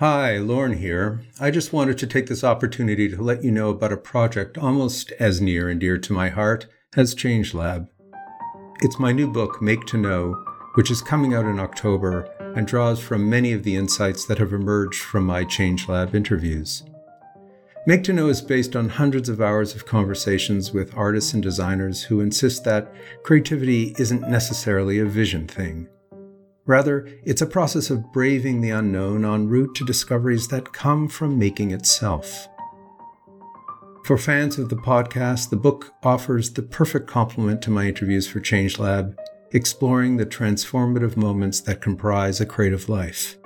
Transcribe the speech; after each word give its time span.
Hi, 0.00 0.38
Lorne 0.38 0.78
here. 0.78 1.24
I 1.38 1.52
just 1.52 1.72
wanted 1.72 1.98
to 1.98 2.08
take 2.08 2.26
this 2.26 2.42
opportunity 2.42 3.08
to 3.08 3.22
let 3.22 3.44
you 3.44 3.52
know 3.52 3.68
about 3.68 3.92
a 3.92 3.96
project 3.96 4.58
almost 4.58 5.12
as 5.20 5.40
near 5.40 5.68
and 5.68 5.78
dear 5.78 5.98
to 5.98 6.12
my 6.12 6.30
heart 6.30 6.66
as 6.96 7.14
ChangeLab. 7.14 7.86
It's 8.82 8.98
my 8.98 9.12
new 9.12 9.30
book, 9.30 9.62
Make 9.62 9.86
to 9.86 9.96
Know, 9.96 10.32
which 10.74 10.90
is 10.90 11.00
coming 11.00 11.32
out 11.32 11.44
in 11.44 11.60
October 11.60 12.28
and 12.56 12.66
draws 12.66 12.98
from 12.98 13.30
many 13.30 13.52
of 13.52 13.62
the 13.62 13.76
insights 13.76 14.26
that 14.26 14.38
have 14.38 14.52
emerged 14.52 15.00
from 15.00 15.26
my 15.26 15.44
ChangeLab 15.44 16.12
interviews. 16.12 16.82
Make 17.86 18.02
to 18.02 18.12
Know 18.12 18.26
is 18.26 18.42
based 18.42 18.74
on 18.74 18.88
hundreds 18.88 19.28
of 19.28 19.40
hours 19.40 19.76
of 19.76 19.86
conversations 19.86 20.72
with 20.72 20.96
artists 20.96 21.34
and 21.34 21.42
designers 21.42 22.02
who 22.02 22.20
insist 22.20 22.64
that 22.64 22.92
creativity 23.22 23.94
isn't 23.96 24.28
necessarily 24.28 24.98
a 24.98 25.04
vision 25.04 25.46
thing. 25.46 25.86
Rather, 26.66 27.06
it's 27.24 27.42
a 27.42 27.46
process 27.46 27.90
of 27.90 28.12
braving 28.12 28.60
the 28.60 28.70
unknown 28.70 29.24
en 29.24 29.48
route 29.48 29.74
to 29.74 29.84
discoveries 29.84 30.48
that 30.48 30.72
come 30.72 31.08
from 31.08 31.38
making 31.38 31.70
itself. 31.72 32.48
For 34.04 34.16
fans 34.16 34.58
of 34.58 34.70
the 34.70 34.76
podcast, 34.76 35.50
the 35.50 35.56
book 35.56 35.94
offers 36.02 36.52
the 36.52 36.62
perfect 36.62 37.06
complement 37.06 37.60
to 37.62 37.70
my 37.70 37.86
interviews 37.86 38.26
for 38.26 38.40
ChangeLab, 38.40 39.16
exploring 39.52 40.16
the 40.16 40.26
transformative 40.26 41.16
moments 41.16 41.60
that 41.62 41.82
comprise 41.82 42.40
a 42.40 42.46
creative 42.46 42.88
life. 42.88 43.36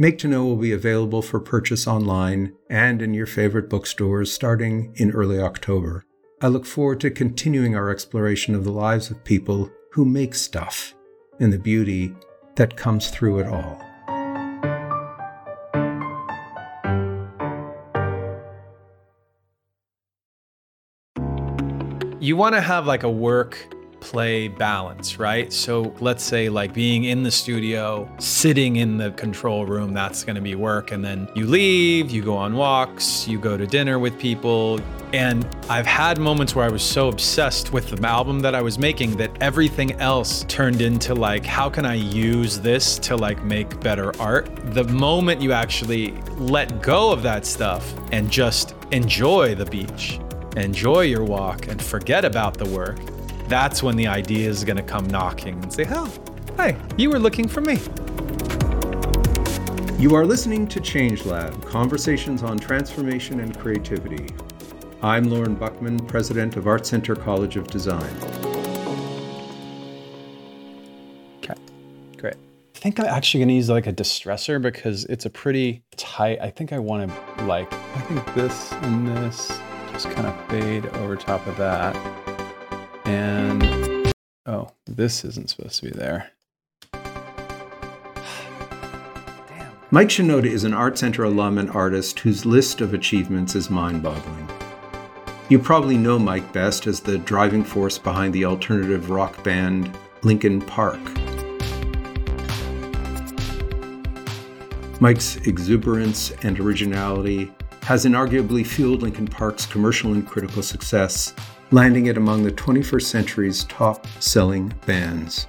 Make 0.00 0.18
to 0.18 0.28
Know 0.28 0.44
will 0.44 0.56
be 0.56 0.72
available 0.72 1.22
for 1.22 1.40
purchase 1.40 1.88
online 1.88 2.54
and 2.70 3.02
in 3.02 3.14
your 3.14 3.26
favorite 3.26 3.68
bookstores 3.68 4.32
starting 4.32 4.92
in 4.96 5.10
early 5.10 5.40
October. 5.40 6.04
I 6.40 6.46
look 6.46 6.66
forward 6.66 7.00
to 7.00 7.10
continuing 7.10 7.74
our 7.74 7.90
exploration 7.90 8.54
of 8.54 8.62
the 8.62 8.70
lives 8.70 9.10
of 9.10 9.24
people 9.24 9.72
who 9.90 10.04
make 10.04 10.34
stuff 10.34 10.94
and 11.40 11.52
the 11.52 11.58
beauty 11.58 12.14
that 12.56 12.76
comes 12.76 13.10
through 13.10 13.38
it 13.40 13.46
all. 13.46 13.80
You 22.20 22.36
want 22.36 22.56
to 22.56 22.60
have 22.60 22.86
like 22.86 23.04
a 23.04 23.10
work 23.10 23.74
play 24.00 24.48
balance, 24.48 25.18
right? 25.18 25.52
So 25.52 25.94
let's 26.00 26.22
say 26.24 26.48
like 26.48 26.72
being 26.72 27.04
in 27.04 27.22
the 27.22 27.30
studio, 27.30 28.08
sitting 28.18 28.76
in 28.76 28.96
the 28.96 29.10
control 29.12 29.66
room, 29.66 29.92
that's 29.92 30.24
going 30.24 30.36
to 30.36 30.42
be 30.42 30.54
work. 30.54 30.92
And 30.92 31.04
then 31.04 31.28
you 31.34 31.46
leave, 31.46 32.10
you 32.10 32.22
go 32.22 32.36
on 32.36 32.54
walks, 32.54 33.26
you 33.28 33.38
go 33.38 33.56
to 33.56 33.66
dinner 33.66 33.98
with 33.98 34.18
people. 34.18 34.80
And 35.12 35.48
I've 35.70 35.86
had 35.86 36.18
moments 36.18 36.54
where 36.54 36.66
I 36.66 36.68
was 36.68 36.82
so 36.82 37.08
obsessed 37.08 37.72
with 37.72 37.88
the 37.88 38.06
album 38.06 38.40
that 38.40 38.54
I 38.54 38.60
was 38.60 38.78
making 38.78 39.16
that 39.16 39.30
everything 39.40 39.92
else 40.00 40.44
turned 40.48 40.82
into 40.82 41.14
like, 41.14 41.44
how 41.44 41.70
can 41.70 41.86
I 41.86 41.94
use 41.94 42.60
this 42.60 42.98
to 43.00 43.16
like 43.16 43.42
make 43.42 43.80
better 43.80 44.18
art? 44.20 44.48
The 44.74 44.84
moment 44.84 45.40
you 45.40 45.52
actually 45.52 46.12
let 46.36 46.82
go 46.82 47.10
of 47.10 47.22
that 47.22 47.46
stuff 47.46 47.94
and 48.12 48.30
just 48.30 48.74
enjoy 48.90 49.54
the 49.54 49.64
beach, 49.64 50.20
enjoy 50.56 51.02
your 51.02 51.24
walk, 51.24 51.68
and 51.68 51.80
forget 51.80 52.24
about 52.24 52.58
the 52.58 52.66
work 52.66 52.98
that's 53.48 53.82
when 53.82 53.96
the 53.96 54.06
idea 54.06 54.48
is 54.48 54.62
going 54.62 54.76
to 54.76 54.82
come 54.82 55.06
knocking 55.06 55.62
and 55.62 55.72
say, 55.72 55.86
Oh, 55.88 56.12
hi, 56.56 56.76
you 56.96 57.10
were 57.10 57.18
looking 57.18 57.48
for 57.48 57.62
me. 57.62 57.78
You 59.98 60.14
are 60.14 60.24
listening 60.24 60.68
to 60.68 60.80
ChangeLab 60.80 61.64
Conversations 61.64 62.42
on 62.42 62.58
Transformation 62.58 63.40
and 63.40 63.58
Creativity. 63.58 64.34
I'm 65.02 65.24
Lorne 65.24 65.56
Buchman, 65.56 66.06
President 66.06 66.56
of 66.56 66.66
Art 66.66 66.86
Center 66.86 67.16
College 67.16 67.56
of 67.56 67.66
Design. 67.68 68.14
Okay, 71.38 71.54
great. 72.18 72.34
I 72.34 72.78
think 72.78 73.00
I'm 73.00 73.06
actually 73.06 73.40
going 73.40 73.48
to 73.48 73.54
use 73.54 73.70
like 73.70 73.86
a 73.86 73.92
distressor 73.92 74.60
because 74.60 75.04
it's 75.06 75.24
a 75.24 75.30
pretty 75.30 75.82
tight. 75.96 76.38
I 76.40 76.50
think 76.50 76.72
I 76.72 76.78
want 76.78 77.10
to 77.10 77.44
like, 77.44 77.72
I 77.72 78.00
think 78.02 78.34
this 78.34 78.72
and 78.72 79.08
this 79.08 79.48
just 79.92 80.10
kind 80.10 80.26
of 80.26 80.48
fade 80.48 80.86
over 80.86 81.16
top 81.16 81.46
of 81.46 81.56
that. 81.56 81.96
And 83.08 84.12
oh, 84.44 84.70
this 84.86 85.24
isn't 85.24 85.48
supposed 85.48 85.80
to 85.80 85.86
be 85.86 85.92
there. 85.92 86.30
Mike 89.90 90.08
Shinoda 90.08 90.44
is 90.44 90.64
an 90.64 90.74
Art 90.74 90.98
Center 90.98 91.24
alum 91.24 91.56
and 91.56 91.70
artist 91.70 92.18
whose 92.20 92.44
list 92.44 92.82
of 92.82 92.92
achievements 92.92 93.54
is 93.54 93.70
mind 93.70 94.02
boggling. 94.02 94.46
You 95.48 95.58
probably 95.58 95.96
know 95.96 96.18
Mike 96.18 96.52
best 96.52 96.86
as 96.86 97.00
the 97.00 97.16
driving 97.16 97.64
force 97.64 97.96
behind 97.96 98.34
the 98.34 98.44
alternative 98.44 99.08
rock 99.08 99.42
band 99.42 99.90
Linkin 100.22 100.60
Park. 100.60 101.00
Mike's 105.00 105.36
exuberance 105.46 106.32
and 106.42 106.60
originality 106.60 107.50
has 107.84 108.04
inarguably 108.04 108.66
fueled 108.66 109.00
Linkin 109.00 109.26
Park's 109.26 109.64
commercial 109.64 110.12
and 110.12 110.26
critical 110.26 110.62
success 110.62 111.32
landing 111.70 112.06
it 112.06 112.16
among 112.16 112.42
the 112.42 112.52
21st 112.52 113.02
century's 113.02 113.64
top 113.64 114.06
selling 114.20 114.72
bands. 114.86 115.46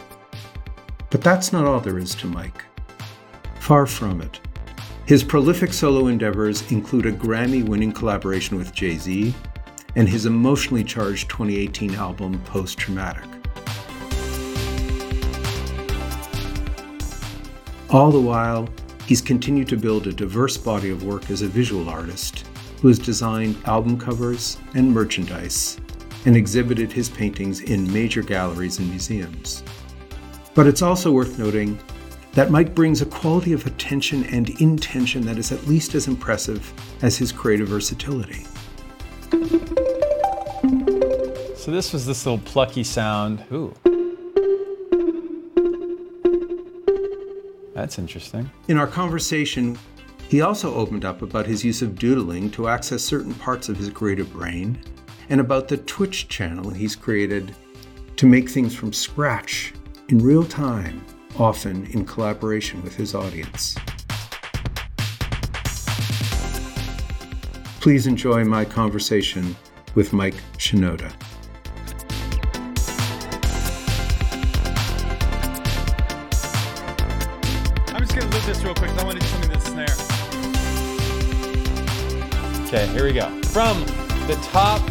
But 1.09 1.21
that's 1.21 1.53
not 1.53 1.65
all 1.65 1.79
there 1.79 1.97
is 1.97 2.13
to 2.15 2.27
Mike. 2.27 2.65
Far 3.61 3.85
from 3.85 4.21
it. 4.21 4.41
His 5.05 5.23
prolific 5.23 5.73
solo 5.73 6.07
endeavors 6.07 6.69
include 6.71 7.05
a 7.05 7.11
Grammy 7.11 7.65
winning 7.65 7.93
collaboration 7.93 8.57
with 8.57 8.73
Jay 8.73 8.97
Z 8.97 9.33
and 9.95 10.07
his 10.07 10.25
emotionally 10.25 10.83
charged 10.83 11.29
2018 11.29 11.95
album 11.95 12.39
Post 12.45 12.77
Traumatic. 12.77 13.23
All 17.89 18.11
the 18.11 18.19
while, 18.19 18.69
he's 19.07 19.21
continued 19.21 19.67
to 19.69 19.77
build 19.77 20.05
a 20.05 20.13
diverse 20.13 20.57
body 20.57 20.91
of 20.91 21.03
work 21.03 21.31
as 21.31 21.41
a 21.41 21.47
visual 21.47 21.89
artist 21.89 22.45
who 22.81 22.89
has 22.89 22.99
designed 22.99 23.57
album 23.65 23.97
covers 23.97 24.57
and 24.75 24.93
merchandise 24.93 25.79
and 26.25 26.35
exhibited 26.35 26.91
his 26.91 27.09
paintings 27.09 27.61
in 27.61 27.91
major 27.91 28.21
galleries 28.21 28.79
and 28.79 28.89
museums. 28.89 29.63
But 30.53 30.67
it's 30.67 30.81
also 30.81 31.11
worth 31.11 31.39
noting 31.39 31.79
that 32.33 32.51
Mike 32.51 32.75
brings 32.75 33.01
a 33.01 33.05
quality 33.05 33.53
of 33.53 33.65
attention 33.65 34.23
and 34.25 34.49
intention 34.61 35.25
that 35.25 35.37
is 35.37 35.51
at 35.51 35.67
least 35.67 35.95
as 35.95 36.07
impressive 36.07 36.73
as 37.01 37.17
his 37.17 37.31
creative 37.31 37.67
versatility. 37.67 38.45
So 41.55 41.71
this 41.71 41.93
was 41.93 42.05
this 42.05 42.25
little 42.25 42.39
plucky 42.39 42.83
sound. 42.83 43.43
Ooh. 43.51 43.73
That's 47.73 47.97
interesting. 47.97 48.49
In 48.67 48.77
our 48.77 48.87
conversation, 48.87 49.77
he 50.27 50.41
also 50.41 50.73
opened 50.75 51.05
up 51.05 51.21
about 51.21 51.45
his 51.45 51.63
use 51.63 51.81
of 51.81 51.97
doodling 51.97 52.51
to 52.51 52.67
access 52.67 53.01
certain 53.01 53.33
parts 53.33 53.69
of 53.69 53.77
his 53.77 53.89
creative 53.89 54.31
brain 54.33 54.79
and 55.29 55.39
about 55.39 55.67
the 55.67 55.77
Twitch 55.77 56.27
channel 56.27 56.71
he's 56.71 56.95
created 56.95 57.55
to 58.17 58.25
make 58.25 58.49
things 58.49 58.75
from 58.75 58.91
scratch 58.91 59.73
in 60.09 60.17
real 60.19 60.43
time, 60.43 61.05
often 61.37 61.85
in 61.91 62.03
collaboration 62.05 62.81
with 62.81 62.95
his 62.95 63.13
audience. 63.13 63.75
Please 67.79 68.07
enjoy 68.07 68.43
my 68.43 68.65
conversation 68.65 69.55
with 69.95 70.11
Mike 70.11 70.35
Shinoda. 70.57 71.13
I'm 77.93 78.01
just 78.01 78.15
gonna 78.15 78.31
lift 78.31 78.47
this 78.47 78.63
real 78.63 78.73
quick. 78.73 78.89
I 78.91 79.03
want 79.05 79.21
to 79.21 79.25
do 79.25 79.27
something 79.27 79.51
to 79.51 79.57
the 79.57 79.63
snare. 79.65 79.87
Okay, 82.67 82.87
here 82.87 83.05
we 83.05 83.13
go. 83.13 83.29
From 83.43 83.79
the 84.27 84.35
top 84.51 84.81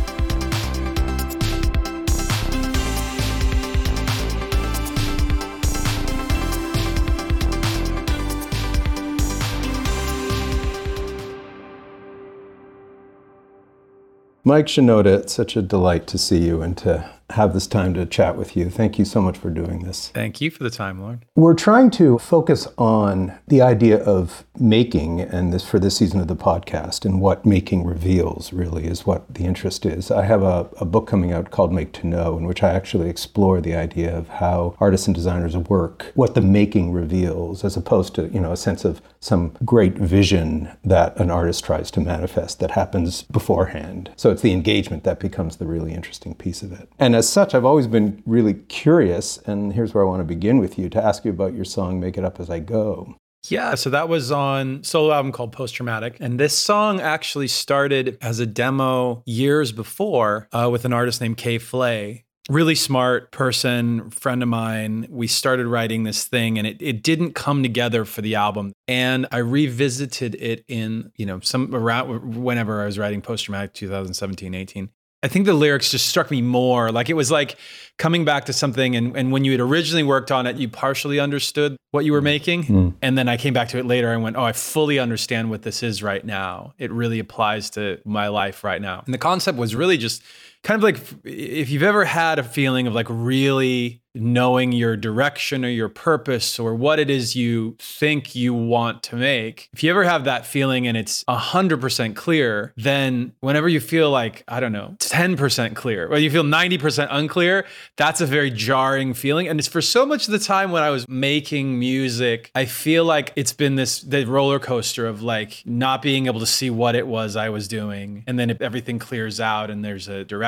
Mike 14.49 14.65
Shinoda, 14.65 15.19
it's 15.19 15.35
such 15.35 15.57
a 15.57 15.61
delight 15.61 16.07
to 16.07 16.17
see 16.17 16.39
you 16.39 16.63
and 16.63 16.75
to 16.79 17.07
have 17.33 17.53
this 17.53 17.67
time 17.67 17.93
to 17.93 18.07
chat 18.07 18.35
with 18.35 18.57
you. 18.57 18.71
Thank 18.71 18.99
you 18.99 19.05
so 19.05 19.21
much 19.21 19.37
for 19.37 19.51
doing 19.51 19.83
this. 19.83 20.09
Thank 20.09 20.41
you 20.41 20.51
for 20.51 20.65
the 20.65 20.71
time, 20.71 21.03
Lorne. 21.03 21.23
We're 21.37 21.53
trying 21.53 21.91
to 21.91 22.19
focus 22.19 22.67
on 22.79 23.39
the 23.49 23.61
idea 23.61 24.03
of 24.03 24.47
making, 24.59 25.21
and 25.21 25.53
this 25.53 25.69
for 25.69 25.79
this 25.79 25.99
season 25.99 26.21
of 26.21 26.29
the 26.29 26.37
podcast, 26.37 27.05
and 27.05 27.21
what 27.21 27.45
making 27.45 27.85
reveals 27.85 28.51
really 28.51 28.87
is 28.87 29.05
what 29.05 29.35
the 29.35 29.45
interest 29.45 29.85
is. 29.85 30.11
I 30.11 30.25
have 30.25 30.43
a, 30.43 30.71
a 30.79 30.87
book 30.87 31.07
coming 31.07 31.31
out 31.31 31.51
called 31.51 31.71
Make 31.71 31.93
to 31.93 32.07
Know, 32.07 32.39
in 32.39 32.47
which 32.47 32.63
I 32.63 32.71
actually 32.71 33.11
explore 33.11 33.61
the 33.61 33.75
idea 33.75 34.17
of 34.17 34.29
how 34.29 34.75
artists 34.81 35.07
and 35.07 35.15
designers 35.15 35.55
work, 35.55 36.13
what 36.15 36.35
the 36.35 36.41
making 36.41 36.93
reveals, 36.93 37.63
as 37.63 37.77
opposed 37.77 38.15
to, 38.15 38.29
you 38.29 38.41
know, 38.41 38.53
a 38.53 38.57
sense 38.57 38.87
of 38.87 39.03
some 39.21 39.57
great 39.65 39.95
vision 39.95 40.71
that 40.85 41.17
an 41.19 41.31
artist 41.31 41.65
tries 41.65 41.91
to 41.93 42.01
manifest 42.01 42.61
that 42.61 42.73
happens 42.73 43.23
beforehand. 43.23 44.11
So 44.17 44.31
it's 44.31 44.43
the 44.43 44.53
engagement 44.53 45.05
that 45.05 45.21
becomes 45.21 45.57
the 45.57 45.67
really 45.67 45.93
interesting 45.93 46.35
piece 46.35 46.63
of 46.63 46.73
it. 46.73 46.89
And 46.99 47.17
as 47.17 47.29
such, 47.29 47.55
I've 47.55 47.65
always 47.65 47.87
been 47.87 48.23
really 48.27 48.55
curious, 48.55 49.39
and 49.39 49.73
here's 49.73 49.95
where 49.95 50.05
I 50.05 50.07
want 50.07 50.21
to 50.21 50.25
begin 50.25 50.59
with 50.59 50.79
you 50.79 50.89
to 50.91 51.03
ask 51.03 51.25
you 51.25 51.31
about 51.31 51.55
your 51.55 51.65
song 51.65 52.01
Make 52.01 52.17
It 52.17 52.25
Up 52.25 52.41
As 52.41 52.51
I 52.51 52.61
Go. 52.61 53.17
Yeah, 53.47 53.77
so 53.77 53.91
that 53.91 54.09
was 54.09 54.33
on 54.33 54.83
solo 54.83 55.13
album 55.13 55.33
called 55.33 55.53
Post 55.53 55.77
Traumatic, 55.77 56.17
and 56.21 56.39
this 56.39 56.59
song 56.59 57.01
actually 57.01 57.49
started 57.49 58.19
as 58.21 58.41
a 58.41 58.47
demo 58.47 59.23
years 59.27 59.71
before 59.73 60.49
uh, 60.53 60.69
with 60.71 60.85
an 60.85 60.93
artist 60.93 61.21
named 61.21 61.37
K.Flay, 61.37 62.25
really 62.49 62.75
smart 62.75 63.31
person, 63.31 64.11
friend 64.11 64.43
of 64.43 64.49
mine. 64.49 65.07
We 65.11 65.27
started 65.27 65.67
writing 65.67 66.05
this 66.05 66.25
thing 66.25 66.59
and 66.59 66.67
it, 66.67 66.81
it 66.81 67.03
didn't 67.03 67.35
come 67.35 67.63
together 67.63 68.05
for 68.05 68.23
the 68.23 68.35
album. 68.35 68.73
And 68.87 69.27
I 69.31 69.39
revisited 69.39 70.35
it 70.37 70.65
in, 70.67 71.13
you 71.17 71.27
know, 71.27 71.41
some 71.41 71.75
around 71.75 72.37
whenever 72.43 72.83
I 72.83 72.87
was 72.87 72.99
writing 72.99 73.21
post 73.21 73.45
traumatic 73.45 73.75
2017, 73.75 74.55
18. 74.55 74.91
I 75.23 75.27
think 75.27 75.47
the 75.47 75.55
lyrics 75.55 75.91
just 75.91 76.07
struck 76.07 76.31
me 76.31 76.43
more. 76.43 76.93
Like 76.93 77.11
it 77.11 77.15
was 77.15 77.31
like 77.31 77.57
coming 77.97 78.25
back 78.25 78.45
to 78.45 78.53
something, 78.53 78.95
and, 78.95 79.17
and 79.17 79.33
when 79.33 79.45
you 79.45 79.51
had 79.51 79.61
originally 79.61 80.05
worked 80.05 80.31
on 80.31 80.47
it, 80.47 80.57
you 80.57 80.69
partially 80.69 81.19
understood 81.19 81.77
what 81.91 82.05
you 82.05 82.13
were 82.13 82.23
making. 82.23 82.65
Mm. 82.65 82.95
And 83.03 83.19
then 83.19 83.29
I 83.29 83.37
came 83.37 83.53
back 83.53 83.69
to 83.71 83.79
it 83.79 83.85
later 83.85 84.13
and 84.13 84.23
went, 84.23 84.37
Oh, 84.37 84.45
I 84.45 84.53
fully 84.53 85.01
understand 85.01 85.51
what 85.51 85.63
this 85.63 85.83
is 85.83 86.05
right 86.05 86.25
now. 86.25 86.75
It 86.79 86.93
really 86.93 87.19
applies 87.19 87.71
to 87.71 88.01
my 88.05 88.29
life 88.29 88.63
right 88.63 88.81
now. 88.81 89.03
And 89.05 89.13
the 89.13 89.19
concept 89.19 89.59
was 89.59 89.75
really 89.75 89.99
just 89.99 90.23
kind 90.63 90.79
of 90.79 90.83
like 90.83 91.01
if 91.25 91.71
you've 91.71 91.83
ever 91.83 92.05
had 92.05 92.39
a 92.39 92.43
feeling 92.43 92.87
of 92.87 92.95
like 92.95 93.07
really 93.09 94.03
knowing 94.15 94.73
your 94.73 94.97
direction 94.97 95.65
or 95.65 95.69
your 95.69 95.89
purpose 95.89 96.59
or 96.59 96.75
what 96.75 96.99
it 96.99 97.09
is 97.11 97.37
you 97.37 97.77
think 97.79 98.35
you 98.35 98.53
want 98.53 99.03
to 99.05 99.17
make. 99.17 99.69
If 99.73 99.83
you 99.83 99.91
ever 99.91 100.05
have 100.05 100.25
that 100.25 100.47
feeling 100.47 100.87
and 100.87 100.97
it's 100.97 101.25
100% 101.25 102.17
clear, 102.17 102.73
then 102.77 103.33
whenever 103.41 103.69
you 103.69 103.81
feel 103.81 104.11
like, 104.11 104.45
I 104.49 104.61
don't 104.61 104.73
know, 104.73 104.97
10% 104.99 105.75
clear, 105.77 106.09
or 106.09 106.19
you 106.19 106.31
feel 106.31 106.43
90% 106.43 107.09
unclear, 107.11 107.67
that's 107.97 108.21
a 108.21 108.27
very 108.27 108.51
jarring 108.51 109.15
feeling. 109.15 109.49
And 109.49 109.59
it's 109.59 109.69
for 109.69 109.83
so 109.83 110.05
much 110.05 110.27
of 110.27 110.33
the 110.33 110.39
time 110.39 110.73
when 110.73 110.83
I 110.83 110.91
was 110.91 111.07
making 111.09 111.79
music, 111.79 112.51
I 112.55 112.65
feel 112.65 113.05
like 113.05 113.33
it's 113.37 113.53
been 113.53 113.77
this 113.77 114.01
the 114.01 114.25
roller 114.25 114.59
coaster 114.59 115.07
of 115.07 115.23
like 115.23 115.63
not 115.65 116.03
being 116.03 116.27
able 116.27 116.41
to 116.41 116.47
see 116.47 116.71
what 116.71 116.95
it 116.95 117.07
was 117.07 117.37
I 117.37 117.51
was 117.51 117.69
doing. 117.69 118.25
And 118.27 118.39
then 118.39 118.51
if 118.51 118.61
everything 118.61 118.99
clears 118.99 119.41
out 119.41 119.71
and 119.71 119.85
there's 119.85 120.09
a 120.09 120.25
direction, 120.25 120.48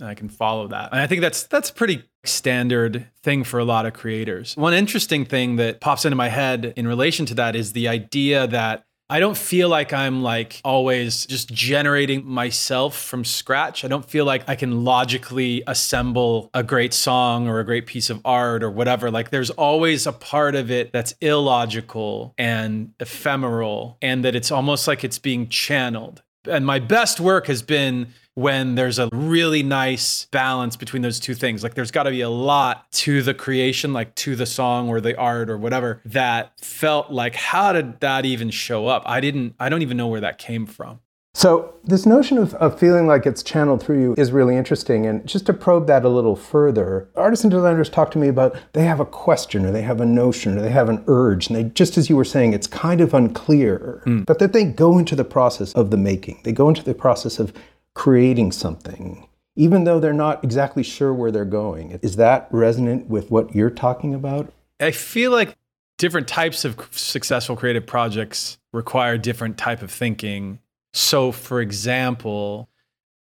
I 0.00 0.14
can 0.14 0.28
follow 0.28 0.68
that. 0.68 0.92
And 0.92 1.00
I 1.00 1.06
think 1.06 1.20
that's 1.20 1.44
that's 1.44 1.70
pretty 1.70 2.04
standard 2.24 3.06
thing 3.22 3.44
for 3.44 3.58
a 3.58 3.64
lot 3.64 3.86
of 3.86 3.92
creators. 3.92 4.56
One 4.56 4.74
interesting 4.74 5.24
thing 5.24 5.56
that 5.56 5.80
pops 5.80 6.04
into 6.04 6.16
my 6.16 6.28
head 6.28 6.72
in 6.76 6.86
relation 6.86 7.26
to 7.26 7.34
that 7.34 7.56
is 7.56 7.72
the 7.72 7.88
idea 7.88 8.46
that 8.46 8.84
I 9.10 9.18
don't 9.18 9.36
feel 9.36 9.68
like 9.68 9.92
I'm 9.92 10.22
like 10.22 10.60
always 10.64 11.26
just 11.26 11.52
generating 11.52 12.24
myself 12.24 12.96
from 12.96 13.24
scratch. 13.24 13.84
I 13.84 13.88
don't 13.88 14.08
feel 14.08 14.24
like 14.24 14.48
I 14.48 14.54
can 14.54 14.84
logically 14.84 15.64
assemble 15.66 16.48
a 16.54 16.62
great 16.62 16.94
song 16.94 17.48
or 17.48 17.58
a 17.58 17.64
great 17.64 17.86
piece 17.86 18.08
of 18.08 18.20
art 18.24 18.62
or 18.62 18.70
whatever. 18.70 19.10
Like 19.10 19.30
there's 19.30 19.50
always 19.50 20.06
a 20.06 20.12
part 20.12 20.54
of 20.54 20.70
it 20.70 20.92
that's 20.92 21.12
illogical 21.20 22.34
and 22.38 22.92
ephemeral 23.00 23.98
and 24.00 24.24
that 24.24 24.36
it's 24.36 24.52
almost 24.52 24.86
like 24.86 25.02
it's 25.02 25.18
being 25.18 25.48
channeled. 25.48 26.22
And 26.48 26.64
my 26.64 26.78
best 26.78 27.18
work 27.18 27.48
has 27.48 27.62
been 27.62 28.14
when 28.34 28.74
there's 28.74 28.98
a 28.98 29.08
really 29.12 29.62
nice 29.62 30.26
balance 30.26 30.76
between 30.76 31.02
those 31.02 31.20
two 31.20 31.34
things. 31.34 31.62
Like 31.62 31.74
there's 31.74 31.90
got 31.90 32.04
to 32.04 32.10
be 32.10 32.20
a 32.20 32.30
lot 32.30 32.90
to 32.92 33.22
the 33.22 33.34
creation, 33.34 33.92
like 33.92 34.14
to 34.16 34.36
the 34.36 34.46
song 34.46 34.88
or 34.88 35.00
the 35.00 35.16
art 35.16 35.50
or 35.50 35.58
whatever, 35.58 36.00
that 36.04 36.58
felt 36.60 37.10
like, 37.10 37.34
how 37.34 37.72
did 37.72 38.00
that 38.00 38.24
even 38.24 38.50
show 38.50 38.86
up? 38.86 39.02
I 39.06 39.20
didn't, 39.20 39.54
I 39.58 39.68
don't 39.68 39.82
even 39.82 39.96
know 39.96 40.08
where 40.08 40.20
that 40.20 40.38
came 40.38 40.66
from. 40.66 41.00
So, 41.32 41.74
this 41.84 42.06
notion 42.06 42.38
of, 42.38 42.54
of 42.54 42.78
feeling 42.78 43.06
like 43.06 43.24
it's 43.24 43.42
channeled 43.42 43.80
through 43.80 44.00
you 44.00 44.14
is 44.18 44.32
really 44.32 44.56
interesting. 44.56 45.06
And 45.06 45.24
just 45.26 45.46
to 45.46 45.52
probe 45.52 45.86
that 45.86 46.04
a 46.04 46.08
little 46.08 46.34
further, 46.34 47.08
artists 47.14 47.44
and 47.44 47.52
designers 47.52 47.88
talk 47.88 48.10
to 48.12 48.18
me 48.18 48.26
about 48.26 48.56
they 48.72 48.82
have 48.82 48.98
a 48.98 49.06
question 49.06 49.64
or 49.64 49.70
they 49.70 49.82
have 49.82 50.00
a 50.00 50.06
notion 50.06 50.58
or 50.58 50.60
they 50.60 50.70
have 50.70 50.88
an 50.88 51.04
urge. 51.06 51.46
And 51.46 51.56
they, 51.56 51.64
just 51.64 51.96
as 51.96 52.10
you 52.10 52.16
were 52.16 52.24
saying, 52.24 52.52
it's 52.52 52.66
kind 52.66 53.00
of 53.00 53.14
unclear, 53.14 54.02
mm. 54.06 54.26
but 54.26 54.40
that 54.40 54.52
they 54.52 54.64
go 54.64 54.98
into 54.98 55.14
the 55.14 55.24
process 55.24 55.72
of 55.74 55.92
the 55.92 55.96
making. 55.96 56.40
They 56.42 56.52
go 56.52 56.68
into 56.68 56.82
the 56.82 56.94
process 56.94 57.38
of 57.38 57.52
creating 57.94 58.52
something, 58.52 59.28
even 59.56 59.84
though 59.84 60.00
they're 60.00 60.12
not 60.12 60.42
exactly 60.44 60.82
sure 60.82 61.12
where 61.12 61.30
they're 61.30 61.44
going. 61.44 61.98
Is 62.02 62.16
that 62.16 62.48
resonant 62.50 63.08
with 63.08 63.30
what 63.30 63.54
you're 63.54 63.70
talking 63.70 64.14
about? 64.14 64.52
I 64.78 64.90
feel 64.90 65.30
like 65.30 65.56
different 65.98 66.28
types 66.28 66.64
of 66.64 66.88
successful 66.92 67.56
creative 67.56 67.86
projects 67.86 68.58
require 68.72 69.18
different 69.18 69.58
type 69.58 69.82
of 69.82 69.90
thinking. 69.90 70.60
So, 70.92 71.30
for 71.32 71.60
example, 71.60 72.70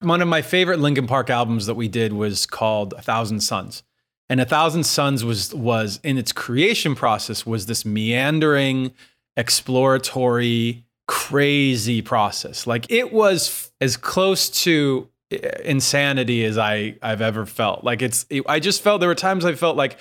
one 0.00 0.22
of 0.22 0.28
my 0.28 0.42
favorite 0.42 0.78
Linkin 0.78 1.06
Park 1.06 1.28
albums 1.28 1.66
that 1.66 1.74
we 1.74 1.88
did 1.88 2.12
was 2.12 2.46
called 2.46 2.94
A 2.96 3.02
Thousand 3.02 3.40
Suns. 3.40 3.82
And 4.30 4.40
A 4.40 4.44
Thousand 4.44 4.84
Suns 4.84 5.24
was 5.24 5.54
was 5.54 5.98
in 6.04 6.18
its 6.18 6.32
creation 6.32 6.94
process 6.94 7.46
was 7.46 7.66
this 7.66 7.84
meandering, 7.84 8.92
exploratory, 9.36 10.84
crazy 11.08 12.02
process. 12.02 12.66
Like 12.66 12.86
it 12.90 13.12
was 13.12 13.72
as 13.80 13.96
close 13.96 14.48
to 14.62 15.08
insanity 15.64 16.44
as 16.44 16.56
I 16.56 16.96
I've 17.02 17.22
ever 17.22 17.44
felt. 17.46 17.82
Like 17.82 18.02
it's 18.02 18.26
I 18.46 18.60
just 18.60 18.82
felt 18.82 19.00
there 19.00 19.08
were 19.08 19.16
times 19.16 19.44
I 19.44 19.54
felt 19.54 19.76
like 19.76 19.98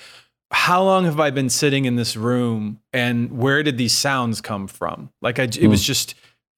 how 0.50 0.82
long 0.84 1.04
have 1.06 1.18
I 1.18 1.30
been 1.30 1.50
sitting 1.50 1.86
in 1.86 1.96
this 1.96 2.16
room 2.16 2.80
and 2.92 3.38
where 3.38 3.62
did 3.62 3.76
these 3.76 3.96
sounds 3.96 4.40
come 4.40 4.68
from? 4.68 5.10
Like 5.20 5.38
I 5.38 5.44
it 5.44 5.66
was 5.66 5.82
hmm. 5.82 5.86
just 5.86 6.14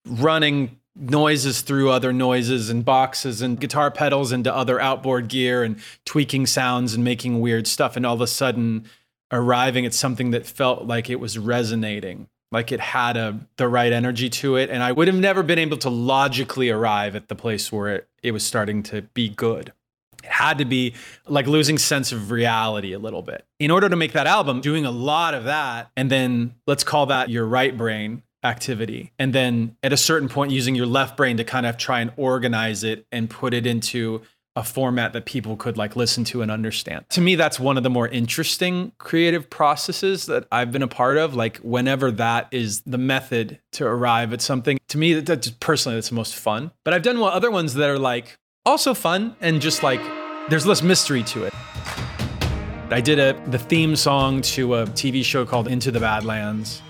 running 0.06 0.79
noises 0.97 1.62
through 1.62 1.91
other 1.91 2.12
noises 2.12 2.69
and 2.70 2.85
boxes 2.85 3.43
and 3.43 3.58
guitar 3.58 3.91
pedals 3.91 4.32
into 4.32 4.55
other 4.55 4.81
outboard 4.81 5.29
gear 5.29 5.62
and 5.62 5.79
tweaking 6.05 6.47
sounds 6.47 6.93
and 6.93 7.05
making 7.05 7.41
weird 7.41 7.69
stuff 7.69 7.97
and 7.97 8.05
all 8.05 8.14
of 8.14 8.20
a 8.20 8.26
sudden 8.26 8.85
arriving 9.31 9.87
at 9.87 9.94
something 9.94 10.32
that 10.32 10.44
felt 10.44 10.87
like 10.87 11.08
it 11.08 11.20
was 11.20 11.38
resonating 11.38 12.26
like 12.52 12.73
it 12.73 12.81
had 12.81 13.17
a 13.17 13.38
the 13.56 13.69
right 13.69 13.93
energy 13.93 14.29
to 14.29 14.57
it. 14.57 14.71
And 14.71 14.83
i 14.83 14.92
would 14.92 15.09
have 15.09 15.16
never 15.16 15.42
been 15.42 15.59
able 15.59 15.76
to 15.78 15.90
logically 15.90 16.71
arrive 16.71 17.16
at 17.16 17.28
the 17.28 17.35
place 17.35 17.71
where 17.71 17.97
it, 17.97 18.09
it 18.23 18.33
was 18.33 18.45
starting 18.45 18.83
to 18.85 19.02
be 19.02 19.28
good. 19.28 19.73
It 20.23 20.30
had 20.30 20.59
to 20.59 20.64
be 20.64 20.95
like 21.26 21.47
losing 21.47 21.78
sense 21.78 22.12
of 22.12 22.30
reality 22.30 22.92
a 22.92 22.99
little 22.99 23.23
bit. 23.23 23.47
In 23.59 23.71
order 23.71 23.88
to 23.88 23.97
make 23.97 24.12
that 24.12 24.26
album 24.26 24.61
doing 24.61 24.85
a 24.85 24.90
lot 24.90 25.35
of 25.35 25.45
that 25.45 25.90
and 25.97 26.11
then 26.11 26.54
let's 26.66 26.85
call 26.85 27.07
that 27.07 27.30
your 27.30 27.47
right 27.47 27.76
brain 27.76 28.23
activity 28.42 29.12
and 29.19 29.35
then 29.35 29.76
at 29.83 29.92
a 29.92 29.99
certain 29.99 30.28
point 30.28 30.50
using 30.50 30.75
your 30.75 30.87
left 30.87 31.14
brain 31.16 31.37
to 31.37 31.45
kind 31.45 31.66
of 31.66 31.76
try 31.76 32.00
and 32.00 32.11
organize 32.16 32.85
it 32.85 33.07
and 33.12 33.28
put 33.28 33.52
it 33.52 33.66
into 33.66 34.23
a 34.57 34.64
format 34.64 35.12
that 35.12 35.26
people 35.26 35.57
could 35.57 35.76
like 35.76 35.97
listen 35.97 36.25
to 36.25 36.42
and 36.42 36.50
understand. 36.50 37.04
To 37.11 37.21
me, 37.21 37.35
that's 37.35 37.61
one 37.61 37.76
of 37.76 37.83
the 37.83 37.90
more 37.90 38.09
interesting 38.09 38.92
creative 38.99 39.49
processes 39.49 40.26
that 40.26 40.47
I've 40.50 40.73
been 40.73 40.83
a 40.83 40.88
part 40.88 41.16
of. 41.16 41.35
Like 41.35 41.59
whenever 41.59 42.11
that 42.12 42.49
is 42.50 42.80
the 42.83 42.99
method 42.99 43.59
to 43.73 43.87
arrive 43.87 44.33
at 44.33 44.40
something, 44.40 44.78
to 44.88 44.99
me, 44.99 45.14
that 45.14 45.42
just 45.42 45.61
personally, 45.61 45.97
that's 45.97 46.09
the 46.09 46.16
most 46.16 46.35
fun. 46.35 46.73
But 46.85 46.95
I've 46.95 47.02
done 47.02 47.19
other 47.23 47.50
ones 47.50 47.75
that 47.75 47.88
are 47.88 47.99
like 47.99 48.37
also 48.66 48.95
fun 48.95 49.37
and 49.40 49.61
just 49.61 49.83
like 49.83 50.00
there's 50.49 50.66
less 50.66 50.83
mystery 50.83 51.23
to 51.25 51.45
it. 51.45 51.54
I 52.92 53.00
did 53.00 53.21
a 53.21 53.40
the 53.50 53.59
theme 53.59 53.95
song 53.95 54.42
to 54.42 54.75
a 54.75 54.87
TV 54.87 55.25
show 55.25 55.47
called 55.47 55.69
Into 55.69 55.92
the 55.92 56.00
Badlands 56.00 56.83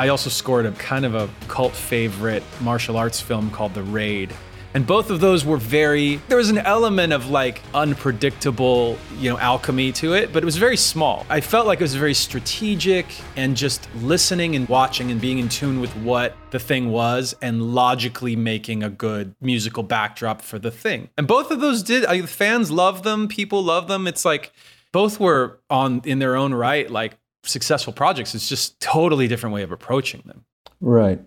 I 0.00 0.08
also 0.08 0.30
scored 0.30 0.64
a 0.64 0.72
kind 0.72 1.04
of 1.04 1.14
a 1.14 1.28
cult 1.46 1.74
favorite 1.74 2.42
martial 2.62 2.96
arts 2.96 3.20
film 3.20 3.50
called 3.50 3.74
The 3.74 3.82
Raid. 3.82 4.32
And 4.72 4.86
both 4.86 5.10
of 5.10 5.20
those 5.20 5.44
were 5.44 5.58
very, 5.58 6.16
there 6.28 6.38
was 6.38 6.48
an 6.48 6.56
element 6.56 7.12
of 7.12 7.28
like 7.28 7.60
unpredictable, 7.74 8.96
you 9.18 9.28
know, 9.28 9.36
alchemy 9.36 9.92
to 9.92 10.14
it, 10.14 10.32
but 10.32 10.42
it 10.42 10.46
was 10.46 10.56
very 10.56 10.78
small. 10.78 11.26
I 11.28 11.42
felt 11.42 11.66
like 11.66 11.80
it 11.80 11.84
was 11.84 11.96
very 11.96 12.14
strategic 12.14 13.14
and 13.36 13.54
just 13.54 13.94
listening 13.96 14.56
and 14.56 14.66
watching 14.70 15.10
and 15.10 15.20
being 15.20 15.36
in 15.36 15.50
tune 15.50 15.82
with 15.82 15.94
what 15.96 16.34
the 16.50 16.58
thing 16.58 16.90
was 16.90 17.36
and 17.42 17.74
logically 17.74 18.36
making 18.36 18.82
a 18.82 18.88
good 18.88 19.34
musical 19.42 19.82
backdrop 19.82 20.40
for 20.40 20.58
the 20.58 20.70
thing. 20.70 21.10
And 21.18 21.26
both 21.26 21.50
of 21.50 21.60
those 21.60 21.82
did, 21.82 22.06
I, 22.06 22.22
fans 22.22 22.70
love 22.70 23.02
them, 23.02 23.28
people 23.28 23.62
love 23.62 23.86
them. 23.86 24.06
It's 24.06 24.24
like, 24.24 24.54
both 24.92 25.20
were 25.20 25.60
on 25.68 26.00
in 26.06 26.20
their 26.20 26.36
own 26.36 26.54
right 26.54 26.90
like 26.90 27.18
successful 27.42 27.92
projects. 27.92 28.34
It's 28.34 28.48
just 28.48 28.80
totally 28.80 29.28
different 29.28 29.54
way 29.54 29.62
of 29.62 29.72
approaching 29.72 30.22
them. 30.26 30.44
Right. 30.80 31.20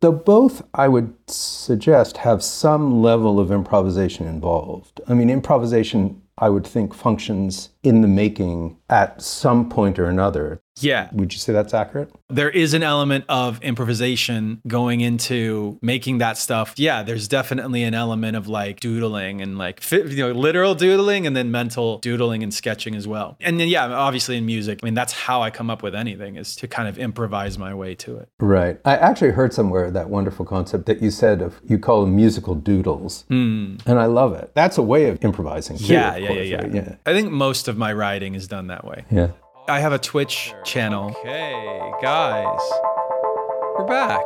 Though 0.00 0.12
both, 0.12 0.62
I 0.74 0.86
would 0.86 1.14
suggest, 1.28 2.18
have 2.18 2.42
some 2.42 3.02
level 3.02 3.40
of 3.40 3.50
improvisation 3.50 4.28
involved. 4.28 5.00
I 5.08 5.14
mean, 5.14 5.28
improvisation, 5.28 6.22
I 6.38 6.50
would 6.50 6.66
think, 6.66 6.94
functions 6.94 7.70
in 7.82 8.02
the 8.02 8.08
making 8.08 8.78
at 8.88 9.20
some 9.20 9.68
point 9.68 9.98
or 9.98 10.04
another. 10.04 10.60
Yeah. 10.82 11.08
Would 11.12 11.32
you 11.32 11.38
say 11.38 11.52
that's 11.52 11.74
accurate? 11.74 12.10
There 12.28 12.50
is 12.50 12.74
an 12.74 12.82
element 12.82 13.24
of 13.28 13.62
improvisation 13.62 14.60
going 14.66 15.00
into 15.00 15.78
making 15.82 16.18
that 16.18 16.38
stuff. 16.38 16.74
Yeah, 16.76 17.02
there's 17.02 17.28
definitely 17.28 17.82
an 17.84 17.94
element 17.94 18.36
of 18.36 18.48
like 18.48 18.80
doodling 18.80 19.40
and 19.40 19.58
like 19.58 19.90
you 19.90 20.16
know 20.16 20.32
literal 20.32 20.74
doodling 20.74 21.26
and 21.26 21.36
then 21.36 21.50
mental 21.50 21.98
doodling 21.98 22.42
and 22.42 22.52
sketching 22.52 22.94
as 22.94 23.06
well. 23.06 23.36
And 23.40 23.58
then 23.58 23.68
yeah, 23.68 23.86
obviously 23.86 24.36
in 24.36 24.46
music, 24.46 24.80
I 24.82 24.86
mean 24.86 24.94
that's 24.94 25.12
how 25.12 25.42
I 25.42 25.50
come 25.50 25.70
up 25.70 25.82
with 25.82 25.94
anything 25.94 26.36
is 26.36 26.56
to 26.56 26.68
kind 26.68 26.88
of 26.88 26.98
improvise 26.98 27.58
my 27.58 27.74
way 27.74 27.94
to 27.96 28.16
it. 28.18 28.28
Right. 28.40 28.78
I 28.84 28.96
actually 28.96 29.30
heard 29.30 29.52
somewhere 29.52 29.90
that 29.90 30.10
wonderful 30.10 30.44
concept 30.44 30.86
that 30.86 31.02
you 31.02 31.10
said 31.10 31.42
of 31.42 31.60
you 31.64 31.78
call 31.78 32.02
them 32.02 32.14
musical 32.14 32.54
doodles. 32.54 33.24
Mm. 33.30 33.80
And 33.86 33.98
I 33.98 34.06
love 34.06 34.34
it. 34.34 34.52
That's 34.54 34.78
a 34.78 34.82
way 34.82 35.08
of 35.08 35.22
improvising. 35.24 35.78
Too, 35.78 35.92
yeah, 35.92 36.16
yeah, 36.16 36.26
course, 36.28 36.38
yeah, 36.38 36.42
yeah, 36.44 36.62
right? 36.62 36.74
yeah. 36.74 36.94
I 37.06 37.12
think 37.12 37.30
most 37.30 37.68
of 37.68 37.76
my 37.76 37.92
writing 37.92 38.34
is 38.34 38.46
done 38.48 38.68
that 38.68 38.84
way. 38.84 39.04
Yeah. 39.10 39.28
I 39.68 39.80
have 39.80 39.92
a 39.92 39.98
Twitch 39.98 40.54
channel. 40.64 41.14
Okay, 41.20 41.92
guys, 42.00 42.58
we're 43.76 43.84
back. 43.86 44.24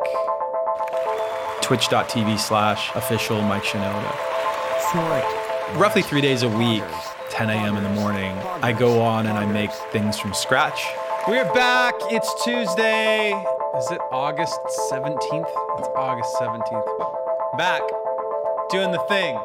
Twitch.tv 1.62 2.38
slash 2.38 2.94
official 2.94 3.42
Mike 3.42 3.64
Shinoda. 3.64 4.08
Roughly 5.76 6.02
three 6.02 6.20
days 6.20 6.44
a 6.44 6.48
week, 6.48 6.84
10 7.30 7.50
a.m. 7.50 7.76
in 7.76 7.82
the 7.82 7.90
morning, 7.90 8.38
I 8.62 8.72
go 8.72 9.02
on 9.02 9.26
and 9.26 9.36
I 9.36 9.44
make 9.44 9.72
things 9.90 10.16
from 10.16 10.32
scratch. 10.32 10.86
We're 11.26 11.52
back. 11.52 11.94
It's 12.02 12.32
Tuesday. 12.44 13.32
Is 13.76 13.90
it 13.90 14.00
August 14.12 14.60
17th? 14.92 15.50
It's 15.78 15.88
August 15.96 16.36
17th. 16.40 17.58
Back, 17.58 17.82
doing 18.70 18.92
the 18.92 19.02
thing, 19.08 19.36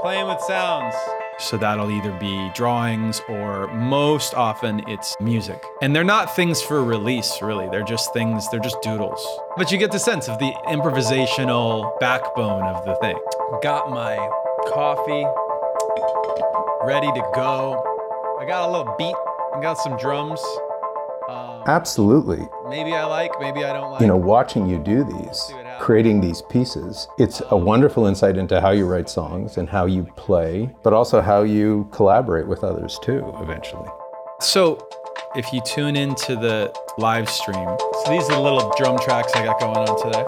playing 0.00 0.28
with 0.28 0.40
sounds. 0.40 0.94
So 1.40 1.56
that'll 1.56 1.90
either 1.90 2.12
be 2.12 2.50
drawings 2.54 3.22
or 3.26 3.66
most 3.68 4.34
often 4.34 4.86
it's 4.86 5.16
music. 5.20 5.64
And 5.80 5.96
they're 5.96 6.04
not 6.04 6.36
things 6.36 6.60
for 6.60 6.84
release, 6.84 7.40
really. 7.40 7.66
They're 7.70 7.82
just 7.82 8.12
things, 8.12 8.46
they're 8.50 8.60
just 8.60 8.80
doodles. 8.82 9.26
But 9.56 9.72
you 9.72 9.78
get 9.78 9.90
the 9.90 9.98
sense 9.98 10.28
of 10.28 10.38
the 10.38 10.52
improvisational 10.68 11.98
backbone 11.98 12.64
of 12.64 12.84
the 12.84 12.94
thing. 12.96 13.18
Got 13.62 13.90
my 13.90 14.16
coffee 14.68 15.24
ready 16.84 17.06
to 17.06 17.30
go. 17.34 17.82
I 18.38 18.44
got 18.44 18.68
a 18.68 18.70
little 18.70 18.94
beat, 18.98 19.16
I 19.54 19.60
got 19.62 19.78
some 19.78 19.96
drums. 19.96 20.42
Um, 21.28 21.62
Absolutely. 21.66 22.46
maybe 22.68 22.92
I 22.92 23.04
like, 23.04 23.32
maybe 23.40 23.64
I 23.64 23.72
don't 23.72 23.92
like. 23.92 24.02
You 24.02 24.08
know, 24.08 24.16
watching 24.16 24.66
you 24.66 24.78
do 24.78 25.04
these, 25.04 25.52
creating 25.80 26.20
these 26.20 26.42
pieces, 26.42 27.08
it's 27.18 27.40
a 27.50 27.56
wonderful 27.56 28.06
insight 28.06 28.36
into 28.36 28.60
how 28.60 28.70
you 28.70 28.84
write 28.84 29.08
songs 29.08 29.56
and 29.56 29.68
how 29.68 29.86
you 29.86 30.04
play, 30.14 30.70
but 30.82 30.92
also 30.92 31.22
how 31.22 31.42
you 31.42 31.88
collaborate 31.90 32.46
with 32.46 32.62
others 32.62 32.98
too, 33.02 33.24
eventually. 33.40 33.88
So, 34.40 34.86
if 35.34 35.50
you 35.52 35.60
tune 35.62 35.96
into 35.96 36.36
the 36.36 36.72
live 36.98 37.30
stream, 37.30 37.68
so 38.04 38.10
these 38.10 38.24
are 38.24 38.34
the 38.34 38.40
little 38.40 38.72
drum 38.76 38.98
tracks 38.98 39.32
I 39.34 39.44
got 39.44 39.58
going 39.58 39.76
on 39.76 40.02
today. 40.02 40.24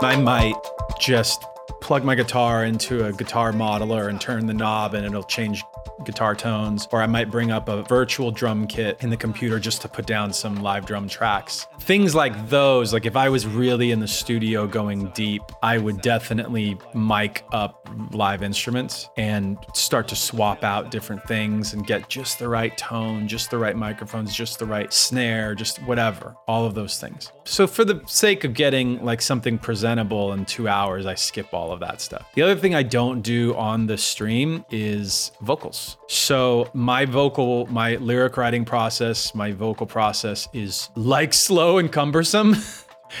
I 0.00 0.16
might 0.16 0.54
just 0.98 1.44
plug 1.84 2.02
my 2.02 2.14
guitar 2.14 2.64
into 2.64 3.04
a 3.04 3.12
guitar 3.12 3.52
modeler 3.52 4.08
and 4.08 4.18
turn 4.18 4.46
the 4.46 4.54
knob 4.54 4.94
and 4.94 5.04
it'll 5.04 5.22
change 5.22 5.62
guitar 6.04 6.34
tones 6.34 6.88
or 6.92 7.00
I 7.00 7.06
might 7.06 7.30
bring 7.30 7.50
up 7.50 7.68
a 7.68 7.82
virtual 7.82 8.30
drum 8.30 8.66
kit 8.66 8.98
in 9.02 9.10
the 9.10 9.16
computer 9.16 9.58
just 9.58 9.82
to 9.82 9.88
put 9.88 10.06
down 10.06 10.32
some 10.32 10.56
live 10.56 10.86
drum 10.86 11.08
tracks. 11.08 11.66
Things 11.80 12.14
like 12.14 12.48
those, 12.48 12.92
like 12.92 13.06
if 13.06 13.16
I 13.16 13.28
was 13.28 13.46
really 13.46 13.90
in 13.90 14.00
the 14.00 14.08
studio 14.08 14.66
going 14.66 15.10
deep, 15.10 15.42
I 15.62 15.78
would 15.78 16.00
definitely 16.00 16.78
mic 16.94 17.44
up 17.52 17.88
live 18.10 18.42
instruments 18.42 19.08
and 19.16 19.58
start 19.74 20.08
to 20.08 20.16
swap 20.16 20.64
out 20.64 20.90
different 20.90 21.22
things 21.28 21.74
and 21.74 21.86
get 21.86 22.08
just 22.08 22.38
the 22.38 22.48
right 22.48 22.76
tone, 22.76 23.28
just 23.28 23.50
the 23.50 23.58
right 23.58 23.76
microphones, 23.76 24.34
just 24.34 24.58
the 24.58 24.66
right 24.66 24.92
snare, 24.92 25.54
just 25.54 25.78
whatever, 25.84 26.34
all 26.48 26.64
of 26.64 26.74
those 26.74 26.98
things. 26.98 27.30
So 27.44 27.66
for 27.66 27.84
the 27.84 28.02
sake 28.06 28.44
of 28.44 28.54
getting 28.54 29.04
like 29.04 29.20
something 29.20 29.58
presentable 29.58 30.32
in 30.32 30.44
2 30.46 30.66
hours, 30.66 31.06
I 31.06 31.14
skip 31.14 31.52
all 31.54 31.72
of 31.74 31.80
that 31.80 32.00
stuff. 32.00 32.26
The 32.34 32.42
other 32.42 32.56
thing 32.56 32.74
I 32.74 32.82
don't 32.82 33.20
do 33.20 33.54
on 33.56 33.86
the 33.86 33.98
stream 33.98 34.64
is 34.70 35.32
vocals. 35.42 35.98
So 36.08 36.70
my 36.72 37.04
vocal, 37.04 37.66
my 37.66 37.96
lyric 37.96 38.36
writing 38.36 38.64
process, 38.64 39.34
my 39.34 39.52
vocal 39.52 39.86
process 39.86 40.48
is 40.52 40.88
like 40.94 41.34
slow 41.34 41.78
and 41.78 41.92
cumbersome. 41.92 42.56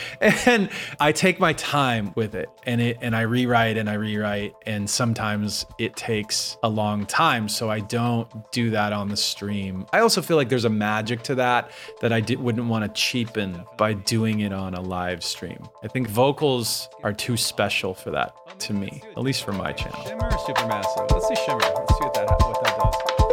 and 0.20 0.68
I 1.00 1.12
take 1.12 1.40
my 1.40 1.52
time 1.52 2.12
with 2.14 2.34
it 2.34 2.48
and 2.64 2.80
it 2.80 2.98
and 3.00 3.14
I 3.14 3.22
rewrite 3.22 3.76
and 3.76 3.88
I 3.88 3.94
rewrite 3.94 4.54
and 4.66 4.88
sometimes 4.88 5.66
it 5.78 5.96
takes 5.96 6.56
a 6.62 6.68
long 6.68 7.06
time 7.06 7.48
so 7.48 7.70
I 7.70 7.80
don't 7.80 8.28
do 8.52 8.70
that 8.70 8.92
on 8.92 9.08
the 9.08 9.16
stream. 9.16 9.86
I 9.92 10.00
also 10.00 10.22
feel 10.22 10.36
like 10.36 10.48
there's 10.48 10.64
a 10.64 10.70
magic 10.70 11.22
to 11.24 11.34
that 11.36 11.70
that 12.00 12.12
I 12.12 12.20
wouldn't 12.36 12.66
want 12.66 12.84
to 12.84 13.00
cheapen 13.00 13.64
by 13.76 13.94
doing 13.94 14.40
it 14.40 14.52
on 14.52 14.74
a 14.74 14.80
live 14.80 15.22
stream. 15.22 15.62
I 15.82 15.88
think 15.88 16.08
vocals 16.08 16.88
are 17.02 17.12
too 17.12 17.36
special 17.36 17.94
for 17.94 18.10
that 18.10 18.34
to 18.60 18.72
me, 18.72 19.02
at 19.16 19.22
least 19.22 19.44
for 19.44 19.52
my 19.52 19.72
channel. 19.72 20.02
Shimmer 20.04 20.26
or 20.26 20.30
Supermassive? 20.30 21.10
Let's 21.10 21.28
see 21.28 21.34
Shimmer. 21.44 21.58
Let's 21.58 21.94
see 21.94 22.04
what 22.04 22.14
that 22.14 22.30
what 22.30 22.64
that 22.64 22.78
does. 22.78 23.23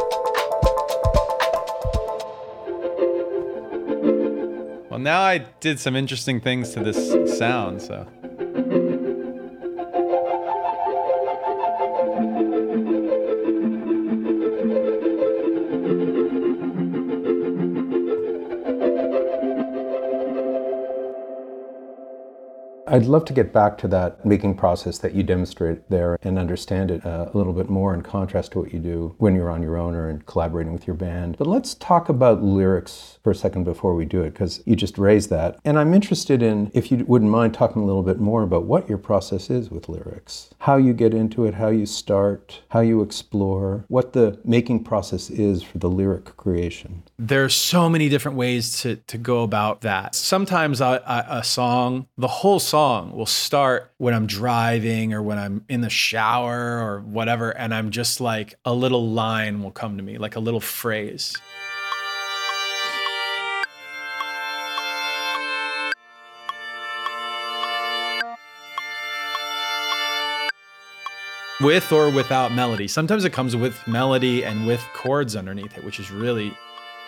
Now 5.03 5.21
I 5.21 5.39
did 5.59 5.79
some 5.79 5.95
interesting 5.95 6.39
things 6.39 6.71
to 6.71 6.83
this 6.83 7.37
sound, 7.37 7.81
so. 7.81 8.07
I'd 22.91 23.05
love 23.05 23.23
to 23.23 23.33
get 23.33 23.53
back 23.53 23.77
to 23.77 23.87
that 23.87 24.25
making 24.25 24.55
process 24.57 24.97
that 24.97 25.15
you 25.15 25.23
demonstrate 25.23 25.89
there 25.89 26.19
and 26.23 26.37
understand 26.37 26.91
it 26.91 27.05
uh, 27.05 27.29
a 27.33 27.37
little 27.37 27.53
bit 27.53 27.69
more 27.69 27.93
in 27.93 28.01
contrast 28.01 28.51
to 28.51 28.59
what 28.59 28.73
you 28.73 28.79
do 28.79 29.15
when 29.17 29.33
you're 29.33 29.49
on 29.49 29.63
your 29.63 29.77
own 29.77 29.95
or 29.95 30.09
in 30.09 30.23
collaborating 30.23 30.73
with 30.73 30.85
your 30.85 30.97
band. 30.97 31.37
But 31.37 31.47
let's 31.47 31.73
talk 31.75 32.09
about 32.09 32.43
lyrics 32.43 33.17
for 33.23 33.31
a 33.31 33.35
second 33.35 33.63
before 33.63 33.95
we 33.95 34.03
do 34.03 34.23
it, 34.23 34.31
because 34.31 34.61
you 34.65 34.75
just 34.75 34.97
raised 34.97 35.29
that. 35.29 35.57
And 35.63 35.79
I'm 35.79 35.93
interested 35.93 36.43
in, 36.43 36.69
if 36.73 36.91
you 36.91 37.05
wouldn't 37.05 37.31
mind 37.31 37.53
talking 37.53 37.81
a 37.81 37.85
little 37.85 38.03
bit 38.03 38.19
more 38.19 38.43
about 38.43 38.65
what 38.65 38.89
your 38.89 38.97
process 38.97 39.49
is 39.49 39.71
with 39.71 39.87
lyrics, 39.87 40.49
how 40.59 40.75
you 40.75 40.91
get 40.91 41.13
into 41.13 41.45
it, 41.45 41.53
how 41.53 41.69
you 41.69 41.85
start, 41.85 42.61
how 42.71 42.81
you 42.81 43.01
explore, 43.01 43.85
what 43.87 44.11
the 44.11 44.37
making 44.43 44.83
process 44.83 45.29
is 45.29 45.63
for 45.63 45.77
the 45.77 45.89
lyric 45.89 46.35
creation. 46.35 47.03
There's 47.17 47.53
so 47.53 47.87
many 47.87 48.09
different 48.09 48.35
ways 48.37 48.81
to, 48.81 48.97
to 48.97 49.17
go 49.17 49.43
about 49.43 49.79
that. 49.79 50.13
Sometimes 50.13 50.81
a 50.81 51.41
song, 51.45 52.07
the 52.17 52.27
whole 52.27 52.59
song 52.59 52.80
will 52.81 53.27
start 53.27 53.91
when 53.97 54.13
I'm 54.13 54.25
driving 54.25 55.13
or 55.13 55.21
when 55.21 55.37
I'm 55.37 55.63
in 55.69 55.81
the 55.81 55.89
shower 55.89 56.79
or 56.79 57.01
whatever. 57.01 57.51
And 57.51 57.73
I'm 57.73 57.91
just 57.91 58.19
like, 58.19 58.55
a 58.65 58.73
little 58.73 59.07
line 59.07 59.61
will 59.61 59.71
come 59.71 59.97
to 59.97 60.03
me, 60.03 60.17
like 60.17 60.35
a 60.35 60.39
little 60.39 60.59
phrase. 60.59 61.35
With 71.61 71.91
or 71.91 72.09
without 72.09 72.51
melody. 72.51 72.87
Sometimes 72.87 73.23
it 73.23 73.31
comes 73.31 73.55
with 73.55 73.87
melody 73.87 74.43
and 74.43 74.65
with 74.65 74.83
chords 74.95 75.35
underneath 75.35 75.77
it, 75.77 75.83
which 75.83 75.99
is 75.99 76.09
really 76.09 76.57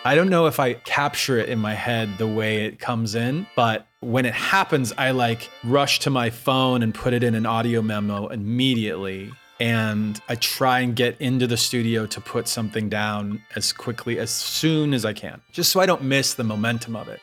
I 0.06 0.14
don't 0.14 0.28
know 0.28 0.44
if 0.44 0.60
I 0.60 0.74
capture 0.74 1.38
it 1.38 1.48
in 1.48 1.58
my 1.58 1.72
head 1.72 2.18
the 2.18 2.26
way 2.26 2.66
it 2.66 2.78
comes 2.78 3.14
in, 3.14 3.46
but 3.56 3.86
when 4.04 4.26
it 4.26 4.34
happens, 4.34 4.92
I 4.98 5.12
like 5.12 5.50
rush 5.64 5.98
to 6.00 6.10
my 6.10 6.30
phone 6.30 6.82
and 6.82 6.94
put 6.94 7.14
it 7.14 7.24
in 7.24 7.34
an 7.34 7.46
audio 7.46 7.80
memo 7.82 8.28
immediately. 8.28 9.32
And 9.60 10.20
I 10.28 10.34
try 10.34 10.80
and 10.80 10.94
get 10.94 11.18
into 11.20 11.46
the 11.46 11.56
studio 11.56 12.06
to 12.06 12.20
put 12.20 12.48
something 12.48 12.88
down 12.88 13.40
as 13.56 13.72
quickly, 13.72 14.18
as 14.18 14.30
soon 14.30 14.92
as 14.92 15.04
I 15.04 15.12
can, 15.12 15.40
just 15.52 15.70
so 15.72 15.80
I 15.80 15.86
don't 15.86 16.02
miss 16.02 16.34
the 16.34 16.44
momentum 16.44 16.96
of 16.96 17.08
it. 17.08 17.20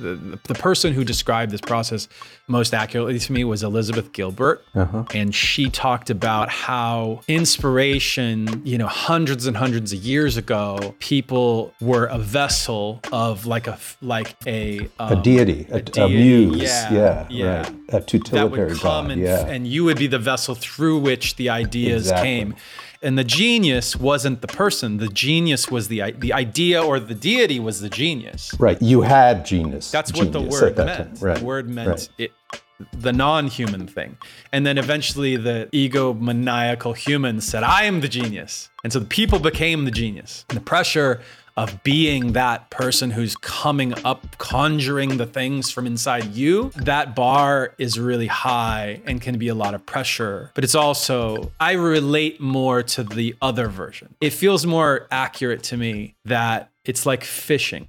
The, 0.00 0.38
the, 0.44 0.54
person 0.54 0.92
who 0.92 1.04
described 1.04 1.52
this 1.52 1.60
process 1.60 2.08
most 2.46 2.74
accurately 2.74 3.18
to 3.18 3.32
me 3.32 3.44
was 3.44 3.62
Elizabeth 3.62 4.12
Gilbert. 4.12 4.64
Uh-huh. 4.74 5.04
And 5.14 5.34
she 5.34 5.70
talked 5.70 6.10
about 6.10 6.48
how 6.48 7.20
inspiration, 7.28 8.62
you 8.64 8.78
know, 8.78 8.86
hundreds 8.86 9.46
and 9.46 9.56
hundreds 9.56 9.92
of 9.92 10.00
years 10.00 10.36
ago, 10.36 10.94
people 10.98 11.74
were 11.80 12.06
a 12.06 12.18
vessel 12.18 13.00
of 13.12 13.46
like 13.46 13.66
a 13.66 13.78
like 14.00 14.36
a 14.46 14.88
a 14.98 15.16
deity, 15.16 15.66
a, 15.70 15.76
a 15.76 15.82
deity. 15.82 16.14
muse. 16.14 16.62
Yeah, 16.62 16.92
Yeah, 16.92 17.26
yeah. 17.30 17.56
right. 17.58 17.68
a 17.88 18.00
tutilitarian 18.00 18.32
that 18.32 18.50
would 18.50 18.68
come 18.78 19.04
God, 19.06 19.10
and, 19.12 19.22
yeah. 19.22 19.46
and 19.46 19.66
you 19.66 19.84
would 19.84 19.98
be 19.98 20.06
the 20.06 20.18
vessel 20.18 20.54
through 20.54 20.98
which 20.98 21.36
the 21.36 21.50
ideas 21.50 22.06
Exactly. 22.06 22.28
came. 22.28 22.54
And 23.00 23.16
the 23.16 23.24
genius 23.24 23.94
wasn't 23.96 24.40
the 24.40 24.48
person. 24.48 24.96
The 24.96 25.08
genius 25.08 25.70
was 25.70 25.88
the 25.88 26.12
the 26.18 26.32
idea, 26.32 26.82
or 26.82 26.98
the 26.98 27.14
deity 27.14 27.60
was 27.60 27.80
the 27.80 27.88
genius. 27.88 28.52
right. 28.58 28.80
You 28.82 29.02
had 29.02 29.46
genius. 29.46 29.90
That's 29.90 30.12
what 30.12 30.32
the 30.32 30.40
word 30.40 30.76
meant. 30.76 31.20
Right. 31.20 31.38
The 31.38 31.44
word 31.44 31.68
meant 31.68 31.88
right. 31.88 32.08
it, 32.18 32.32
the 32.92 33.12
non-human 33.12 33.86
thing. 33.86 34.16
And 34.52 34.64
then 34.64 34.78
eventually 34.78 35.36
the 35.36 35.68
egomaniacal 35.72 36.96
human 36.96 37.40
said, 37.40 37.62
I 37.62 37.84
am 37.84 38.00
the 38.00 38.08
genius. 38.08 38.70
And 38.84 38.92
so 38.92 39.00
the 39.00 39.06
people 39.06 39.38
became 39.38 39.84
the 39.84 39.90
genius. 39.90 40.44
And 40.48 40.56
the 40.56 40.62
pressure 40.62 41.20
of 41.58 41.82
being 41.82 42.34
that 42.34 42.70
person 42.70 43.10
who's 43.10 43.34
coming 43.34 43.92
up, 44.04 44.38
conjuring 44.38 45.16
the 45.16 45.26
things 45.26 45.72
from 45.72 45.88
inside 45.88 46.24
you, 46.26 46.70
that 46.76 47.16
bar 47.16 47.74
is 47.78 47.98
really 47.98 48.28
high 48.28 49.02
and 49.06 49.20
can 49.20 49.38
be 49.38 49.48
a 49.48 49.54
lot 49.56 49.74
of 49.74 49.84
pressure. 49.84 50.52
But 50.54 50.62
it's 50.62 50.76
also, 50.76 51.50
I 51.58 51.72
relate 51.72 52.40
more 52.40 52.84
to 52.84 53.02
the 53.02 53.34
other 53.42 53.66
version. 53.66 54.14
It 54.20 54.32
feels 54.32 54.66
more 54.66 55.08
accurate 55.10 55.64
to 55.64 55.76
me 55.76 56.14
that 56.26 56.70
it's 56.84 57.04
like 57.04 57.24
fishing 57.24 57.88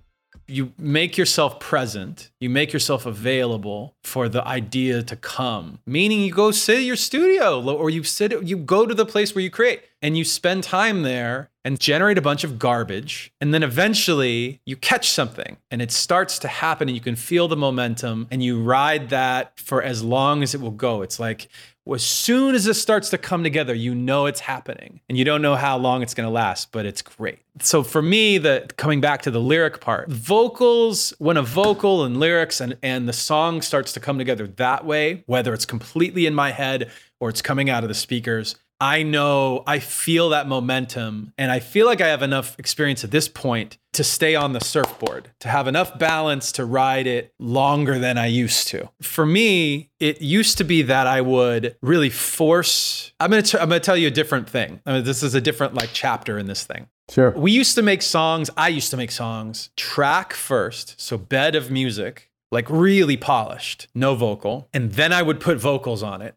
you 0.50 0.74
make 0.78 1.18
yourself 1.18 1.60
present, 1.60 2.30
you 2.40 2.50
make 2.50 2.74
yourself 2.74 3.06
available 3.06 3.96
for 4.04 4.28
the 4.28 4.46
idea 4.48 5.04
to 5.04 5.16
come. 5.16 5.80
Meaning 5.86 6.22
you 6.22 6.34
go 6.34 6.52
sit 6.52 6.78
at 6.78 6.84
your 6.84 6.96
studio 6.96 7.62
or 7.62 7.90
you 7.90 8.04
sit 8.04 8.32
you 8.44 8.58
go 8.58 8.86
to 8.86 8.94
the 8.94 9.06
place 9.06 9.36
where 9.36 9.44
you 9.44 9.50
create 9.50 9.84
and 10.02 10.18
you 10.18 10.24
spend 10.24 10.64
time 10.64 11.04
there 11.04 11.50
and 11.66 11.80
generate 11.80 12.18
a 12.18 12.22
bunch 12.22 12.44
of 12.44 12.58
garbage 12.58 13.32
and 13.42 13.54
then 13.54 13.64
eventually 13.64 14.62
you 14.66 14.76
catch 14.76 15.10
something 15.10 15.58
and 15.70 15.82
it 15.82 15.92
starts 15.92 16.40
to 16.40 16.48
happen 16.48 16.88
and 16.88 16.96
you 16.96 17.02
can 17.02 17.16
feel 17.16 17.48
the 17.48 17.58
momentum 17.58 18.28
and 18.32 18.44
you 18.44 18.62
ride 18.62 19.10
that 19.10 19.58
for 19.60 19.84
as 19.84 20.04
long 20.04 20.42
as 20.42 20.56
it 20.56 20.62
will 20.62 20.72
go. 20.72 21.02
It's 21.02 21.20
like 21.20 21.50
as 21.96 22.04
soon 22.04 22.56
as 22.56 22.68
it 22.68 22.76
starts 22.76 23.10
to 23.10 23.18
come 23.18 23.44
together, 23.44 23.74
you 23.74 23.96
know 23.96 24.26
it's 24.26 24.40
happening 24.40 25.02
and 25.10 25.18
you 25.18 25.26
don't 25.26 25.42
know 25.42 25.56
how 25.56 25.78
long 25.78 26.02
it's 26.02 26.14
going 26.14 26.28
to 26.28 26.32
last, 26.32 26.72
but 26.72 26.86
it's 26.86 27.02
great. 27.02 27.40
So 27.62 27.84
for 27.84 28.02
me, 28.02 28.38
the 28.38 28.70
coming 28.78 29.02
back 29.02 29.22
to 29.24 29.32
the 29.32 29.42
lyric 29.42 29.82
part, 29.82 30.10
vocals, 30.10 31.14
when 31.20 31.38
a 31.38 31.42
vocal 31.42 32.04
and 32.04 32.20
lyrics 32.20 32.62
and, 32.62 32.78
and 32.84 33.08
the 33.08 33.14
song 33.14 33.62
starts 33.62 33.94
to 33.94 34.00
come 34.00 34.18
together 34.18 34.48
that 34.48 34.86
way, 34.86 35.24
whether 35.26 35.54
it's 35.54 35.66
completely 35.66 36.26
in 36.26 36.34
my 36.34 36.52
head 36.52 36.92
or 37.20 37.30
it's 37.30 37.42
coming 37.42 37.70
out 37.70 37.84
of 37.84 37.90
the 37.90 37.96
speakers, 37.96 38.56
I 38.82 39.04
know 39.04 39.64
I 39.68 39.80
feel 39.80 40.30
that 40.30 40.48
momentum 40.48 41.34
and 41.38 41.52
I 41.52 41.60
feel 41.60 41.86
like 41.86 42.02
I 42.02 42.08
have 42.08 42.22
enough 42.22 42.58
experience 42.58 43.04
at 43.04 43.12
this 43.12 43.28
point 43.28 43.78
to 43.94 44.04
stay 44.04 44.36
on 44.36 44.54
the 44.54 44.62
surfboard, 44.62 45.32
to 45.40 45.50
have 45.50 45.68
enough 45.68 46.00
balance 46.00 46.52
to 46.54 46.64
ride 46.64 47.08
it 47.08 47.34
longer 47.40 48.00
than 48.00 48.18
I 48.18 48.28
used 48.28 48.68
to. 48.70 48.90
For 49.02 49.26
me, 49.26 49.90
it 50.00 50.22
used 50.22 50.58
to 50.60 50.64
be 50.64 50.84
that 50.84 51.08
I 51.08 51.22
would 51.22 51.76
really 51.82 52.10
force 52.10 53.12
I'm 53.20 53.32
going 53.32 53.44
to 53.44 53.62
I'm 53.62 53.70
going 53.70 53.82
to 53.82 53.86
tell 53.86 53.98
you 53.98 54.08
a 54.08 54.12
different 54.12 54.50
thing. 54.50 54.80
I 54.86 54.94
mean, 54.94 55.04
this 55.04 55.24
is 55.24 55.36
a 55.36 55.42
different 55.42 55.74
like 55.74 55.90
chapter 55.92 56.38
in 56.38 56.46
this 56.46 56.64
thing. 56.64 56.88
Sure. 57.10 57.32
We 57.32 57.52
used 57.52 57.76
to 57.76 57.82
make 57.82 58.02
songs, 58.02 58.50
I 58.56 58.70
used 58.70 58.92
to 58.92 58.98
make 58.98 59.12
songs 59.12 59.72
track 59.76 60.34
first, 60.34 61.00
so 61.02 61.18
bed 61.18 61.56
of 61.56 61.72
music, 61.72 62.30
like 62.52 62.70
really 62.70 63.18
polished, 63.18 63.88
no 63.96 64.16
vocal, 64.16 64.70
and 64.74 64.94
then 64.94 65.12
I 65.12 65.22
would 65.22 65.40
put 65.40 65.58
vocals 65.58 66.04
on 66.04 66.22
it. 66.22 66.36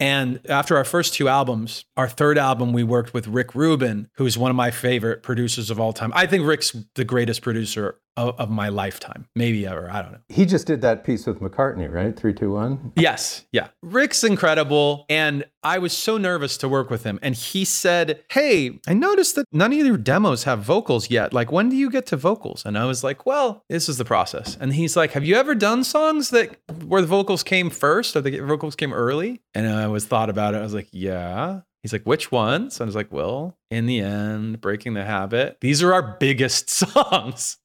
And 0.00 0.40
after 0.48 0.76
our 0.76 0.84
first 0.84 1.14
two 1.14 1.28
albums, 1.28 1.84
our 1.96 2.08
third 2.08 2.38
album, 2.38 2.72
we 2.72 2.82
worked 2.82 3.12
with 3.12 3.28
Rick 3.28 3.54
Rubin, 3.54 4.08
who's 4.14 4.38
one 4.38 4.50
of 4.50 4.56
my 4.56 4.70
favorite 4.70 5.22
producers 5.22 5.70
of 5.70 5.78
all 5.78 5.92
time. 5.92 6.10
I 6.14 6.26
think 6.26 6.46
Rick's 6.46 6.74
the 6.94 7.04
greatest 7.04 7.42
producer 7.42 8.00
of, 8.16 8.38
of 8.38 8.50
my 8.50 8.68
lifetime, 8.68 9.26
maybe 9.34 9.66
ever. 9.66 9.90
I 9.90 10.02
don't 10.02 10.12
know. 10.12 10.18
He 10.28 10.44
just 10.44 10.66
did 10.66 10.80
that 10.82 11.04
piece 11.04 11.26
with 11.26 11.40
McCartney, 11.40 11.90
right? 11.90 12.16
Three, 12.16 12.34
two, 12.34 12.52
one. 12.52 12.92
Yes, 12.96 13.46
yeah. 13.52 13.68
Rick's 13.82 14.24
incredible. 14.24 15.06
And 15.08 15.44
I 15.62 15.78
was 15.78 15.96
so 15.96 16.16
nervous 16.16 16.56
to 16.58 16.68
work 16.68 16.90
with 16.90 17.04
him. 17.04 17.18
And 17.22 17.34
he 17.34 17.64
said, 17.64 18.22
Hey, 18.30 18.78
I 18.86 18.94
noticed 18.94 19.36
that 19.36 19.46
none 19.52 19.72
of 19.72 19.78
your 19.78 19.96
demos 19.96 20.44
have 20.44 20.60
vocals 20.60 21.10
yet. 21.10 21.32
Like, 21.32 21.52
when 21.52 21.68
do 21.68 21.76
you 21.76 21.90
get 21.90 22.06
to 22.06 22.16
vocals? 22.16 22.64
And 22.64 22.78
I 22.78 22.84
was 22.86 23.04
like, 23.04 23.26
Well, 23.26 23.64
this 23.68 23.88
is 23.88 23.98
the 23.98 24.04
process. 24.04 24.56
And 24.60 24.74
he's 24.74 24.96
like, 24.96 25.12
Have 25.12 25.24
you 25.24 25.36
ever 25.36 25.54
done 25.54 25.84
songs 25.84 26.30
that 26.30 26.56
where 26.84 27.00
the 27.00 27.06
vocals 27.06 27.42
came 27.42 27.70
first 27.70 28.16
or 28.16 28.20
the 28.20 28.40
vocals 28.40 28.74
came 28.74 28.92
early? 28.92 29.40
And 29.54 29.66
I 29.66 29.86
was 29.90 30.06
thought 30.06 30.30
about 30.30 30.54
it. 30.54 30.58
I 30.58 30.62
was 30.62 30.74
like, 30.74 30.88
Yeah. 30.92 31.60
He's 31.82 31.94
like, 31.94 32.04
which 32.04 32.30
ones? 32.30 32.78
And 32.78 32.84
I 32.84 32.88
was 32.88 32.94
like, 32.94 33.10
well, 33.10 33.56
in 33.70 33.86
the 33.86 34.00
end, 34.00 34.60
breaking 34.60 34.92
the 34.92 35.02
habit. 35.04 35.56
These 35.62 35.82
are 35.82 35.94
our 35.94 36.18
biggest 36.20 36.68
songs. 36.70 37.56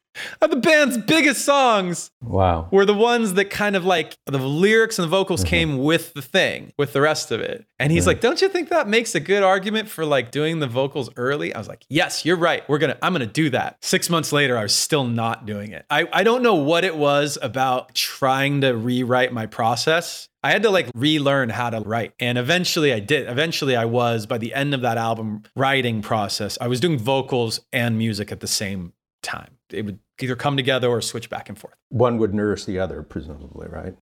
Are 0.42 0.48
the 0.48 0.56
band's 0.56 0.98
biggest 0.98 1.44
songs 1.46 2.12
Wow. 2.22 2.68
were 2.72 2.86
the 2.86 2.94
ones 2.94 3.34
that 3.34 3.50
kind 3.50 3.76
of 3.76 3.86
like 3.86 4.16
the 4.26 4.38
lyrics 4.38 4.98
and 4.98 5.04
the 5.04 5.10
vocals 5.10 5.42
mm-hmm. 5.42 5.50
came 5.50 5.78
with 5.80 6.14
the 6.14 6.22
thing, 6.22 6.74
with 6.78 6.94
the 6.94 7.02
rest 7.02 7.32
of 7.32 7.42
it. 7.42 7.66
And 7.80 7.92
he's 7.92 8.04
mm-hmm. 8.04 8.10
like, 8.10 8.22
"Don't 8.22 8.42
you 8.42 8.50
think 8.50 8.70
that 8.70 8.88
makes 8.88 9.16
a 9.16 9.20
good 9.20 9.44
argument 9.44 9.90
for 9.90 10.06
like 10.06 10.32
doing 10.32 10.60
the 10.60 10.68
vocals 10.68 11.10
early?" 11.18 11.54
I 11.54 11.58
was 11.58 11.68
like, 11.68 11.86
"Yes, 11.90 12.26
you're 12.26 12.38
right. 12.38 12.68
We're 12.70 12.78
going 12.78 12.94
to 12.94 13.06
I'm 13.06 13.14
going 13.14 13.28
to 13.28 13.34
do 13.34 13.50
that." 13.52 13.78
6 13.82 14.10
months 14.10 14.32
later, 14.32 14.58
I 14.58 14.64
was 14.64 14.76
still 14.76 15.06
not 15.06 15.46
doing 15.46 15.72
it. 15.72 15.86
I 15.90 16.08
I 16.12 16.24
don't 16.24 16.44
know 16.44 16.56
what 16.56 16.84
it 16.84 16.96
was 16.96 17.38
about 17.42 17.94
trying 17.96 18.62
to 18.62 18.76
rewrite 18.76 19.34
my 19.34 19.46
process. 19.46 20.30
I 20.44 20.52
had 20.52 20.62
to 20.62 20.70
like 20.70 20.92
relearn 20.94 21.50
how 21.50 21.72
to 21.72 21.80
write. 21.80 22.14
And 22.20 22.38
eventually 22.38 22.94
I 22.94 23.00
did. 23.00 23.28
Eventually 23.28 23.76
I 23.76 23.86
was 23.86 24.28
by 24.28 24.38
the 24.38 24.54
end 24.54 24.76
of 24.76 24.82
that 24.82 24.98
album 24.98 25.42
writing 25.56 26.04
process, 26.04 26.56
I 26.62 26.68
was 26.68 26.80
doing 26.80 27.00
vocals 27.00 27.62
and 27.74 27.98
music 27.98 28.32
at 28.32 28.42
the 28.42 28.48
same 28.48 28.94
time. 29.24 29.55
It 29.72 29.86
would 29.86 30.00
either 30.22 30.36
come 30.36 30.58
together 30.58 30.88
or 30.88 31.02
switch 31.02 31.30
back 31.30 31.50
and 31.50 31.58
forth. 31.58 31.76
One 31.90 32.18
would 32.18 32.34
nourish 32.34 32.66
the 32.66 32.80
other, 32.80 33.04
presumably, 33.04 33.68
right? 33.68 33.96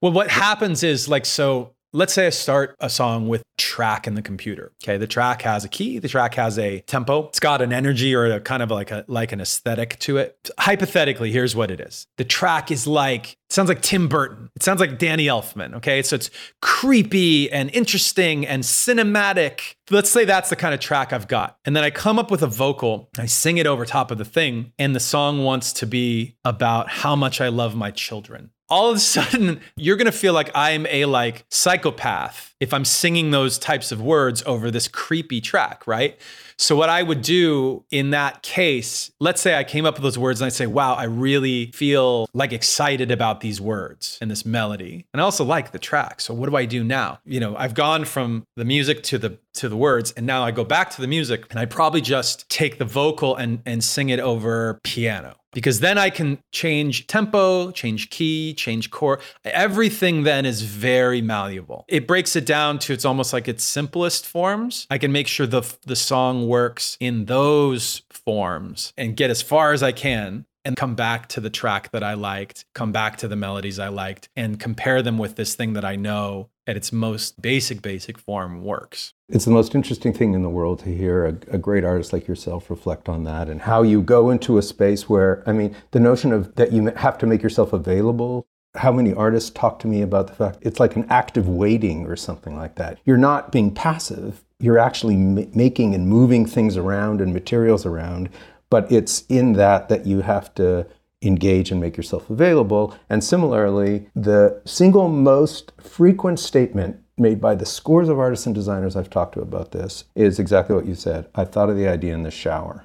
Well, 0.00 0.12
what 0.12 0.30
happens 0.30 0.82
is 0.82 1.08
like, 1.08 1.26
so 1.26 1.74
let's 1.92 2.12
say 2.12 2.26
I 2.26 2.30
start 2.30 2.76
a 2.80 2.88
song 2.88 3.28
with 3.28 3.42
track 3.58 4.06
in 4.06 4.14
the 4.14 4.22
computer. 4.22 4.72
Okay. 4.82 4.96
The 4.96 5.06
track 5.06 5.42
has 5.42 5.64
a 5.64 5.68
key, 5.68 5.98
the 5.98 6.08
track 6.08 6.34
has 6.34 6.58
a 6.58 6.80
tempo, 6.80 7.28
it's 7.28 7.40
got 7.40 7.60
an 7.60 7.72
energy 7.72 8.14
or 8.14 8.26
a 8.26 8.40
kind 8.40 8.62
of 8.62 8.70
like 8.70 8.90
a 8.90 9.04
like 9.06 9.32
an 9.32 9.40
aesthetic 9.40 9.98
to 10.00 10.16
it. 10.16 10.50
Hypothetically, 10.58 11.30
here's 11.30 11.54
what 11.54 11.70
it 11.70 11.80
is. 11.80 12.06
The 12.16 12.24
track 12.24 12.70
is 12.70 12.86
like, 12.86 13.32
it 13.32 13.52
sounds 13.52 13.68
like 13.68 13.82
Tim 13.82 14.08
Burton. 14.08 14.48
It 14.56 14.62
sounds 14.62 14.80
like 14.80 14.98
Danny 14.98 15.26
Elfman. 15.26 15.74
Okay. 15.74 16.02
So 16.02 16.16
it's 16.16 16.30
creepy 16.62 17.50
and 17.50 17.70
interesting 17.74 18.46
and 18.46 18.62
cinematic. 18.62 19.74
Let's 19.90 20.10
say 20.10 20.24
that's 20.24 20.50
the 20.50 20.56
kind 20.56 20.72
of 20.72 20.80
track 20.80 21.12
I've 21.12 21.28
got. 21.28 21.56
And 21.64 21.76
then 21.76 21.84
I 21.84 21.90
come 21.90 22.18
up 22.18 22.30
with 22.30 22.42
a 22.42 22.46
vocal, 22.46 23.10
I 23.18 23.26
sing 23.26 23.58
it 23.58 23.66
over 23.66 23.84
top 23.84 24.10
of 24.10 24.18
the 24.18 24.24
thing, 24.24 24.72
and 24.78 24.94
the 24.94 25.00
song 25.00 25.44
wants 25.44 25.72
to 25.74 25.86
be 25.86 26.36
about 26.44 26.88
how 26.88 27.16
much 27.16 27.40
I 27.40 27.48
love 27.48 27.74
my 27.74 27.90
children 27.90 28.50
all 28.70 28.90
of 28.90 28.96
a 28.96 29.00
sudden 29.00 29.60
you're 29.76 29.96
going 29.96 30.06
to 30.06 30.12
feel 30.12 30.32
like 30.32 30.50
I'm 30.54 30.86
a 30.86 31.04
like 31.04 31.44
psychopath 31.50 32.49
if 32.60 32.74
I'm 32.74 32.84
singing 32.84 33.30
those 33.30 33.58
types 33.58 33.90
of 33.90 34.00
words 34.00 34.42
over 34.46 34.70
this 34.70 34.86
creepy 34.86 35.40
track, 35.40 35.86
right? 35.86 36.18
So 36.58 36.76
what 36.76 36.90
I 36.90 37.02
would 37.02 37.22
do 37.22 37.84
in 37.90 38.10
that 38.10 38.42
case, 38.42 39.10
let's 39.18 39.40
say 39.40 39.56
I 39.56 39.64
came 39.64 39.86
up 39.86 39.94
with 39.94 40.02
those 40.02 40.18
words 40.18 40.42
and 40.42 40.46
I 40.46 40.50
say, 40.50 40.66
"Wow, 40.66 40.92
I 40.92 41.04
really 41.04 41.70
feel 41.72 42.28
like 42.34 42.52
excited 42.52 43.10
about 43.10 43.40
these 43.40 43.62
words 43.62 44.18
and 44.20 44.30
this 44.30 44.44
melody." 44.44 45.06
And 45.14 45.22
I 45.22 45.24
also 45.24 45.42
like 45.42 45.72
the 45.72 45.78
track. 45.78 46.20
So 46.20 46.34
what 46.34 46.50
do 46.50 46.56
I 46.56 46.66
do 46.66 46.84
now? 46.84 47.20
You 47.24 47.40
know, 47.40 47.56
I've 47.56 47.72
gone 47.72 48.04
from 48.04 48.44
the 48.56 48.66
music 48.66 49.02
to 49.04 49.16
the 49.16 49.38
to 49.54 49.68
the 49.70 49.76
words 49.76 50.12
and 50.12 50.26
now 50.26 50.44
I 50.44 50.50
go 50.50 50.64
back 50.64 50.90
to 50.90 51.00
the 51.00 51.08
music 51.08 51.46
and 51.50 51.58
I 51.58 51.64
probably 51.64 52.02
just 52.02 52.48
take 52.50 52.78
the 52.78 52.84
vocal 52.84 53.34
and 53.36 53.62
and 53.64 53.82
sing 53.82 54.10
it 54.10 54.20
over 54.20 54.80
piano 54.84 55.36
because 55.52 55.80
then 55.80 55.98
I 55.98 56.10
can 56.10 56.38
change 56.52 57.06
tempo, 57.06 57.70
change 57.70 58.10
key, 58.10 58.54
change 58.54 58.90
chord. 58.90 59.20
Everything 59.44 60.22
then 60.22 60.46
is 60.46 60.62
very 60.62 61.20
malleable. 61.20 61.84
It 61.88 62.06
breaks 62.06 62.36
it 62.36 62.44
down 62.50 62.80
to 62.80 62.92
it's 62.92 63.04
almost 63.04 63.32
like 63.32 63.46
its 63.46 63.62
simplest 63.62 64.26
forms. 64.26 64.88
I 64.90 64.98
can 64.98 65.12
make 65.12 65.28
sure 65.28 65.46
the 65.46 65.62
the 65.86 65.94
song 65.94 66.48
works 66.48 66.96
in 66.98 67.26
those 67.26 68.02
forms 68.10 68.92
and 68.98 69.16
get 69.16 69.30
as 69.30 69.40
far 69.40 69.72
as 69.72 69.84
I 69.84 69.92
can 69.92 70.46
and 70.64 70.76
come 70.76 70.96
back 70.96 71.28
to 71.28 71.40
the 71.40 71.48
track 71.48 71.92
that 71.92 72.02
I 72.02 72.14
liked, 72.14 72.64
come 72.74 72.90
back 72.90 73.18
to 73.18 73.28
the 73.28 73.36
melodies 73.36 73.78
I 73.78 73.86
liked 73.86 74.28
and 74.34 74.58
compare 74.58 75.00
them 75.00 75.16
with 75.16 75.36
this 75.36 75.54
thing 75.54 75.74
that 75.74 75.84
I 75.84 75.94
know 75.94 76.50
at 76.66 76.76
its 76.76 76.92
most 76.92 77.40
basic 77.40 77.82
basic 77.82 78.18
form 78.18 78.64
works. 78.64 79.14
It's 79.28 79.44
the 79.44 79.52
most 79.52 79.76
interesting 79.76 80.12
thing 80.12 80.34
in 80.34 80.42
the 80.42 80.50
world 80.50 80.80
to 80.80 80.94
hear 80.94 81.26
a, 81.26 81.54
a, 81.54 81.58
great 81.58 81.84
artist 81.84 82.12
like 82.12 82.26
yourself 82.26 82.68
reflect 82.68 83.08
on 83.08 83.22
that 83.24 83.48
and 83.48 83.62
how 83.62 83.82
you 83.82 84.02
go 84.02 84.30
into 84.30 84.58
a 84.58 84.62
space 84.62 85.08
where, 85.08 85.44
I 85.46 85.52
mean, 85.52 85.76
the 85.92 86.00
notion 86.00 86.32
of 86.32 86.54
that 86.56 86.72
you 86.72 86.86
have 86.96 87.16
to 87.18 87.26
make 87.26 87.42
yourself 87.42 87.72
available. 87.72 88.46
How 88.76 88.92
many 88.92 89.12
artists 89.12 89.50
talk 89.50 89.80
to 89.80 89.88
me 89.88 90.02
about 90.02 90.28
the 90.28 90.34
fact 90.34 90.58
it's 90.62 90.78
like 90.78 90.94
an 90.94 91.06
active 91.10 91.48
waiting 91.48 92.06
or 92.06 92.16
something 92.16 92.56
like 92.56 92.76
that? 92.76 92.98
You're 93.04 93.16
not 93.16 93.50
being 93.50 93.74
passive, 93.74 94.44
you're 94.60 94.78
actually 94.78 95.16
m- 95.16 95.50
making 95.54 95.94
and 95.94 96.08
moving 96.08 96.46
things 96.46 96.76
around 96.76 97.20
and 97.20 97.32
materials 97.32 97.84
around, 97.84 98.28
but 98.70 98.90
it's 98.92 99.24
in 99.28 99.54
that 99.54 99.88
that 99.88 100.06
you 100.06 100.20
have 100.20 100.54
to 100.54 100.86
engage 101.22 101.70
and 101.70 101.80
make 101.80 101.96
yourself 101.96 102.30
available. 102.30 102.96
And 103.08 103.22
similarly, 103.22 104.08
the 104.14 104.60
single 104.64 105.08
most 105.08 105.72
frequent 105.80 106.38
statement 106.38 107.00
made 107.18 107.40
by 107.40 107.54
the 107.54 107.66
scores 107.66 108.08
of 108.08 108.18
artists 108.18 108.46
and 108.46 108.54
designers 108.54 108.96
I've 108.96 109.10
talked 109.10 109.34
to 109.34 109.40
about 109.40 109.72
this 109.72 110.04
is 110.14 110.38
exactly 110.38 110.74
what 110.74 110.86
you 110.86 110.94
said. 110.94 111.28
I 111.34 111.44
thought 111.44 111.68
of 111.68 111.76
the 111.76 111.88
idea 111.88 112.14
in 112.14 112.22
the 112.22 112.30
shower. 112.30 112.84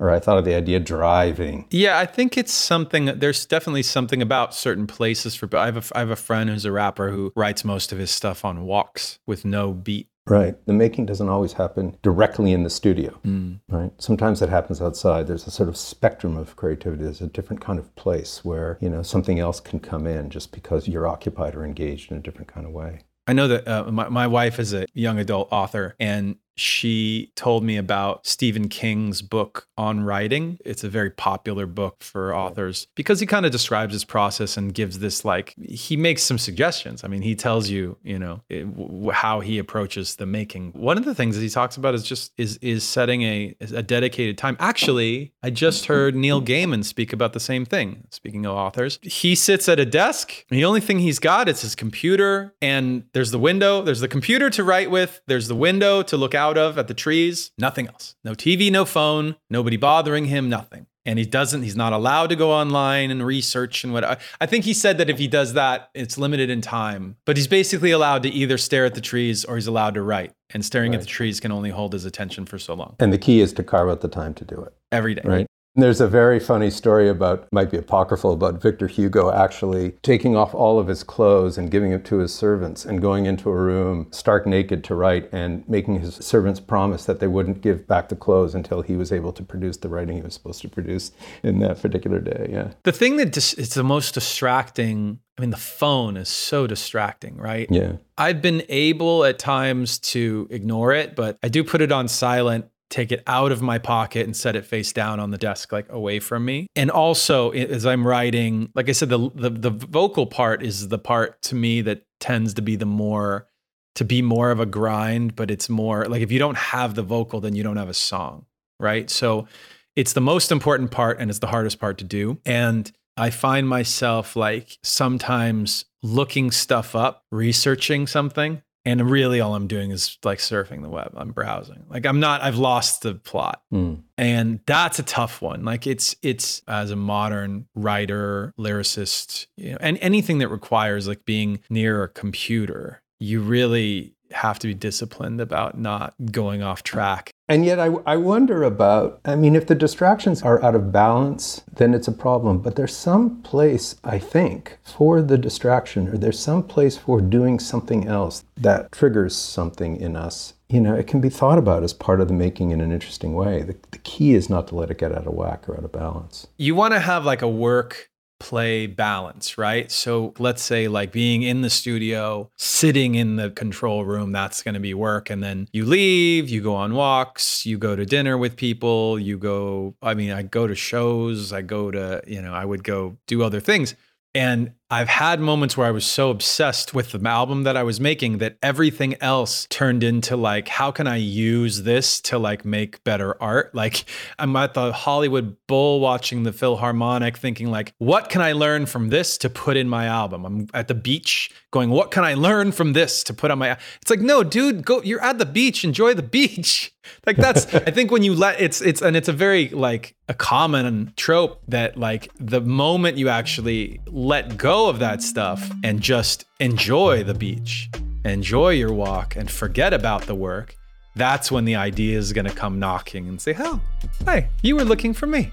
Or 0.00 0.10
I 0.10 0.18
thought 0.18 0.38
of 0.38 0.44
the 0.44 0.54
idea 0.54 0.80
driving. 0.80 1.66
Yeah, 1.70 1.98
I 1.98 2.06
think 2.06 2.36
it's 2.36 2.52
something. 2.52 3.04
There's 3.04 3.46
definitely 3.46 3.84
something 3.84 4.20
about 4.22 4.54
certain 4.54 4.86
places 4.86 5.36
for. 5.36 5.48
I 5.56 5.66
have 5.66 5.76
a, 5.76 5.96
I 5.96 6.00
have 6.00 6.10
a 6.10 6.16
friend 6.16 6.50
who's 6.50 6.64
a 6.64 6.72
rapper 6.72 7.10
who 7.10 7.32
writes 7.36 7.64
most 7.64 7.92
of 7.92 7.98
his 7.98 8.10
stuff 8.10 8.44
on 8.44 8.64
walks 8.64 9.20
with 9.26 9.44
no 9.44 9.72
beat. 9.72 10.08
Right. 10.26 10.54
The 10.66 10.72
making 10.72 11.06
doesn't 11.06 11.28
always 11.28 11.54
happen 11.54 11.96
directly 12.02 12.52
in 12.52 12.62
the 12.62 12.70
studio. 12.70 13.18
Mm. 13.26 13.60
Right. 13.68 13.90
Sometimes 13.98 14.40
it 14.42 14.48
happens 14.48 14.80
outside. 14.80 15.26
There's 15.26 15.46
a 15.46 15.50
sort 15.50 15.68
of 15.68 15.76
spectrum 15.76 16.36
of 16.36 16.56
creativity. 16.56 17.02
There's 17.02 17.20
a 17.20 17.26
different 17.26 17.60
kind 17.60 17.78
of 17.78 17.94
place 17.96 18.44
where, 18.44 18.78
you 18.80 18.88
know, 18.88 19.02
something 19.02 19.40
else 19.40 19.60
can 19.60 19.80
come 19.80 20.06
in 20.06 20.30
just 20.30 20.52
because 20.52 20.86
you're 20.86 21.08
occupied 21.08 21.56
or 21.56 21.64
engaged 21.64 22.12
in 22.12 22.16
a 22.16 22.20
different 22.20 22.52
kind 22.52 22.64
of 22.64 22.72
way. 22.72 23.00
I 23.26 23.32
know 23.32 23.48
that 23.48 23.68
uh, 23.68 23.90
my, 23.90 24.08
my 24.08 24.26
wife 24.26 24.58
is 24.58 24.72
a 24.72 24.86
young 24.92 25.18
adult 25.18 25.48
author, 25.52 25.94
and 26.00 26.36
she 26.60 27.32
told 27.36 27.64
me 27.64 27.76
about 27.76 28.26
Stephen 28.26 28.68
King's 28.68 29.22
book 29.22 29.66
on 29.78 30.02
writing. 30.02 30.58
It's 30.64 30.84
a 30.84 30.88
very 30.88 31.10
popular 31.10 31.66
book 31.66 32.02
for 32.02 32.34
authors 32.34 32.86
because 32.94 33.20
he 33.20 33.26
kind 33.26 33.46
of 33.46 33.52
describes 33.52 33.92
his 33.94 34.04
process 34.04 34.56
and 34.56 34.74
gives 34.74 34.98
this 34.98 35.24
like 35.24 35.54
he 35.58 35.96
makes 35.96 36.22
some 36.22 36.38
suggestions. 36.38 37.02
I 37.02 37.08
mean, 37.08 37.22
he 37.22 37.34
tells 37.34 37.70
you, 37.70 37.96
you 38.02 38.18
know, 38.18 38.42
eh, 38.50 38.56
it, 38.56 38.76
w- 38.76 39.10
how 39.10 39.40
he 39.40 39.58
approaches 39.58 40.16
the 40.16 40.26
making. 40.26 40.72
One 40.72 40.98
of 40.98 41.04
the 41.04 41.14
things 41.14 41.34
that 41.36 41.42
he 41.42 41.48
talks 41.48 41.76
about 41.76 41.94
is 41.94 42.02
just 42.02 42.32
is 42.36 42.58
is 42.58 42.84
setting 42.84 43.22
a 43.22 43.56
a 43.74 43.82
dedicated 43.82 44.36
time. 44.36 44.56
Actually, 44.60 45.32
I 45.42 45.50
just 45.50 45.86
heard 45.86 46.14
Neil 46.14 46.42
Gaiman 46.42 46.84
speak 46.84 47.12
about 47.12 47.32
the 47.32 47.40
same 47.40 47.64
thing. 47.64 48.04
Speaking 48.10 48.44
of 48.44 48.54
authors, 48.54 48.98
he 49.02 49.34
sits 49.34 49.68
at 49.68 49.80
a 49.80 49.86
desk. 49.86 50.44
the 50.50 50.64
only 50.64 50.80
thing 50.80 50.98
he's 50.98 51.18
got 51.18 51.48
is 51.48 51.62
his 51.62 51.74
computer 51.74 52.54
and 52.60 53.04
there's 53.14 53.30
the 53.30 53.38
window, 53.38 53.82
there's 53.82 54.00
the 54.00 54.08
computer 54.08 54.50
to 54.50 54.62
write 54.62 54.90
with, 54.90 55.20
there's 55.26 55.48
the 55.48 55.54
window 55.54 56.02
to 56.02 56.16
look 56.16 56.34
out 56.34 56.49
out 56.50 56.58
of 56.58 56.78
at 56.78 56.88
the 56.88 56.94
trees, 56.94 57.52
nothing 57.56 57.86
else. 57.86 58.16
No 58.24 58.32
TV, 58.32 58.70
no 58.70 58.84
phone, 58.84 59.36
nobody 59.48 59.76
bothering 59.76 60.26
him, 60.26 60.48
nothing. 60.48 60.86
And 61.06 61.18
he 61.18 61.24
doesn't, 61.24 61.62
he's 61.62 61.76
not 61.76 61.94
allowed 61.94 62.28
to 62.28 62.36
go 62.36 62.52
online 62.52 63.10
and 63.10 63.24
research 63.24 63.84
and 63.84 63.92
what. 63.92 64.20
I 64.40 64.46
think 64.46 64.66
he 64.66 64.74
said 64.74 64.98
that 64.98 65.08
if 65.08 65.18
he 65.18 65.28
does 65.28 65.54
that, 65.54 65.88
it's 65.94 66.18
limited 66.18 66.50
in 66.50 66.60
time. 66.60 67.16
But 67.24 67.38
he's 67.38 67.46
basically 67.46 67.90
allowed 67.90 68.22
to 68.24 68.28
either 68.28 68.58
stare 68.58 68.84
at 68.84 68.94
the 68.94 69.00
trees 69.00 69.44
or 69.44 69.54
he's 69.54 69.66
allowed 69.66 69.94
to 69.94 70.02
write. 70.02 70.32
And 70.52 70.64
staring 70.64 70.92
right. 70.92 70.98
at 70.98 71.00
the 71.00 71.06
trees 71.06 71.40
can 71.40 71.52
only 71.52 71.70
hold 71.70 71.94
his 71.94 72.04
attention 72.04 72.44
for 72.44 72.58
so 72.58 72.74
long. 72.74 72.96
And 72.98 73.12
the 73.12 73.18
key 73.18 73.40
is 73.40 73.52
to 73.54 73.62
carve 73.62 73.88
out 73.88 74.02
the 74.02 74.08
time 74.08 74.34
to 74.34 74.44
do 74.44 74.60
it. 74.62 74.74
Every 74.92 75.14
day. 75.14 75.22
Right. 75.24 75.46
There's 75.76 76.00
a 76.00 76.08
very 76.08 76.40
funny 76.40 76.68
story 76.68 77.08
about, 77.08 77.46
might 77.52 77.70
be 77.70 77.78
apocryphal, 77.78 78.32
about 78.32 78.60
Victor 78.60 78.88
Hugo 78.88 79.32
actually 79.32 79.92
taking 80.02 80.34
off 80.34 80.52
all 80.52 80.80
of 80.80 80.88
his 80.88 81.04
clothes 81.04 81.56
and 81.56 81.70
giving 81.70 81.92
it 81.92 82.04
to 82.06 82.18
his 82.18 82.34
servants 82.34 82.84
and 82.84 83.00
going 83.00 83.26
into 83.26 83.50
a 83.50 83.54
room 83.54 84.08
stark 84.10 84.46
naked 84.46 84.82
to 84.84 84.96
write 84.96 85.32
and 85.32 85.66
making 85.68 86.00
his 86.00 86.16
servants 86.16 86.58
promise 86.58 87.04
that 87.04 87.20
they 87.20 87.28
wouldn't 87.28 87.60
give 87.60 87.86
back 87.86 88.08
the 88.08 88.16
clothes 88.16 88.54
until 88.54 88.82
he 88.82 88.96
was 88.96 89.12
able 89.12 89.32
to 89.32 89.44
produce 89.44 89.76
the 89.76 89.88
writing 89.88 90.16
he 90.16 90.22
was 90.22 90.34
supposed 90.34 90.60
to 90.62 90.68
produce 90.68 91.12
in 91.44 91.60
that 91.60 91.80
particular 91.80 92.18
day. 92.18 92.48
Yeah. 92.50 92.72
The 92.82 92.92
thing 92.92 93.16
that 93.18 93.30
dis- 93.30 93.54
is 93.54 93.74
the 93.74 93.84
most 93.84 94.14
distracting 94.14 95.20
I 95.38 95.42
mean, 95.42 95.50
the 95.50 95.56
phone 95.56 96.18
is 96.18 96.28
so 96.28 96.66
distracting, 96.66 97.38
right? 97.38 97.66
Yeah. 97.70 97.92
I've 98.18 98.42
been 98.42 98.62
able 98.68 99.24
at 99.24 99.38
times 99.38 99.98
to 100.00 100.46
ignore 100.50 100.92
it, 100.92 101.16
but 101.16 101.38
I 101.42 101.48
do 101.48 101.64
put 101.64 101.80
it 101.80 101.90
on 101.90 102.08
silent 102.08 102.66
take 102.90 103.12
it 103.12 103.22
out 103.26 103.52
of 103.52 103.62
my 103.62 103.78
pocket 103.78 104.26
and 104.26 104.36
set 104.36 104.56
it 104.56 104.66
face 104.66 104.92
down 104.92 105.18
on 105.20 105.30
the 105.30 105.38
desk 105.38 105.72
like 105.72 105.90
away 105.90 106.20
from 106.20 106.44
me. 106.44 106.66
And 106.76 106.90
also 106.90 107.50
as 107.50 107.86
i'm 107.86 108.06
writing 108.06 108.70
like 108.74 108.88
i 108.88 108.92
said 108.92 109.08
the, 109.08 109.30
the 109.34 109.50
the, 109.50 109.70
vocal 109.70 110.26
part 110.26 110.62
is 110.62 110.88
the 110.88 110.98
part 110.98 111.40
to 111.42 111.54
me 111.54 111.80
that 111.82 112.02
tends 112.18 112.54
to 112.54 112.62
be 112.62 112.76
the 112.76 112.86
more 112.86 113.46
to 113.94 114.04
be 114.04 114.22
more 114.22 114.50
of 114.50 114.60
a 114.60 114.66
grind 114.66 115.34
but 115.34 115.50
it's 115.50 115.68
more 115.68 116.04
like 116.06 116.22
if 116.22 116.30
you 116.30 116.38
don't 116.38 116.56
have 116.56 116.94
the 116.94 117.02
vocal 117.02 117.40
then 117.40 117.54
you 117.54 117.62
don't 117.62 117.76
have 117.76 117.88
a 117.88 117.94
song 117.94 118.44
right? 118.80 119.08
So 119.08 119.46
it's 119.94 120.14
the 120.14 120.20
most 120.20 120.50
important 120.50 120.90
part 120.90 121.20
and 121.20 121.30
it's 121.30 121.38
the 121.38 121.46
hardest 121.46 121.78
part 121.78 121.98
to 121.98 122.04
do. 122.04 122.38
And 122.44 122.90
i 123.16 123.28
find 123.28 123.68
myself 123.68 124.36
like 124.36 124.78
sometimes 124.84 125.84
looking 126.02 126.50
stuff 126.52 126.94
up 126.94 127.24
researching 127.32 128.06
something 128.06 128.62
and 128.84 129.10
really 129.10 129.40
all 129.40 129.54
i'm 129.54 129.66
doing 129.66 129.90
is 129.90 130.18
like 130.24 130.38
surfing 130.38 130.82
the 130.82 130.88
web. 130.88 131.12
I'm 131.16 131.32
browsing. 131.32 131.84
Like 131.88 132.06
i'm 132.06 132.20
not 132.20 132.42
i've 132.42 132.58
lost 132.58 133.02
the 133.02 133.14
plot. 133.14 133.62
Mm. 133.72 134.02
and 134.16 134.60
that's 134.66 134.98
a 134.98 135.02
tough 135.02 135.42
one. 135.42 135.64
Like 135.64 135.86
it's 135.86 136.16
it's 136.22 136.62
as 136.66 136.90
a 136.90 136.96
modern 136.96 137.66
writer 137.74 138.54
lyricist 138.58 139.46
you 139.56 139.72
know 139.72 139.78
and 139.80 139.98
anything 140.00 140.38
that 140.38 140.48
requires 140.48 141.08
like 141.08 141.24
being 141.24 141.60
near 141.68 142.02
a 142.02 142.08
computer 142.08 143.02
you 143.18 143.40
really 143.40 144.14
have 144.32 144.58
to 144.60 144.66
be 144.66 144.74
disciplined 144.74 145.40
about 145.40 145.78
not 145.78 146.14
going 146.30 146.62
off 146.62 146.82
track. 146.82 147.30
And 147.48 147.64
yet, 147.64 147.80
I, 147.80 147.86
I 148.06 148.16
wonder 148.16 148.62
about 148.62 149.20
I 149.24 149.34
mean, 149.34 149.56
if 149.56 149.66
the 149.66 149.74
distractions 149.74 150.42
are 150.42 150.62
out 150.62 150.76
of 150.76 150.92
balance, 150.92 151.62
then 151.74 151.94
it's 151.94 152.06
a 152.06 152.12
problem. 152.12 152.58
But 152.58 152.76
there's 152.76 152.96
some 152.96 153.42
place, 153.42 153.96
I 154.04 154.18
think, 154.18 154.78
for 154.84 155.20
the 155.20 155.36
distraction, 155.36 156.08
or 156.08 156.16
there's 156.16 156.38
some 156.38 156.62
place 156.62 156.96
for 156.96 157.20
doing 157.20 157.58
something 157.58 158.06
else 158.06 158.44
that 158.56 158.92
triggers 158.92 159.34
something 159.34 159.96
in 159.96 160.16
us. 160.16 160.54
You 160.68 160.80
know, 160.80 160.94
it 160.94 161.08
can 161.08 161.20
be 161.20 161.28
thought 161.28 161.58
about 161.58 161.82
as 161.82 161.92
part 161.92 162.20
of 162.20 162.28
the 162.28 162.34
making 162.34 162.70
in 162.70 162.80
an 162.80 162.92
interesting 162.92 163.34
way. 163.34 163.62
The, 163.62 163.76
the 163.90 163.98
key 163.98 164.34
is 164.34 164.48
not 164.48 164.68
to 164.68 164.76
let 164.76 164.90
it 164.92 164.98
get 164.98 165.10
out 165.10 165.26
of 165.26 165.34
whack 165.34 165.68
or 165.68 165.76
out 165.76 165.84
of 165.84 165.90
balance. 165.90 166.46
You 166.56 166.76
want 166.76 166.94
to 166.94 167.00
have 167.00 167.24
like 167.24 167.42
a 167.42 167.48
work 167.48 168.10
play 168.40 168.88
balance, 168.88 169.56
right? 169.56 169.92
So 169.92 170.34
let's 170.38 170.62
say 170.62 170.88
like 170.88 171.12
being 171.12 171.42
in 171.42 171.60
the 171.60 171.70
studio, 171.70 172.50
sitting 172.56 173.14
in 173.14 173.36
the 173.36 173.50
control 173.50 174.04
room, 174.04 174.32
that's 174.32 174.62
going 174.62 174.74
to 174.74 174.80
be 174.80 174.94
work. 174.94 175.30
And 175.30 175.42
then 175.42 175.68
you 175.72 175.84
leave, 175.84 176.48
you 176.48 176.60
go 176.60 176.74
on 176.74 176.94
walks, 176.94 177.64
you 177.64 177.78
go 177.78 177.94
to 177.94 178.04
dinner 178.04 178.36
with 178.36 178.56
people, 178.56 179.18
you 179.18 179.38
go, 179.38 179.94
I 180.02 180.14
mean, 180.14 180.32
I 180.32 180.42
go 180.42 180.66
to 180.66 180.74
shows, 180.74 181.52
I 181.52 181.62
go 181.62 181.92
to, 181.92 182.22
you 182.26 182.42
know, 182.42 182.52
I 182.52 182.64
would 182.64 182.82
go 182.82 183.18
do 183.28 183.44
other 183.44 183.60
things. 183.60 183.94
And 184.34 184.72
I've 184.92 185.08
had 185.08 185.38
moments 185.38 185.76
where 185.76 185.86
I 185.86 185.92
was 185.92 186.04
so 186.04 186.30
obsessed 186.30 186.94
with 186.94 187.12
the 187.12 187.28
album 187.28 187.62
that 187.62 187.76
I 187.76 187.84
was 187.84 188.00
making 188.00 188.38
that 188.38 188.56
everything 188.60 189.14
else 189.20 189.68
turned 189.70 190.02
into 190.02 190.36
like, 190.36 190.66
how 190.66 190.90
can 190.90 191.06
I 191.06 191.14
use 191.14 191.84
this 191.84 192.20
to 192.22 192.40
like 192.40 192.64
make 192.64 193.04
better 193.04 193.40
art? 193.40 193.72
Like, 193.72 194.04
I'm 194.36 194.56
at 194.56 194.74
the 194.74 194.92
Hollywood 194.92 195.56
Bowl 195.68 196.00
watching 196.00 196.42
the 196.42 196.52
Philharmonic 196.52 197.36
thinking, 197.36 197.70
like, 197.70 197.94
what 197.98 198.30
can 198.30 198.42
I 198.42 198.50
learn 198.50 198.86
from 198.86 199.10
this 199.10 199.38
to 199.38 199.48
put 199.48 199.76
in 199.76 199.88
my 199.88 200.06
album? 200.06 200.44
I'm 200.44 200.66
at 200.74 200.88
the 200.88 200.94
beach 200.94 201.52
going, 201.70 201.90
what 201.90 202.10
can 202.10 202.24
I 202.24 202.34
learn 202.34 202.72
from 202.72 202.92
this 202.92 203.22
to 203.24 203.34
put 203.34 203.52
on 203.52 203.60
my. 203.60 203.78
It's 204.02 204.10
like, 204.10 204.20
no, 204.20 204.42
dude, 204.42 204.84
go, 204.84 205.00
you're 205.02 205.22
at 205.22 205.38
the 205.38 205.46
beach, 205.46 205.84
enjoy 205.84 206.14
the 206.14 206.22
beach. 206.22 206.92
like, 207.26 207.36
that's, 207.36 207.72
I 207.74 207.90
think 207.92 208.10
when 208.10 208.24
you 208.24 208.34
let, 208.34 208.60
it's, 208.60 208.80
it's, 208.80 209.00
and 209.00 209.16
it's 209.16 209.28
a 209.28 209.32
very 209.32 209.68
like 209.68 210.16
a 210.28 210.34
common 210.34 211.12
trope 211.16 211.60
that 211.66 211.96
like 211.96 212.30
the 212.38 212.60
moment 212.60 213.18
you 213.18 213.28
actually 213.28 214.00
let 214.06 214.56
go 214.56 214.79
of 214.88 214.98
that 214.98 215.22
stuff 215.22 215.70
and 215.82 216.00
just 216.00 216.44
enjoy 216.60 217.24
the 217.24 217.34
beach, 217.34 217.90
enjoy 218.24 218.70
your 218.70 218.92
walk, 218.92 219.36
and 219.36 219.50
forget 219.50 219.92
about 219.92 220.22
the 220.22 220.34
work, 220.34 220.76
that's 221.16 221.50
when 221.50 221.64
the 221.64 221.76
idea 221.76 222.16
is 222.16 222.32
going 222.32 222.46
to 222.46 222.54
come 222.54 222.78
knocking 222.78 223.28
and 223.28 223.40
say, 223.40 223.54
Oh, 223.58 223.80
hey, 224.24 224.48
you 224.62 224.76
were 224.76 224.84
looking 224.84 225.12
for 225.12 225.26
me. 225.26 225.52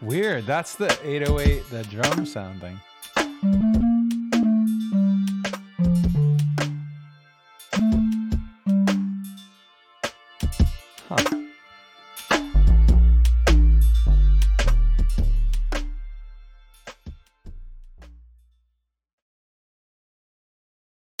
Weird. 0.00 0.46
That's 0.46 0.74
the 0.74 0.96
808, 1.02 1.70
the 1.70 1.82
drum 1.84 2.26
sounding. 2.26 3.83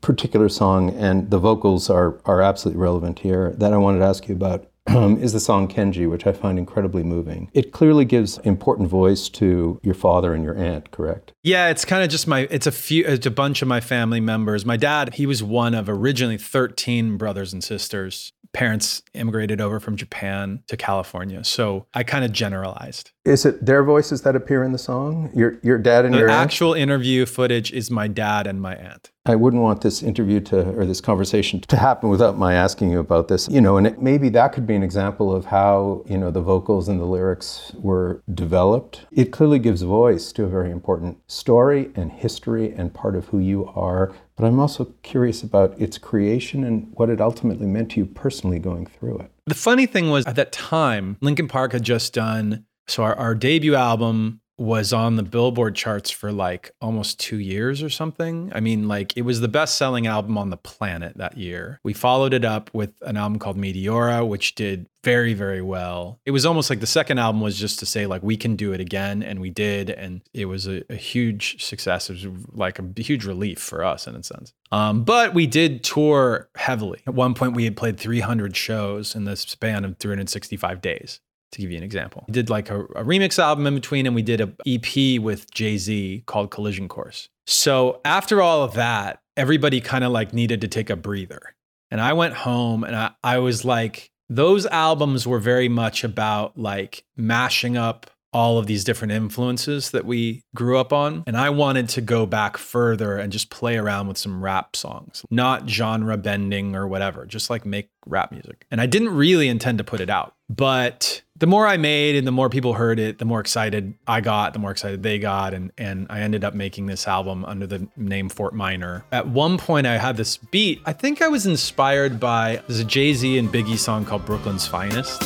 particular 0.00 0.48
song, 0.48 0.90
and 0.90 1.30
the 1.30 1.38
vocals 1.38 1.90
are 1.90 2.20
are 2.24 2.42
absolutely 2.42 2.80
relevant 2.80 3.20
here. 3.20 3.50
That 3.58 3.72
I 3.72 3.76
wanted 3.76 4.00
to 4.00 4.06
ask 4.06 4.28
you 4.28 4.34
about 4.34 4.70
um, 4.86 5.18
is 5.18 5.32
the 5.32 5.40
song 5.40 5.68
Kenji, 5.68 6.08
which 6.08 6.26
I 6.26 6.32
find 6.32 6.58
incredibly 6.58 7.02
moving. 7.02 7.50
It 7.52 7.72
clearly 7.72 8.04
gives 8.04 8.38
important 8.38 8.88
voice 8.88 9.28
to 9.30 9.78
your 9.82 9.94
father 9.94 10.34
and 10.34 10.42
your 10.44 10.56
aunt, 10.56 10.90
correct? 10.90 11.32
Yeah, 11.42 11.68
it's 11.68 11.84
kind 11.84 12.02
of 12.02 12.10
just 12.10 12.26
my, 12.26 12.48
it's 12.50 12.66
a 12.66 12.72
few, 12.72 13.04
it's 13.04 13.26
a 13.26 13.30
bunch 13.30 13.62
of 13.62 13.68
my 13.68 13.80
family 13.80 14.20
members. 14.20 14.64
My 14.64 14.76
dad, 14.76 15.14
he 15.14 15.26
was 15.26 15.42
one 15.42 15.74
of 15.74 15.88
originally 15.88 16.38
13 16.38 17.16
brothers 17.16 17.52
and 17.52 17.62
sisters 17.62 18.32
parents 18.52 19.02
immigrated 19.14 19.60
over 19.60 19.78
from 19.78 19.96
Japan 19.96 20.62
to 20.66 20.76
California. 20.76 21.44
So 21.44 21.86
I 21.94 22.02
kind 22.02 22.24
of 22.24 22.32
generalized. 22.32 23.12
Is 23.24 23.44
it 23.44 23.66
their 23.66 23.84
voices 23.84 24.22
that 24.22 24.34
appear 24.34 24.64
in 24.64 24.72
the 24.72 24.78
song? 24.78 25.30
Your 25.34 25.58
your 25.62 25.76
dad 25.76 26.06
and 26.06 26.14
the 26.14 26.18
your 26.20 26.30
actual 26.30 26.72
aunt? 26.72 26.80
interview 26.80 27.26
footage 27.26 27.70
is 27.70 27.90
my 27.90 28.08
dad 28.08 28.46
and 28.46 28.62
my 28.62 28.74
aunt. 28.74 29.10
I 29.26 29.36
wouldn't 29.36 29.62
want 29.62 29.82
this 29.82 30.02
interview 30.02 30.40
to 30.40 30.70
or 30.70 30.86
this 30.86 31.02
conversation 31.02 31.60
to 31.60 31.76
happen 31.76 32.08
without 32.08 32.38
my 32.38 32.54
asking 32.54 32.90
you 32.90 32.98
about 32.98 33.28
this. 33.28 33.46
You 33.50 33.60
know, 33.60 33.76
and 33.76 33.86
it, 33.86 34.00
maybe 34.00 34.30
that 34.30 34.54
could 34.54 34.66
be 34.66 34.74
an 34.74 34.82
example 34.82 35.34
of 35.34 35.44
how 35.44 36.02
you 36.06 36.16
know 36.16 36.30
the 36.30 36.40
vocals 36.40 36.88
and 36.88 36.98
the 36.98 37.04
lyrics 37.04 37.72
were 37.74 38.22
developed. 38.32 39.04
It 39.12 39.32
clearly 39.32 39.58
gives 39.58 39.82
voice 39.82 40.32
to 40.32 40.44
a 40.44 40.48
very 40.48 40.70
important 40.70 41.18
story 41.30 41.90
and 41.94 42.10
history 42.10 42.72
and 42.72 42.94
part 42.94 43.16
of 43.16 43.26
who 43.26 43.38
you 43.38 43.66
are. 43.74 44.14
But 44.36 44.46
I'm 44.46 44.58
also 44.58 44.94
curious 45.02 45.42
about 45.42 45.78
its 45.78 45.98
creation 45.98 46.64
and 46.64 46.90
what 46.94 47.10
it 47.10 47.20
ultimately 47.20 47.66
meant 47.66 47.90
to 47.90 48.00
you 48.00 48.06
personally 48.06 48.58
going 48.58 48.86
through 48.86 49.18
it. 49.18 49.30
The 49.44 49.54
funny 49.54 49.84
thing 49.84 50.08
was 50.08 50.24
at 50.24 50.36
that 50.36 50.52
time, 50.52 51.18
Linkin 51.20 51.48
Park 51.48 51.72
had 51.72 51.82
just 51.82 52.14
done 52.14 52.64
so 52.90 53.04
our, 53.04 53.14
our 53.14 53.34
debut 53.34 53.74
album 53.74 54.40
was 54.60 54.92
on 54.92 55.16
the 55.16 55.22
Billboard 55.22 55.74
charts 55.74 56.10
for 56.10 56.30
like 56.30 56.70
almost 56.82 57.18
two 57.18 57.38
years 57.38 57.82
or 57.82 57.88
something. 57.88 58.52
I 58.54 58.60
mean, 58.60 58.88
like 58.88 59.16
it 59.16 59.22
was 59.22 59.40
the 59.40 59.48
best 59.48 59.78
selling 59.78 60.06
album 60.06 60.36
on 60.36 60.50
the 60.50 60.58
planet 60.58 61.16
that 61.16 61.38
year. 61.38 61.80
We 61.82 61.94
followed 61.94 62.34
it 62.34 62.44
up 62.44 62.68
with 62.74 62.92
an 63.00 63.16
album 63.16 63.38
called 63.38 63.56
Meteora, 63.56 64.28
which 64.28 64.54
did 64.54 64.86
very, 65.02 65.32
very 65.32 65.62
well. 65.62 66.20
It 66.26 66.32
was 66.32 66.44
almost 66.44 66.68
like 66.68 66.80
the 66.80 66.86
second 66.86 67.16
album 67.16 67.40
was 67.40 67.58
just 67.58 67.78
to 67.78 67.86
say, 67.86 68.04
like, 68.04 68.22
we 68.22 68.36
can 68.36 68.54
do 68.54 68.74
it 68.74 68.82
again. 68.82 69.22
And 69.22 69.40
we 69.40 69.48
did. 69.48 69.88
And 69.88 70.20
it 70.34 70.44
was 70.44 70.66
a, 70.66 70.82
a 70.92 70.96
huge 70.96 71.64
success. 71.64 72.10
It 72.10 72.12
was 72.12 72.26
like 72.52 72.78
a 72.78 72.84
huge 73.00 73.24
relief 73.24 73.60
for 73.60 73.82
us 73.82 74.06
in 74.06 74.14
a 74.14 74.22
sense. 74.22 74.52
Um, 74.72 75.04
but 75.04 75.32
we 75.32 75.46
did 75.46 75.82
tour 75.82 76.50
heavily. 76.54 77.00
At 77.06 77.14
one 77.14 77.32
point, 77.32 77.54
we 77.54 77.64
had 77.64 77.78
played 77.78 77.98
300 77.98 78.54
shows 78.54 79.14
in 79.14 79.24
the 79.24 79.36
span 79.36 79.86
of 79.86 79.96
365 79.96 80.82
days 80.82 81.20
to 81.52 81.60
give 81.60 81.70
you 81.70 81.76
an 81.76 81.82
example. 81.82 82.24
We 82.28 82.32
did 82.32 82.50
like 82.50 82.70
a, 82.70 82.80
a 82.80 83.04
remix 83.04 83.38
album 83.38 83.66
in 83.66 83.74
between, 83.74 84.06
and 84.06 84.14
we 84.14 84.22
did 84.22 84.40
a 84.40 84.52
EP 84.66 85.20
with 85.20 85.50
Jay 85.52 85.76
Z 85.76 86.24
called 86.26 86.50
Collision 86.50 86.88
Course. 86.88 87.28
So 87.46 88.00
after 88.04 88.40
all 88.40 88.62
of 88.62 88.74
that, 88.74 89.20
everybody 89.36 89.80
kind 89.80 90.04
of 90.04 90.12
like 90.12 90.32
needed 90.32 90.60
to 90.60 90.68
take 90.68 90.90
a 90.90 90.96
breather. 90.96 91.54
And 91.90 92.00
I 92.00 92.12
went 92.12 92.34
home 92.34 92.84
and 92.84 92.94
I, 92.94 93.10
I 93.24 93.38
was 93.38 93.64
like, 93.64 94.10
those 94.28 94.64
albums 94.66 95.26
were 95.26 95.40
very 95.40 95.68
much 95.68 96.04
about 96.04 96.56
like 96.56 97.04
mashing 97.16 97.76
up 97.76 98.10
all 98.32 98.58
of 98.58 98.66
these 98.66 98.84
different 98.84 99.12
influences 99.12 99.90
that 99.90 100.04
we 100.04 100.44
grew 100.54 100.78
up 100.78 100.92
on. 100.92 101.24
And 101.26 101.36
I 101.36 101.50
wanted 101.50 101.88
to 101.90 102.00
go 102.00 102.26
back 102.26 102.56
further 102.56 103.16
and 103.16 103.32
just 103.32 103.50
play 103.50 103.76
around 103.76 104.08
with 104.08 104.18
some 104.18 104.42
rap 104.42 104.76
songs, 104.76 105.24
not 105.30 105.68
genre 105.68 106.16
bending 106.16 106.76
or 106.76 106.86
whatever, 106.86 107.26
just 107.26 107.50
like 107.50 107.66
make 107.66 107.90
rap 108.06 108.32
music. 108.32 108.66
And 108.70 108.80
I 108.80 108.86
didn't 108.86 109.10
really 109.10 109.48
intend 109.48 109.78
to 109.78 109.84
put 109.84 110.00
it 110.00 110.10
out. 110.10 110.34
But 110.48 111.22
the 111.36 111.46
more 111.46 111.66
I 111.66 111.76
made 111.76 112.16
and 112.16 112.26
the 112.26 112.32
more 112.32 112.48
people 112.48 112.74
heard 112.74 112.98
it, 112.98 113.18
the 113.18 113.24
more 113.24 113.40
excited 113.40 113.94
I 114.06 114.20
got, 114.20 114.52
the 114.52 114.58
more 114.58 114.70
excited 114.70 115.02
they 115.02 115.18
got. 115.18 115.54
And, 115.54 115.72
and 115.78 116.06
I 116.10 116.20
ended 116.20 116.44
up 116.44 116.54
making 116.54 116.86
this 116.86 117.06
album 117.06 117.44
under 117.44 117.66
the 117.66 117.88
name 117.96 118.28
Fort 118.28 118.54
Minor. 118.54 119.04
At 119.12 119.28
one 119.28 119.58
point, 119.58 119.86
I 119.86 119.98
had 119.98 120.16
this 120.16 120.36
beat. 120.36 120.80
I 120.86 120.92
think 120.92 121.22
I 121.22 121.28
was 121.28 121.46
inspired 121.46 122.18
by 122.18 122.62
there's 122.66 122.80
a 122.80 122.84
Jay 122.84 123.14
Z 123.14 123.38
and 123.38 123.48
Biggie 123.48 123.78
song 123.78 124.04
called 124.04 124.24
Brooklyn's 124.24 124.66
Finest. 124.66 125.22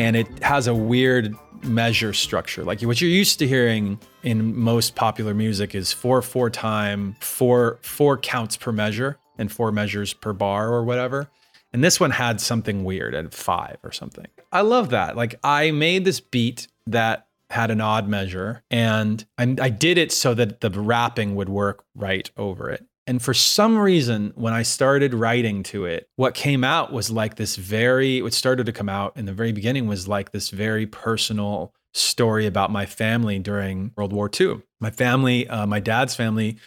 And 0.00 0.16
it 0.16 0.42
has 0.42 0.66
a 0.66 0.74
weird 0.74 1.36
measure 1.62 2.14
structure. 2.14 2.64
Like 2.64 2.80
what 2.80 3.02
you're 3.02 3.10
used 3.10 3.38
to 3.40 3.46
hearing 3.46 4.00
in 4.22 4.56
most 4.56 4.94
popular 4.94 5.34
music 5.34 5.74
is 5.74 5.92
four 5.92 6.22
four 6.22 6.48
time, 6.48 7.16
four 7.20 7.78
four 7.82 8.16
counts 8.16 8.56
per 8.56 8.72
measure 8.72 9.18
and 9.36 9.52
four 9.52 9.70
measures 9.70 10.14
per 10.14 10.32
bar 10.32 10.72
or 10.72 10.84
whatever. 10.84 11.28
And 11.74 11.84
this 11.84 12.00
one 12.00 12.12
had 12.12 12.40
something 12.40 12.82
weird 12.82 13.14
at 13.14 13.34
five 13.34 13.76
or 13.84 13.92
something. 13.92 14.26
I 14.50 14.62
love 14.62 14.88
that. 14.90 15.16
Like 15.16 15.34
I 15.44 15.70
made 15.70 16.06
this 16.06 16.18
beat 16.18 16.66
that 16.86 17.26
had 17.50 17.70
an 17.70 17.82
odd 17.82 18.08
measure 18.08 18.62
and 18.70 19.24
I, 19.36 19.54
I 19.60 19.68
did 19.68 19.98
it 19.98 20.12
so 20.12 20.32
that 20.32 20.62
the 20.62 20.70
rapping 20.70 21.34
would 21.36 21.50
work 21.50 21.84
right 21.94 22.30
over 22.38 22.70
it. 22.70 22.86
And 23.10 23.20
for 23.20 23.34
some 23.34 23.76
reason, 23.76 24.32
when 24.36 24.52
I 24.52 24.62
started 24.62 25.14
writing 25.14 25.64
to 25.64 25.84
it, 25.84 26.08
what 26.14 26.32
came 26.32 26.62
out 26.62 26.92
was 26.92 27.10
like 27.10 27.34
this 27.34 27.56
very, 27.56 28.22
what 28.22 28.32
started 28.32 28.66
to 28.66 28.72
come 28.72 28.88
out 28.88 29.16
in 29.16 29.24
the 29.24 29.32
very 29.32 29.50
beginning 29.50 29.88
was 29.88 30.06
like 30.06 30.30
this 30.30 30.50
very 30.50 30.86
personal 30.86 31.74
story 31.92 32.46
about 32.46 32.70
my 32.70 32.86
family 32.86 33.40
during 33.40 33.90
World 33.96 34.12
War 34.12 34.30
II. 34.40 34.62
My 34.78 34.90
family, 34.90 35.48
uh, 35.48 35.66
my 35.66 35.80
dad's 35.80 36.14
family, 36.14 36.58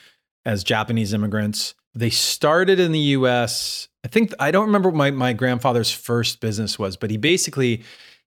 as 0.43 0.65
Japanese 0.65 1.13
immigrants, 1.13 1.75
they 1.95 2.09
started 2.09 2.77
in 2.77 2.91
the 2.91 2.99
US. 2.99 3.87
I 4.03 4.09
think, 4.09 4.33
I 4.37 4.51
don't 4.51 4.65
remember 4.65 4.89
what 4.89 4.97
my, 4.97 5.11
my 5.11 5.31
grandfather's 5.31 5.93
first 5.93 6.41
business 6.41 6.77
was, 6.77 6.97
but 6.97 7.09
he 7.09 7.15
basically, 7.15 7.83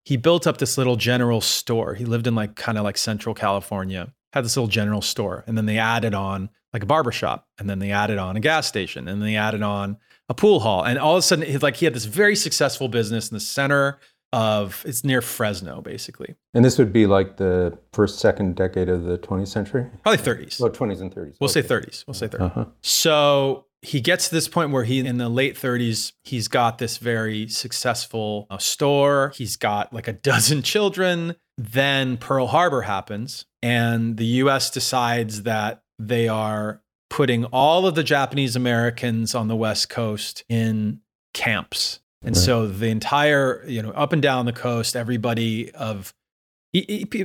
he 0.07 0.16
built 0.16 0.46
up 0.46 0.57
this 0.57 0.79
little 0.79 0.96
general 0.96 1.42
store. 1.42 1.92
He 1.92 2.07
lived 2.07 2.26
in 2.26 2.35
like 2.35 2.57
kind 2.57 2.79
of 2.79 2.85
like 2.85 2.96
central 2.96 3.35
California, 3.35 4.14
had 4.33 4.42
this 4.42 4.57
little 4.57 4.68
general 4.68 5.02
store. 5.02 5.44
And 5.46 5.59
then 5.59 5.66
they 5.66 5.76
added 5.76 6.14
on 6.14 6.48
like 6.77 6.83
a 6.83 6.87
barber 6.87 7.11
shop, 7.11 7.49
and 7.59 7.71
then 7.71 7.79
they 7.79 7.91
added 7.91 8.19
on 8.19 8.37
a 8.37 8.41
gas 8.41 8.67
station, 8.67 9.09
and 9.09 9.23
then 9.23 9.27
they 9.27 9.37
added 9.37 9.62
on 9.62 9.97
a 10.29 10.35
pool 10.35 10.61
hall, 10.61 10.85
and 10.85 10.99
all 10.99 11.15
of 11.15 11.21
a 11.21 11.23
sudden, 11.23 11.59
like 11.61 11.77
he 11.77 11.87
had 11.87 11.95
this 11.95 12.05
very 12.05 12.37
successful 12.37 12.87
business 12.87 13.31
in 13.31 13.35
the 13.35 13.41
center 13.41 13.99
of 14.35 14.85
it's 14.87 15.03
near 15.03 15.23
Fresno, 15.23 15.81
basically. 15.81 16.35
And 16.53 16.62
this 16.62 16.77
would 16.77 16.93
be 16.93 17.07
like 17.07 17.39
the 17.39 17.79
first, 17.95 18.19
second 18.19 18.57
decade 18.57 18.91
of 18.91 19.05
the 19.05 19.17
20th 19.17 19.49
century? 19.49 19.87
Probably 20.03 20.23
30s. 20.23 20.61
Well, 20.61 20.71
20s 20.71 21.01
and 21.01 21.15
30s. 21.15 21.37
We'll 21.41 21.49
okay. 21.49 21.62
say 21.62 21.62
30s. 21.62 22.05
We'll 22.07 22.12
say 22.12 22.29
30s. 22.29 22.41
Uh-huh. 22.43 22.65
So 22.83 23.65
he 23.81 24.03
gets 24.03 24.29
to 24.29 24.35
this 24.35 24.49
point 24.49 24.73
where 24.73 24.85
he, 24.85 24.99
in 24.99 25.17
the 25.17 25.31
late 25.31 25.57
30s, 25.57 26.12
he's 26.25 26.49
got 26.49 26.77
this 26.77 26.99
very 26.99 27.49
successful 27.49 28.47
uh, 28.51 28.59
store. 28.59 29.33
He's 29.35 29.57
got 29.57 29.95
like 29.95 30.09
a 30.09 30.12
dozen 30.31 30.62
children. 30.62 31.37
Then 31.57 32.19
Pearl 32.19 32.49
Harbor 32.49 32.83
happens, 32.83 33.47
and 33.62 34.19
the 34.19 34.27
US 34.27 34.69
decides 34.69 35.45
that 35.45 35.83
they 35.98 36.28
are 36.28 36.82
putting 37.09 37.44
all 37.46 37.87
of 37.87 37.94
the 37.94 38.02
Japanese 38.02 38.56
Americans 38.56 39.35
on 39.35 39.48
the 39.48 39.56
West 39.56 39.88
Coast 39.88 40.44
in 40.48 41.00
camps. 41.35 42.00
And 42.22 42.35
right. 42.35 42.44
so 42.44 42.66
the 42.66 42.88
entire, 42.88 43.64
you 43.66 43.82
know, 43.82 43.90
up 43.90 44.12
and 44.12 44.20
down 44.20 44.46
the 44.46 44.52
coast, 44.52 44.96
everybody 44.96 45.70
of 45.72 46.14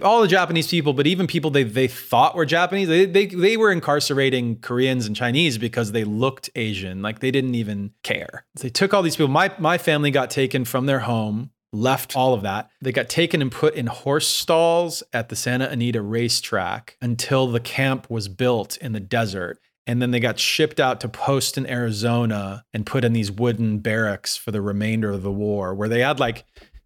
all 0.01 0.21
the 0.21 0.27
Japanese 0.29 0.69
people, 0.69 0.93
but 0.93 1.07
even 1.07 1.27
people 1.27 1.51
they, 1.51 1.63
they 1.63 1.87
thought 1.87 2.35
were 2.35 2.45
Japanese, 2.45 2.87
they, 2.87 3.05
they, 3.05 3.25
they 3.25 3.57
were 3.57 3.71
incarcerating 3.71 4.57
Koreans 4.59 5.07
and 5.07 5.15
Chinese 5.15 5.57
because 5.57 5.91
they 5.91 6.03
looked 6.03 6.49
Asian. 6.55 7.01
Like 7.01 7.19
they 7.19 7.31
didn't 7.31 7.55
even 7.55 7.91
care. 8.03 8.45
They 8.55 8.69
took 8.69 8.93
all 8.93 9.01
these 9.01 9.15
people. 9.15 9.29
My, 9.29 9.51
my 9.57 9.77
family 9.77 10.11
got 10.11 10.29
taken 10.29 10.63
from 10.63 10.85
their 10.85 10.99
home 10.99 11.51
left 11.73 12.15
all 12.15 12.33
of 12.33 12.41
that. 12.43 12.69
They 12.81 12.91
got 12.91 13.09
taken 13.09 13.41
and 13.41 13.51
put 13.51 13.75
in 13.75 13.87
horse 13.87 14.27
stalls 14.27 15.03
at 15.13 15.29
the 15.29 15.35
Santa 15.35 15.69
Anita 15.69 16.01
racetrack 16.01 16.97
until 17.01 17.47
the 17.47 17.59
camp 17.59 18.09
was 18.09 18.27
built 18.27 18.77
in 18.77 18.91
the 18.91 18.99
desert. 18.99 19.59
And 19.87 20.01
then 20.01 20.11
they 20.11 20.19
got 20.19 20.39
shipped 20.39 20.79
out 20.79 20.99
to 21.01 21.09
Poston, 21.09 21.65
Arizona, 21.65 22.65
and 22.73 22.85
put 22.85 23.03
in 23.03 23.13
these 23.13 23.31
wooden 23.31 23.79
barracks 23.79 24.37
for 24.37 24.51
the 24.51 24.61
remainder 24.61 25.11
of 25.11 25.23
the 25.23 25.31
war, 25.31 25.73
where 25.73 25.89
they 25.89 26.01
had 26.01 26.19
like 26.19 26.45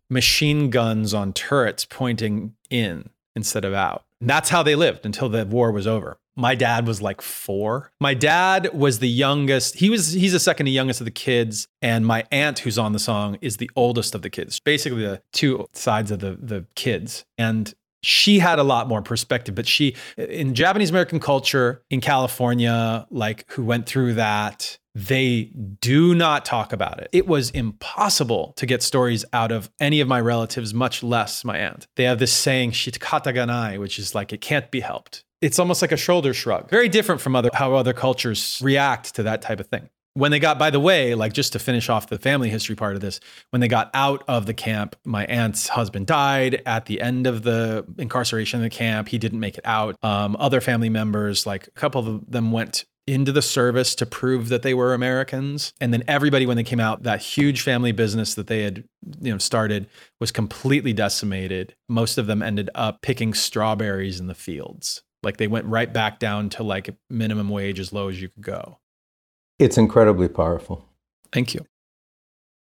machine 0.09 0.69
guns 0.69 1.13
on 1.13 1.33
turrets 1.33 1.85
pointing 1.85 2.53
in 2.69 3.09
instead 3.35 3.65
of 3.65 3.73
out. 3.73 4.05
And 4.21 4.29
that's 4.29 4.49
how 4.49 4.63
they 4.63 4.75
lived 4.75 5.05
until 5.05 5.29
the 5.29 5.45
war 5.45 5.71
was 5.71 5.87
over 5.87 6.19
my 6.35 6.55
dad 6.55 6.87
was 6.87 7.01
like 7.01 7.21
four. 7.21 7.91
My 7.99 8.13
dad 8.13 8.69
was 8.73 8.99
the 8.99 9.09
youngest. 9.09 9.75
He 9.75 9.89
was 9.89 10.11
he's 10.11 10.33
the 10.33 10.39
second 10.39 10.67
youngest 10.67 11.01
of 11.01 11.05
the 11.05 11.11
kids, 11.11 11.67
and 11.81 12.05
my 12.05 12.25
aunt, 12.31 12.59
who's 12.59 12.77
on 12.77 12.93
the 12.93 12.99
song, 12.99 13.37
is 13.41 13.57
the 13.57 13.69
oldest 13.75 14.15
of 14.15 14.21
the 14.21 14.29
kids. 14.29 14.59
Basically, 14.59 15.01
the 15.01 15.21
two 15.31 15.67
sides 15.73 16.11
of 16.11 16.19
the 16.19 16.37
the 16.41 16.65
kids, 16.75 17.25
and 17.37 17.73
she 18.03 18.39
had 18.39 18.59
a 18.59 18.63
lot 18.63 18.87
more 18.87 19.01
perspective. 19.01 19.55
But 19.55 19.67
she, 19.67 19.95
in 20.17 20.53
Japanese 20.53 20.91
American 20.91 21.19
culture 21.19 21.81
in 21.89 22.01
California, 22.01 23.07
like 23.09 23.45
who 23.51 23.63
went 23.63 23.87
through 23.87 24.13
that, 24.13 24.77
they 24.93 25.51
do 25.81 26.15
not 26.15 26.45
talk 26.45 26.71
about 26.71 27.01
it. 27.01 27.09
It 27.11 27.27
was 27.27 27.49
impossible 27.49 28.53
to 28.57 28.65
get 28.65 28.81
stories 28.81 29.25
out 29.33 29.51
of 29.51 29.69
any 29.79 29.99
of 30.01 30.07
my 30.07 30.21
relatives, 30.21 30.73
much 30.73 31.03
less 31.03 31.43
my 31.43 31.57
aunt. 31.57 31.87
They 31.95 32.05
have 32.05 32.19
this 32.19 32.31
saying, 32.31 32.71
shitakata 32.71 33.35
ganai, 33.35 33.79
which 33.79 33.99
is 33.99 34.15
like, 34.15 34.31
it 34.31 34.39
can't 34.39 34.71
be 34.71 34.79
helped 34.79 35.24
it's 35.45 35.59
almost 35.59 35.83
like 35.83 35.91
a 35.91 35.97
shoulder 35.97 36.33
shrug. 36.33 36.71
Very 36.71 36.89
different 36.89 37.21
from 37.21 37.35
other 37.35 37.51
how 37.53 37.75
other 37.75 37.93
cultures 37.93 38.59
react 38.63 39.13
to 39.15 39.23
that 39.23 39.43
type 39.43 39.59
of 39.59 39.67
thing. 39.67 39.89
When 40.15 40.31
they 40.31 40.39
got, 40.39 40.57
by 40.57 40.71
the 40.71 40.79
way, 40.79 41.13
like 41.13 41.33
just 41.33 41.53
to 41.53 41.59
finish 41.59 41.87
off 41.87 42.07
the 42.07 42.17
family 42.17 42.49
history 42.49 42.75
part 42.75 42.95
of 42.95 43.01
this, 43.01 43.19
when 43.51 43.59
they 43.59 43.67
got 43.67 43.91
out 43.93 44.23
of 44.27 44.47
the 44.47 44.53
camp, 44.55 44.95
my 45.05 45.25
aunt's 45.25 45.67
husband 45.67 46.07
died 46.07 46.63
at 46.65 46.87
the 46.87 46.99
end 46.99 47.27
of 47.27 47.43
the 47.43 47.85
incarceration 47.99 48.59
in 48.59 48.63
the 48.63 48.69
camp. 48.71 49.09
He 49.09 49.19
didn't 49.19 49.39
make 49.39 49.57
it 49.57 49.65
out. 49.65 49.97
Um, 50.01 50.35
other 50.39 50.61
family 50.61 50.89
members, 50.89 51.45
like 51.45 51.67
a 51.67 51.71
couple 51.71 52.07
of 52.07 52.31
them, 52.31 52.51
went 52.51 52.85
into 53.05 53.31
the 53.31 53.41
service 53.41 53.93
to 53.95 54.05
prove 54.07 54.49
that 54.49 54.63
they 54.63 54.73
were 54.73 54.95
Americans. 54.95 55.73
And 55.79 55.93
then 55.93 56.03
everybody, 56.07 56.47
when 56.47 56.57
they 56.57 56.63
came 56.63 56.79
out, 56.79 57.03
that 57.03 57.21
huge 57.21 57.61
family 57.61 57.91
business 57.91 58.33
that 58.33 58.47
they 58.47 58.63
had, 58.63 58.83
you 59.21 59.31
know, 59.31 59.37
started 59.37 59.87
was 60.19 60.31
completely 60.31 60.93
decimated. 60.93 61.75
Most 61.87 62.17
of 62.17 62.25
them 62.25 62.41
ended 62.41 62.71
up 62.73 63.03
picking 63.03 63.35
strawberries 63.35 64.19
in 64.19 64.25
the 64.25 64.33
fields. 64.33 65.03
Like 65.25 65.37
they 65.37 65.47
went 65.47 65.65
right 65.65 65.91
back 65.91 66.19
down 66.19 66.49
to 66.51 66.63
like 66.63 66.95
minimum 67.09 67.49
wage 67.49 67.79
as 67.79 67.91
low 67.91 68.07
as 68.07 68.21
you 68.21 68.29
could 68.29 68.43
go. 68.43 68.77
It's 69.59 69.77
incredibly 69.77 70.27
powerful. 70.27 70.85
Thank 71.33 71.53
you. 71.53 71.65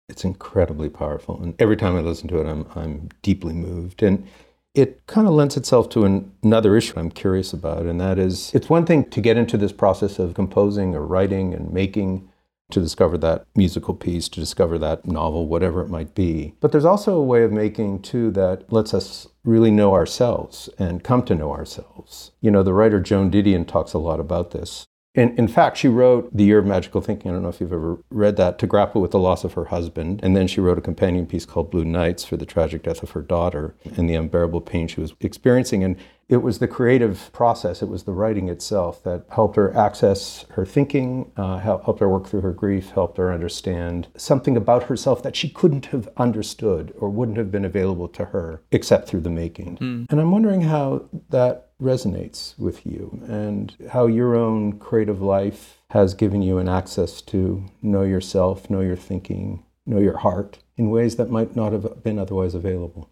It's 0.08 0.24
incredibly 0.24 0.88
powerful. 0.88 1.42
And 1.42 1.54
every 1.60 1.76
time 1.76 1.96
I 1.96 2.00
listen 2.00 2.28
to 2.28 2.40
it, 2.40 2.46
I'm, 2.46 2.66
I'm 2.74 3.08
deeply 3.22 3.54
moved. 3.54 4.02
And 4.02 4.26
it 4.74 5.04
kind 5.06 5.26
of 5.26 5.34
lends 5.34 5.56
itself 5.56 5.88
to 5.90 6.04
an, 6.04 6.32
another 6.42 6.76
issue 6.76 6.94
I'm 6.96 7.10
curious 7.10 7.52
about, 7.52 7.86
and 7.86 8.00
that 8.00 8.18
is 8.18 8.54
it's 8.54 8.68
one 8.68 8.86
thing 8.86 9.08
to 9.10 9.20
get 9.20 9.36
into 9.36 9.56
this 9.56 9.72
process 9.72 10.18
of 10.18 10.34
composing 10.34 10.94
or 10.94 11.04
writing 11.04 11.54
and 11.54 11.72
making 11.72 12.29
to 12.72 12.80
discover 12.80 13.18
that 13.18 13.46
musical 13.54 13.94
piece, 13.94 14.28
to 14.28 14.40
discover 14.40 14.78
that 14.78 15.06
novel, 15.06 15.46
whatever 15.46 15.82
it 15.82 15.88
might 15.88 16.14
be. 16.14 16.54
But 16.60 16.72
there's 16.72 16.84
also 16.84 17.14
a 17.14 17.24
way 17.24 17.42
of 17.42 17.52
making, 17.52 18.02
too, 18.02 18.30
that 18.32 18.72
lets 18.72 18.94
us 18.94 19.28
really 19.44 19.70
know 19.70 19.94
ourselves 19.94 20.68
and 20.78 21.04
come 21.04 21.22
to 21.24 21.34
know 21.34 21.52
ourselves. 21.52 22.32
You 22.40 22.50
know, 22.50 22.62
the 22.62 22.74
writer 22.74 23.00
Joan 23.00 23.30
Didion 23.30 23.66
talks 23.66 23.92
a 23.92 23.98
lot 23.98 24.20
about 24.20 24.50
this. 24.50 24.86
In, 25.14 25.36
in 25.36 25.48
fact, 25.48 25.76
she 25.76 25.88
wrote 25.88 26.30
The 26.36 26.44
Year 26.44 26.58
of 26.60 26.66
Magical 26.66 27.00
Thinking. 27.00 27.30
I 27.30 27.34
don't 27.34 27.42
know 27.42 27.48
if 27.48 27.60
you've 27.60 27.72
ever 27.72 27.98
read 28.10 28.36
that 28.36 28.60
to 28.60 28.66
grapple 28.66 29.00
with 29.00 29.10
the 29.10 29.18
loss 29.18 29.42
of 29.42 29.54
her 29.54 29.64
husband. 29.66 30.20
And 30.22 30.36
then 30.36 30.46
she 30.46 30.60
wrote 30.60 30.78
a 30.78 30.82
companion 30.82 31.26
piece 31.26 31.44
called 31.44 31.70
Blue 31.70 31.84
Nights 31.84 32.24
for 32.24 32.36
the 32.36 32.46
tragic 32.46 32.84
death 32.84 33.02
of 33.02 33.10
her 33.10 33.22
daughter 33.22 33.74
and 33.96 34.08
the 34.08 34.14
unbearable 34.14 34.60
pain 34.60 34.86
she 34.86 35.00
was 35.00 35.12
experiencing. 35.20 35.82
And 35.82 35.96
it 36.30 36.42
was 36.42 36.60
the 36.60 36.68
creative 36.68 37.28
process, 37.32 37.82
it 37.82 37.88
was 37.88 38.04
the 38.04 38.12
writing 38.12 38.48
itself 38.48 39.02
that 39.02 39.24
helped 39.30 39.56
her 39.56 39.76
access 39.76 40.46
her 40.50 40.64
thinking, 40.64 41.32
uh, 41.36 41.58
helped 41.58 41.98
her 41.98 42.08
work 42.08 42.28
through 42.28 42.42
her 42.42 42.52
grief, 42.52 42.90
helped 42.90 43.18
her 43.18 43.32
understand 43.32 44.06
something 44.16 44.56
about 44.56 44.84
herself 44.84 45.24
that 45.24 45.34
she 45.34 45.48
couldn't 45.48 45.86
have 45.86 46.08
understood 46.16 46.94
or 47.00 47.10
wouldn't 47.10 47.36
have 47.36 47.50
been 47.50 47.64
available 47.64 48.06
to 48.06 48.26
her 48.26 48.62
except 48.70 49.08
through 49.08 49.20
the 49.20 49.28
making. 49.28 49.76
Mm. 49.78 50.06
And 50.08 50.20
I'm 50.20 50.30
wondering 50.30 50.62
how 50.62 51.08
that 51.30 51.76
resonates 51.82 52.56
with 52.56 52.86
you 52.86 53.20
and 53.26 53.74
how 53.90 54.06
your 54.06 54.36
own 54.36 54.78
creative 54.78 55.20
life 55.20 55.80
has 55.90 56.14
given 56.14 56.42
you 56.42 56.58
an 56.58 56.68
access 56.68 57.20
to 57.22 57.64
know 57.82 58.02
yourself, 58.02 58.70
know 58.70 58.80
your 58.80 58.96
thinking, 58.96 59.64
know 59.84 59.98
your 59.98 60.18
heart 60.18 60.58
in 60.76 60.90
ways 60.90 61.16
that 61.16 61.28
might 61.28 61.56
not 61.56 61.72
have 61.72 62.04
been 62.04 62.20
otherwise 62.20 62.54
available. 62.54 63.10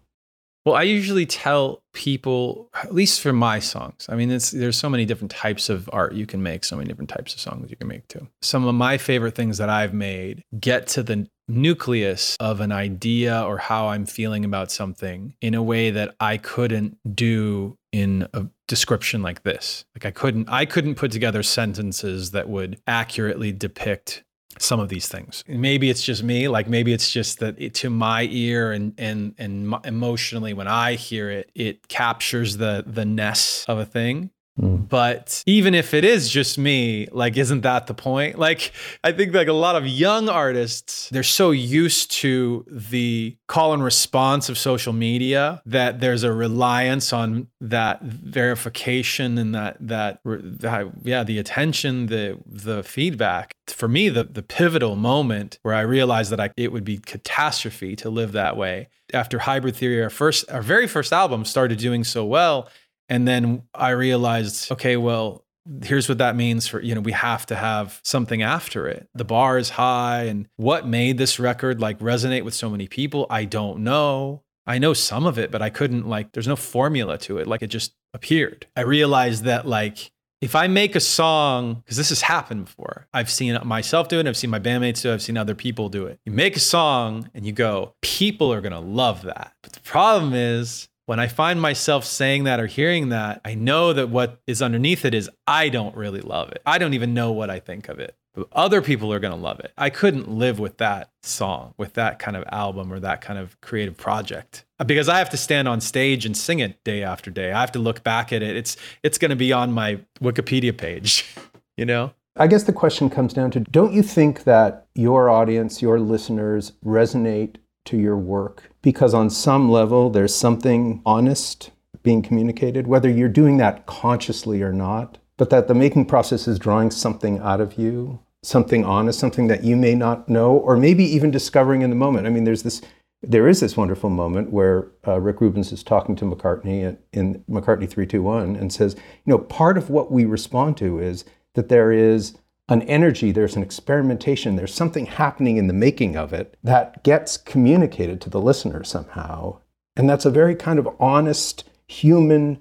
Well, 0.65 0.75
I 0.75 0.83
usually 0.83 1.25
tell 1.25 1.81
people, 1.93 2.69
at 2.75 2.93
least 2.93 3.21
for 3.21 3.33
my 3.33 3.59
songs, 3.59 4.05
I 4.09 4.15
mean, 4.15 4.29
there's 4.29 4.77
so 4.77 4.89
many 4.89 5.05
different 5.05 5.31
types 5.31 5.69
of 5.69 5.89
art 5.93 6.13
you 6.13 6.25
can 6.25 6.43
make, 6.43 6.63
so 6.63 6.75
many 6.75 6.87
different 6.87 7.09
types 7.09 7.33
of 7.33 7.39
songs 7.39 7.69
you 7.69 7.77
can 7.77 7.87
make 7.87 8.07
too. 8.07 8.27
Some 8.41 8.65
of 8.67 8.75
my 8.75 8.97
favorite 8.97 9.35
things 9.35 9.57
that 9.57 9.69
I've 9.69 9.93
made 9.93 10.43
get 10.59 10.87
to 10.89 11.03
the 11.03 11.27
nucleus 11.47 12.37
of 12.39 12.61
an 12.61 12.71
idea 12.71 13.41
or 13.41 13.57
how 13.57 13.87
I'm 13.87 14.05
feeling 14.05 14.45
about 14.45 14.71
something 14.71 15.33
in 15.41 15.55
a 15.55 15.63
way 15.63 15.89
that 15.89 16.15
I 16.19 16.37
couldn't 16.37 16.97
do 17.15 17.75
in 17.91 18.27
a 18.33 18.45
description 18.67 19.23
like 19.23 19.41
this. 19.41 19.83
Like 19.95 20.05
I 20.05 20.11
couldn't 20.11 20.47
I 20.47 20.65
couldn't 20.65 20.95
put 20.95 21.11
together 21.11 21.41
sentences 21.41 22.31
that 22.31 22.47
would 22.47 22.79
accurately 22.85 23.51
depict 23.51 24.23
some 24.57 24.79
of 24.79 24.89
these 24.89 25.07
things. 25.07 25.43
Maybe 25.47 25.89
it's 25.89 26.01
just 26.03 26.23
me, 26.23 26.47
like 26.47 26.67
maybe 26.67 26.91
it's 26.91 27.11
just 27.11 27.39
that 27.39 27.55
it, 27.59 27.73
to 27.75 27.89
my 27.89 28.27
ear 28.31 28.71
and 28.71 28.93
and 28.97 29.35
and 29.37 29.75
emotionally 29.85 30.53
when 30.53 30.67
I 30.67 30.95
hear 30.95 31.29
it, 31.29 31.51
it 31.55 31.87
captures 31.87 32.57
the 32.57 32.83
the 32.85 33.05
ness 33.05 33.65
of 33.67 33.77
a 33.77 33.85
thing. 33.85 34.31
But 34.59 35.43
even 35.45 35.73
if 35.73 35.93
it 35.93 36.03
is 36.03 36.29
just 36.29 36.57
me, 36.57 37.07
like, 37.11 37.37
isn't 37.37 37.61
that 37.61 37.87
the 37.87 37.93
point? 37.93 38.37
Like, 38.37 38.73
I 39.03 39.11
think 39.11 39.33
like 39.33 39.47
a 39.47 39.53
lot 39.53 39.75
of 39.75 39.87
young 39.87 40.27
artists, 40.27 41.07
they're 41.09 41.23
so 41.23 41.51
used 41.51 42.11
to 42.11 42.65
the 42.67 43.37
call 43.47 43.73
and 43.73 43.83
response 43.83 44.49
of 44.49 44.57
social 44.57 44.91
media 44.91 45.61
that 45.65 46.01
there's 46.01 46.23
a 46.23 46.33
reliance 46.33 47.13
on 47.13 47.47
that 47.61 48.01
verification 48.01 49.37
and 49.37 49.55
that 49.55 49.77
that, 49.79 50.19
that 50.25 50.91
yeah, 51.03 51.23
the 51.23 51.39
attention, 51.39 52.07
the 52.07 52.37
the 52.45 52.83
feedback. 52.83 53.53
For 53.67 53.87
me, 53.87 54.09
the 54.09 54.25
the 54.25 54.43
pivotal 54.43 54.95
moment 54.95 55.59
where 55.61 55.75
I 55.75 55.81
realized 55.81 56.31
that 56.31 56.39
I, 56.39 56.49
it 56.57 56.71
would 56.71 56.83
be 56.83 56.97
catastrophe 56.97 57.95
to 57.97 58.09
live 58.09 58.33
that 58.33 58.57
way 58.57 58.89
after 59.13 59.39
Hybrid 59.39 59.75
Theory, 59.75 60.01
our 60.03 60.09
first, 60.09 60.49
our 60.51 60.61
very 60.61 60.87
first 60.87 61.13
album, 61.13 61.45
started 61.45 61.79
doing 61.79 62.03
so 62.03 62.25
well 62.25 62.69
and 63.09 63.27
then 63.27 63.63
I 63.73 63.89
realized, 63.89 64.71
okay, 64.71 64.95
well, 64.95 65.43
here's 65.83 66.07
what 66.09 66.17
that 66.19 66.35
means 66.35 66.67
for, 66.67 66.81
you 66.81 66.95
know, 66.95 67.01
we 67.01 67.11
have 67.11 67.45
to 67.47 67.55
have 67.55 67.99
something 68.03 68.41
after 68.41 68.87
it. 68.87 69.07
The 69.13 69.25
bar 69.25 69.57
is 69.57 69.69
high. 69.69 70.23
And 70.23 70.47
what 70.55 70.87
made 70.87 71.17
this 71.17 71.39
record 71.39 71.79
like 71.79 71.99
resonate 71.99 72.43
with 72.43 72.53
so 72.53 72.69
many 72.69 72.87
people? 72.87 73.27
I 73.29 73.45
don't 73.45 73.79
know. 73.79 74.43
I 74.65 74.77
know 74.77 74.93
some 74.93 75.25
of 75.25 75.37
it, 75.37 75.51
but 75.51 75.61
I 75.61 75.69
couldn't 75.69 76.07
like, 76.07 76.31
there's 76.31 76.47
no 76.47 76.55
formula 76.55 77.17
to 77.19 77.37
it. 77.39 77.47
Like 77.47 77.61
it 77.61 77.67
just 77.67 77.93
appeared. 78.13 78.67
I 78.75 78.81
realized 78.81 79.43
that 79.45 79.67
like, 79.67 80.11
if 80.41 80.55
I 80.55 80.67
make 80.67 80.95
a 80.95 81.01
song, 81.01 81.75
because 81.83 81.97
this 81.97 82.09
has 82.09 82.21
happened 82.21 82.65
before, 82.65 83.07
I've 83.13 83.29
seen 83.29 83.59
myself 83.65 84.07
do 84.07 84.19
it, 84.19 84.27
I've 84.27 84.37
seen 84.37 84.49
my 84.49 84.59
bandmates 84.59 85.01
do 85.01 85.11
it, 85.11 85.15
I've 85.15 85.21
seen 85.21 85.37
other 85.37 85.55
people 85.55 85.89
do 85.89 86.05
it. 86.05 86.19
You 86.25 86.31
make 86.31 86.55
a 86.55 86.61
song 86.61 87.29
and 87.33 87.45
you 87.45 87.51
go, 87.51 87.93
people 88.01 88.53
are 88.53 88.61
gonna 88.61 88.79
love 88.79 89.23
that. 89.23 89.53
But 89.61 89.73
the 89.73 89.81
problem 89.81 90.33
is, 90.33 90.87
when 91.09 91.19
I 91.19 91.25
find 91.25 91.59
myself 91.59 92.05
saying 92.05 92.43
that 92.43 92.59
or 92.59 92.67
hearing 92.67 93.09
that, 93.09 93.41
I 93.43 93.55
know 93.55 93.93
that 93.93 94.09
what 94.09 94.39
is 94.45 94.61
underneath 94.61 95.05
it 95.05 95.15
is 95.15 95.27
I 95.47 95.69
don't 95.69 95.95
really 95.95 96.21
love 96.21 96.51
it. 96.51 96.61
I 96.67 96.77
don't 96.77 96.93
even 96.93 97.15
know 97.15 97.31
what 97.31 97.49
I 97.49 97.59
think 97.59 97.89
of 97.89 97.97
it. 97.97 98.15
But 98.35 98.45
other 98.51 98.79
people 98.83 99.11
are 99.11 99.19
going 99.19 99.33
to 99.33 99.39
love 99.39 99.59
it. 99.59 99.73
I 99.75 99.89
couldn't 99.89 100.29
live 100.29 100.59
with 100.59 100.77
that 100.77 101.09
song, 101.23 101.73
with 101.79 101.95
that 101.95 102.19
kind 102.19 102.37
of 102.37 102.43
album 102.51 102.93
or 102.93 102.99
that 102.99 103.21
kind 103.21 103.39
of 103.39 103.59
creative 103.59 103.97
project 103.97 104.65
because 104.85 105.09
I 105.09 105.17
have 105.17 105.31
to 105.31 105.37
stand 105.37 105.67
on 105.67 105.81
stage 105.81 106.27
and 106.27 106.37
sing 106.37 106.59
it 106.59 106.83
day 106.83 107.01
after 107.01 107.31
day. 107.31 107.53
I 107.53 107.59
have 107.59 107.71
to 107.71 107.79
look 107.79 108.03
back 108.03 108.31
at 108.31 108.43
it. 108.43 108.55
It's 108.55 108.77
it's 109.01 109.17
going 109.17 109.31
to 109.31 109.35
be 109.35 109.51
on 109.51 109.71
my 109.71 110.01
Wikipedia 110.21 110.77
page, 110.77 111.25
you 111.75 111.85
know? 111.85 112.13
I 112.35 112.45
guess 112.45 112.65
the 112.65 112.71
question 112.71 113.09
comes 113.09 113.33
down 113.33 113.49
to 113.51 113.61
don't 113.61 113.93
you 113.93 114.03
think 114.03 114.43
that 114.43 114.85
your 114.93 115.27
audience, 115.27 115.81
your 115.81 115.99
listeners 115.99 116.73
resonate 116.85 117.55
to 117.89 117.97
your 117.97 118.17
work 118.17 118.69
because 118.81 119.13
on 119.13 119.29
some 119.29 119.69
level 119.69 120.09
there's 120.09 120.33
something 120.33 121.01
honest 121.05 121.71
being 122.03 122.21
communicated, 122.21 122.87
whether 122.87 123.09
you're 123.09 123.27
doing 123.27 123.57
that 123.57 123.85
consciously 123.85 124.61
or 124.61 124.71
not, 124.71 125.17
but 125.37 125.49
that 125.49 125.67
the 125.67 125.73
making 125.73 126.05
process 126.05 126.47
is 126.47 126.59
drawing 126.59 126.91
something 126.91 127.39
out 127.39 127.59
of 127.59 127.77
you, 127.77 128.19
something 128.43 128.85
honest, 128.85 129.19
something 129.19 129.47
that 129.47 129.63
you 129.63 129.75
may 129.75 129.95
not 129.95 130.29
know, 130.29 130.51
or 130.51 130.77
maybe 130.77 131.03
even 131.03 131.31
discovering 131.31 131.81
in 131.81 131.89
the 131.89 131.95
moment. 131.95 132.27
I 132.27 132.29
mean, 132.29 132.43
there's 132.43 132.63
this. 132.63 132.81
There 133.21 133.49
is 133.49 133.59
this 133.59 133.75
wonderful 133.75 134.09
moment 134.09 134.49
where 134.51 134.91
uh, 135.05 135.19
Rick 135.19 135.41
Rubens 135.41 135.73
is 135.73 135.83
talking 135.83 136.15
to 136.15 136.25
McCartney 136.25 136.97
in 137.11 137.43
McCartney 137.49 137.89
3,2,1 137.89 138.57
and 138.57 138.71
says, 138.71 138.95
you 138.95 139.31
know, 139.31 139.39
part 139.39 139.77
of 139.77 139.89
what 139.89 140.09
we 140.09 140.23
respond 140.23 140.77
to 140.77 140.99
is 140.99 141.25
that 141.55 141.67
there 141.67 141.91
is 141.91 142.37
an 142.69 142.83
energy, 142.83 143.31
there's 143.31 143.55
an 143.55 143.63
experimentation, 143.63 144.55
there's 144.55 144.73
something 144.73 145.07
happening 145.07 145.57
in 145.57 145.67
the 145.67 145.73
making 145.73 146.15
of 146.15 146.31
it 146.31 146.55
that 146.63 147.03
gets 147.03 147.35
communicated 147.35 148.21
to 148.21 148.29
the 148.29 148.39
listener 148.39 148.83
somehow. 148.83 149.59
And 149.95 150.09
that's 150.09 150.25
a 150.25 150.31
very 150.31 150.55
kind 150.55 150.79
of 150.79 150.87
honest, 150.99 151.67
human, 151.87 152.59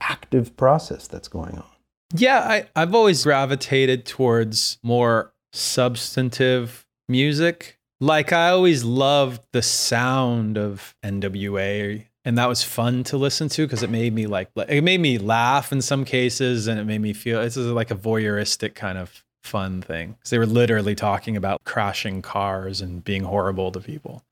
active 0.00 0.56
process 0.56 1.06
that's 1.06 1.28
going 1.28 1.58
on. 1.58 1.66
Yeah, 2.14 2.38
I, 2.38 2.68
I've 2.74 2.94
always 2.94 3.24
gravitated 3.24 4.06
towards 4.06 4.78
more 4.82 5.34
substantive 5.52 6.86
music. 7.08 7.78
Like 8.00 8.32
I 8.32 8.50
always 8.50 8.84
loved 8.84 9.42
the 9.52 9.60
sound 9.60 10.56
of 10.56 10.94
NWA 11.04 12.06
and 12.24 12.36
that 12.36 12.46
was 12.46 12.62
fun 12.62 13.04
to 13.04 13.16
listen 13.16 13.48
to 13.48 13.66
because 13.66 13.82
it 13.82 13.90
made 13.90 14.12
me 14.12 14.26
like 14.26 14.50
it 14.68 14.84
made 14.84 15.00
me 15.00 15.16
laugh 15.16 15.72
in 15.72 15.80
some 15.80 16.04
cases 16.04 16.66
and 16.66 16.78
it 16.78 16.84
made 16.84 17.00
me 17.00 17.12
feel 17.14 17.40
it's 17.40 17.56
like 17.56 17.90
a 17.90 17.96
voyeuristic 17.96 18.74
kind 18.74 18.98
of 18.98 19.24
fun 19.42 19.82
thing. 19.82 20.12
Because 20.12 20.30
they 20.30 20.38
were 20.38 20.46
literally 20.46 20.94
talking 20.94 21.36
about 21.36 21.64
crashing 21.64 22.22
cars 22.22 22.80
and 22.80 23.02
being 23.04 23.24
horrible 23.24 23.72
to 23.72 23.80
people. 23.80 24.22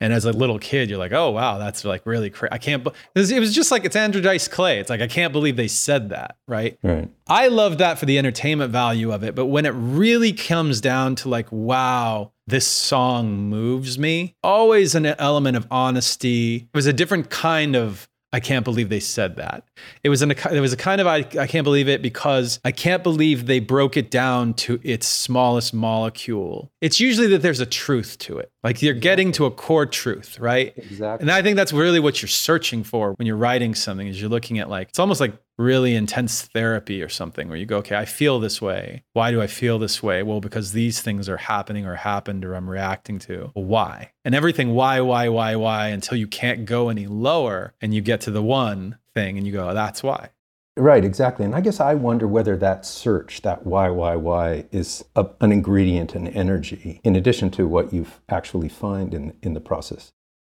And 0.00 0.12
as 0.12 0.24
a 0.24 0.32
little 0.32 0.58
kid, 0.58 0.90
you're 0.90 0.98
like, 0.98 1.12
oh, 1.12 1.30
wow, 1.30 1.56
that's 1.56 1.84
like 1.84 2.04
really 2.04 2.28
crazy. 2.28 2.52
I 2.52 2.58
can't, 2.58 2.84
be-. 2.84 2.90
it 3.14 3.40
was 3.40 3.54
just 3.54 3.70
like, 3.70 3.84
it's 3.84 3.96
Andrew 3.96 4.20
Dice 4.20 4.48
Clay. 4.48 4.78
It's 4.78 4.90
like, 4.90 5.00
I 5.00 5.06
can't 5.06 5.32
believe 5.32 5.56
they 5.56 5.68
said 5.68 6.10
that, 6.10 6.36
right? 6.48 6.76
Right. 6.82 7.08
I 7.26 7.48
love 7.48 7.78
that 7.78 7.98
for 7.98 8.04
the 8.04 8.18
entertainment 8.18 8.70
value 8.70 9.12
of 9.12 9.22
it. 9.22 9.34
But 9.34 9.46
when 9.46 9.64
it 9.64 9.70
really 9.70 10.32
comes 10.32 10.80
down 10.80 11.14
to 11.16 11.28
like, 11.28 11.50
wow, 11.50 12.32
this 12.46 12.66
song 12.66 13.48
moves 13.48 13.98
me, 13.98 14.34
always 14.42 14.94
an 14.94 15.06
element 15.06 15.56
of 15.56 15.66
honesty. 15.70 16.56
It 16.56 16.76
was 16.76 16.86
a 16.86 16.92
different 16.92 17.30
kind 17.30 17.74
of 17.74 18.08
I 18.34 18.40
can't 18.40 18.64
believe 18.64 18.88
they 18.88 18.98
said 18.98 19.36
that. 19.36 19.62
It 20.02 20.08
was 20.08 20.20
an 20.20 20.32
it 20.32 20.60
was 20.60 20.72
a 20.72 20.76
kind 20.76 21.00
of 21.00 21.06
I, 21.06 21.18
I 21.38 21.46
can't 21.46 21.62
believe 21.62 21.88
it 21.88 22.02
because 22.02 22.58
I 22.64 22.72
can't 22.72 23.04
believe 23.04 23.46
they 23.46 23.60
broke 23.60 23.96
it 23.96 24.10
down 24.10 24.54
to 24.54 24.80
its 24.82 25.06
smallest 25.06 25.72
molecule. 25.72 26.72
It's 26.80 26.98
usually 26.98 27.28
that 27.28 27.42
there's 27.42 27.60
a 27.60 27.66
truth 27.66 28.18
to 28.18 28.38
it. 28.38 28.50
Like 28.64 28.82
you're 28.82 28.92
getting 28.92 29.30
to 29.32 29.46
a 29.46 29.52
core 29.52 29.86
truth, 29.86 30.40
right? 30.40 30.72
Exactly. 30.76 31.22
And 31.22 31.30
I 31.30 31.42
think 31.42 31.54
that's 31.54 31.72
really 31.72 32.00
what 32.00 32.22
you're 32.22 32.28
searching 32.28 32.82
for 32.82 33.12
when 33.12 33.26
you're 33.26 33.36
writing 33.36 33.72
something 33.72 34.08
is 34.08 34.20
you're 34.20 34.28
looking 34.28 34.58
at 34.58 34.68
like 34.68 34.88
it's 34.88 34.98
almost 34.98 35.20
like 35.20 35.34
really 35.56 35.94
intense 35.94 36.42
therapy 36.42 37.02
or 37.02 37.08
something 37.08 37.48
where 37.48 37.56
you 37.56 37.66
go, 37.66 37.78
okay, 37.78 37.96
I 37.96 38.04
feel 38.04 38.40
this 38.40 38.60
way. 38.60 39.04
Why 39.12 39.30
do 39.30 39.40
I 39.40 39.46
feel 39.46 39.78
this 39.78 40.02
way? 40.02 40.22
Well, 40.22 40.40
because 40.40 40.72
these 40.72 41.00
things 41.00 41.28
are 41.28 41.36
happening 41.36 41.86
or 41.86 41.94
happened 41.94 42.44
or 42.44 42.54
I'm 42.54 42.68
reacting 42.68 43.18
to. 43.20 43.52
Well, 43.54 43.64
why? 43.64 44.12
And 44.24 44.34
everything, 44.34 44.74
why, 44.74 45.00
why, 45.00 45.28
why, 45.28 45.56
why, 45.56 45.88
until 45.88 46.18
you 46.18 46.26
can't 46.26 46.64
go 46.64 46.88
any 46.88 47.06
lower 47.06 47.74
and 47.80 47.94
you 47.94 48.00
get 48.00 48.20
to 48.22 48.30
the 48.30 48.42
one 48.42 48.98
thing 49.14 49.38
and 49.38 49.46
you 49.46 49.52
go, 49.52 49.70
oh, 49.70 49.74
that's 49.74 50.02
why. 50.02 50.30
Right, 50.76 51.04
exactly. 51.04 51.44
And 51.44 51.54
I 51.54 51.60
guess 51.60 51.78
I 51.78 51.94
wonder 51.94 52.26
whether 52.26 52.56
that 52.56 52.84
search, 52.84 53.42
that 53.42 53.64
why, 53.64 53.90
why, 53.90 54.16
why, 54.16 54.64
is 54.72 55.04
a, 55.14 55.26
an 55.40 55.52
ingredient 55.52 56.16
and 56.16 56.26
energy 56.28 57.00
in 57.04 57.14
addition 57.14 57.50
to 57.52 57.68
what 57.68 57.92
you've 57.92 58.20
actually 58.28 58.68
find 58.68 59.14
in, 59.14 59.36
in 59.40 59.54
the 59.54 59.60
process. 59.60 60.12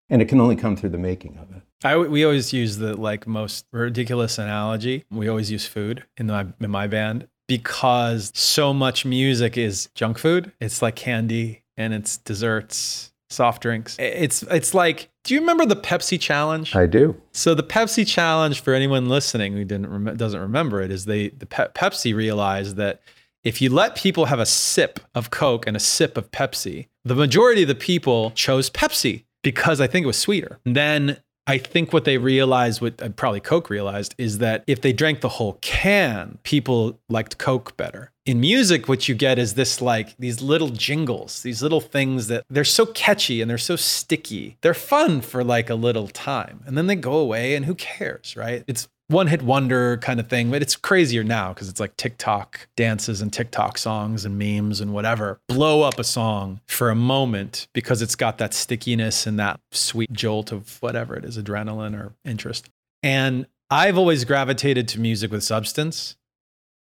And 0.09 0.21
it 0.21 0.29
can 0.29 0.39
only 0.39 0.55
come 0.55 0.75
through 0.75 0.91
the 0.91 0.99
making 0.99 1.37
of 1.37 1.51
it. 1.55 1.63
I, 1.83 1.97
we 1.97 2.23
always 2.23 2.53
use 2.53 2.77
the 2.77 2.95
like 2.95 3.27
most 3.27 3.65
ridiculous 3.71 4.37
analogy. 4.37 5.05
We 5.09 5.27
always 5.27 5.51
use 5.51 5.65
food 5.65 6.05
in 6.17 6.27
my 6.27 6.47
in 6.59 6.69
my 6.69 6.87
band 6.87 7.27
because 7.47 8.31
so 8.33 8.73
much 8.73 9.05
music 9.05 9.57
is 9.57 9.89
junk 9.95 10.17
food. 10.17 10.51
It's 10.59 10.81
like 10.81 10.95
candy 10.95 11.63
and 11.77 11.93
it's 11.93 12.17
desserts, 12.17 13.11
soft 13.29 13.61
drinks. 13.61 13.97
It's 13.99 14.43
it's 14.43 14.73
like 14.73 15.09
do 15.23 15.33
you 15.33 15.39
remember 15.39 15.65
the 15.65 15.75
Pepsi 15.75 16.19
challenge? 16.19 16.75
I 16.75 16.87
do. 16.87 17.19
So 17.31 17.53
the 17.53 17.63
Pepsi 17.63 18.07
challenge 18.07 18.61
for 18.61 18.73
anyone 18.73 19.07
listening 19.09 19.53
who 19.53 19.63
didn't 19.63 19.87
rem- 19.87 20.17
doesn't 20.17 20.39
remember 20.39 20.81
it 20.81 20.91
is 20.91 21.05
they 21.05 21.29
the 21.29 21.45
Pe- 21.45 21.69
Pepsi 21.69 22.15
realized 22.15 22.75
that 22.77 23.01
if 23.43 23.61
you 23.61 23.71
let 23.71 23.95
people 23.95 24.25
have 24.25 24.39
a 24.39 24.45
sip 24.45 24.99
of 25.15 25.31
Coke 25.31 25.65
and 25.65 25.75
a 25.75 25.79
sip 25.79 26.15
of 26.15 26.29
Pepsi, 26.31 26.87
the 27.03 27.15
majority 27.15 27.63
of 27.63 27.67
the 27.67 27.75
people 27.75 28.31
chose 28.31 28.69
Pepsi 28.69 29.23
because 29.41 29.81
I 29.81 29.87
think 29.87 30.03
it 30.03 30.07
was 30.07 30.17
sweeter. 30.17 30.59
And 30.63 30.75
then 30.75 31.17
I 31.51 31.57
think 31.57 31.91
what 31.91 32.05
they 32.05 32.17
realized, 32.17 32.79
what 32.79 33.01
uh, 33.01 33.09
probably 33.09 33.41
Coke 33.41 33.69
realized, 33.69 34.15
is 34.17 34.37
that 34.37 34.63
if 34.67 34.79
they 34.79 34.93
drank 34.93 35.19
the 35.19 35.27
whole 35.27 35.57
can, 35.59 36.37
people 36.43 36.97
liked 37.09 37.39
Coke 37.39 37.75
better. 37.75 38.13
In 38.25 38.39
music, 38.39 38.87
what 38.87 39.09
you 39.09 39.15
get 39.15 39.37
is 39.37 39.55
this 39.55 39.81
like 39.81 40.15
these 40.17 40.41
little 40.41 40.69
jingles, 40.69 41.41
these 41.41 41.61
little 41.61 41.81
things 41.81 42.27
that 42.27 42.45
they're 42.49 42.63
so 42.63 42.85
catchy 42.85 43.41
and 43.41 43.49
they're 43.49 43.57
so 43.57 43.75
sticky. 43.75 44.55
They're 44.61 44.73
fun 44.73 45.19
for 45.19 45.43
like 45.43 45.69
a 45.69 45.75
little 45.75 46.07
time 46.07 46.63
and 46.65 46.77
then 46.77 46.87
they 46.87 46.95
go 46.95 47.15
away 47.15 47.55
and 47.55 47.65
who 47.65 47.75
cares, 47.75 48.37
right? 48.37 48.63
It's 48.65 48.87
one 49.11 49.27
hit 49.27 49.41
wonder 49.41 49.97
kind 49.97 50.19
of 50.19 50.27
thing, 50.29 50.49
but 50.51 50.61
it's 50.61 50.75
crazier 50.75 51.23
now 51.23 51.53
because 51.53 51.69
it's 51.69 51.79
like 51.79 51.95
TikTok 51.97 52.67
dances 52.75 53.21
and 53.21 53.31
TikTok 53.31 53.77
songs 53.77 54.25
and 54.25 54.37
memes 54.37 54.81
and 54.81 54.93
whatever 54.93 55.39
blow 55.47 55.81
up 55.81 55.99
a 55.99 56.03
song 56.03 56.61
for 56.67 56.89
a 56.89 56.95
moment 56.95 57.67
because 57.73 58.01
it's 58.01 58.15
got 58.15 58.37
that 58.39 58.53
stickiness 58.53 59.27
and 59.27 59.39
that 59.39 59.59
sweet 59.71 60.11
jolt 60.11 60.51
of 60.51 60.81
whatever 60.81 61.15
it 61.15 61.25
is, 61.25 61.37
adrenaline 61.37 61.99
or 61.99 62.13
interest. 62.25 62.69
And 63.03 63.45
I've 63.69 63.97
always 63.97 64.25
gravitated 64.25 64.87
to 64.89 64.99
music 64.99 65.31
with 65.31 65.43
substance 65.43 66.15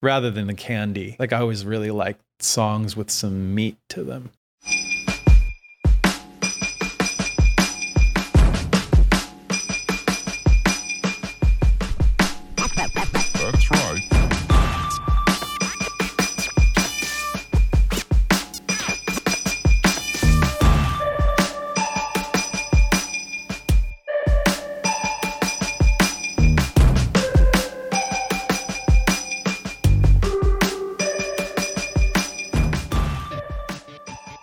rather 0.03 0.31
than 0.31 0.47
the 0.49 0.55
candy. 0.55 1.17
Like 1.19 1.33
I 1.33 1.41
always 1.41 1.65
really 1.65 1.91
like 1.91 2.19
songs 2.41 2.97
with 2.97 3.11
some 3.11 3.55
meat 3.55 3.77
to 3.91 4.03
them. 4.03 4.31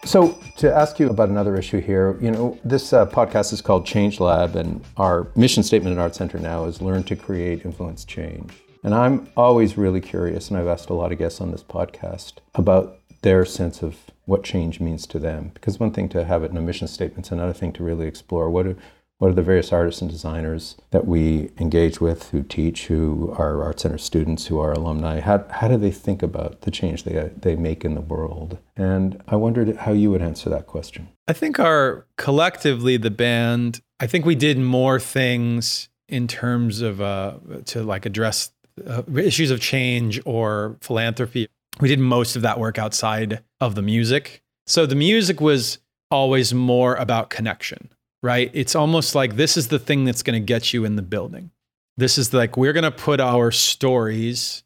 So, 0.10 0.40
to 0.58 0.76
ask 0.76 1.00
you 1.00 1.08
about 1.12 1.30
another 1.30 1.56
issue 1.56 1.80
here, 1.80 2.18
you 2.20 2.32
know, 2.32 2.58
this 2.64 2.94
uh, 2.94 3.06
podcast 3.06 3.54
is 3.54 3.62
called 3.62 3.86
Change 3.86 4.20
Lab, 4.20 4.56
and 4.56 4.84
our 4.98 5.28
mission 5.36 5.62
statement 5.62 5.96
at 5.96 6.02
Art 6.02 6.16
Center 6.16 6.40
now 6.40 6.66
is 6.66 6.82
learn 6.82 7.04
to 7.04 7.16
create, 7.16 7.64
influence 7.64 8.06
change. 8.06 8.52
And 8.84 8.96
I'm 8.96 9.30
always 9.38 9.78
really 9.78 10.02
curious, 10.02 10.50
and 10.50 10.58
I've 10.58 10.66
asked 10.66 10.90
a 10.90 10.96
lot 10.96 11.12
of 11.12 11.20
guests 11.20 11.40
on 11.42 11.52
this 11.52 11.62
podcast 11.62 12.38
about 12.56 12.98
their 13.22 13.46
sense 13.46 13.84
of 13.84 13.98
what 14.26 14.44
change 14.44 14.80
means 14.80 15.06
to 15.06 15.20
them. 15.20 15.52
Because 15.54 15.80
one 15.80 15.92
thing 15.92 16.10
to 16.10 16.26
have 16.26 16.42
it 16.42 16.50
in 16.50 16.58
a 16.58 16.62
mission 16.62 16.88
statement, 16.88 17.28
it's 17.28 17.32
another 17.32 17.54
thing 17.54 17.72
to 17.74 17.84
really 17.84 18.08
explore 18.08 18.50
what 18.50 18.64
do, 18.64 18.76
what 19.20 19.30
are 19.30 19.34
the 19.34 19.44
various 19.44 19.74
artists 19.74 20.02
and 20.02 20.10
designers 20.10 20.78
that 20.92 21.06
we 21.06 21.52
engage 21.58 22.00
with, 22.00 22.30
who 22.30 22.42
teach, 22.42 22.88
who 22.88 23.36
are 23.38 23.62
Art 23.64 23.82
Center 23.82 23.98
students, 23.98 24.48
who 24.48 24.60
are 24.60 24.72
alumni? 24.72 25.20
How, 25.20 25.46
how 25.52 25.68
do 25.68 25.78
they 25.78 25.92
think 25.92 26.24
about 26.24 26.62
the 26.62 26.72
change 26.72 27.04
they, 27.04 27.30
they 27.36 27.58
make 27.58 27.84
in 27.84 27.96
the 27.96 28.02
world? 28.02 28.58
And 28.78 29.22
I 29.28 29.36
wondered 29.36 29.76
how 29.76 29.92
you 29.92 30.10
would 30.12 30.22
answer 30.22 30.50
that 30.50 30.68
question. 30.68 31.10
I 31.28 31.34
think 31.34 31.60
our 31.60 32.08
collectively, 32.18 32.96
the 32.96 33.12
band, 33.12 33.82
I 34.00 34.08
think 34.08 34.26
we 34.26 34.36
did 34.36 34.58
more 34.58 35.02
things 35.02 35.90
in 36.08 36.26
terms 36.28 36.80
of 36.80 37.02
uh, 37.02 37.40
to 37.66 37.84
like 37.84 38.06
address 38.06 38.52
uh, 38.88 39.04
issues 39.18 39.52
of 39.52 39.60
change 39.60 40.22
or 40.26 40.78
philanthropy. 40.80 41.50
We 41.82 41.90
did 41.90 42.00
most 42.00 42.38
of 42.38 42.42
that 42.44 42.58
work 42.58 42.80
outside 42.80 43.44
of 43.60 43.76
the 43.76 43.82
music. 43.82 44.42
So 44.66 44.86
the 44.86 44.96
music 44.96 45.42
was 45.42 45.80
always 46.10 46.54
more 46.54 46.96
about 46.96 47.30
connection 47.30 47.90
right? 48.22 48.52
It's 48.54 48.76
almost 48.76 49.16
like 49.16 49.36
this 49.36 49.58
is 49.58 49.68
the 49.70 49.80
thing 49.80 50.06
that's 50.06 50.24
going 50.24 50.40
to 50.40 50.46
get 50.46 50.74
you 50.74 50.86
in 50.86 50.96
the 50.96 51.02
building. 51.02 51.52
This 51.98 52.18
is 52.18 52.34
like 52.34 52.58
we're 52.58 52.74
going 52.74 52.84
to 52.84 52.92
put 52.92 53.20
our 53.20 53.52
stories 53.52 54.64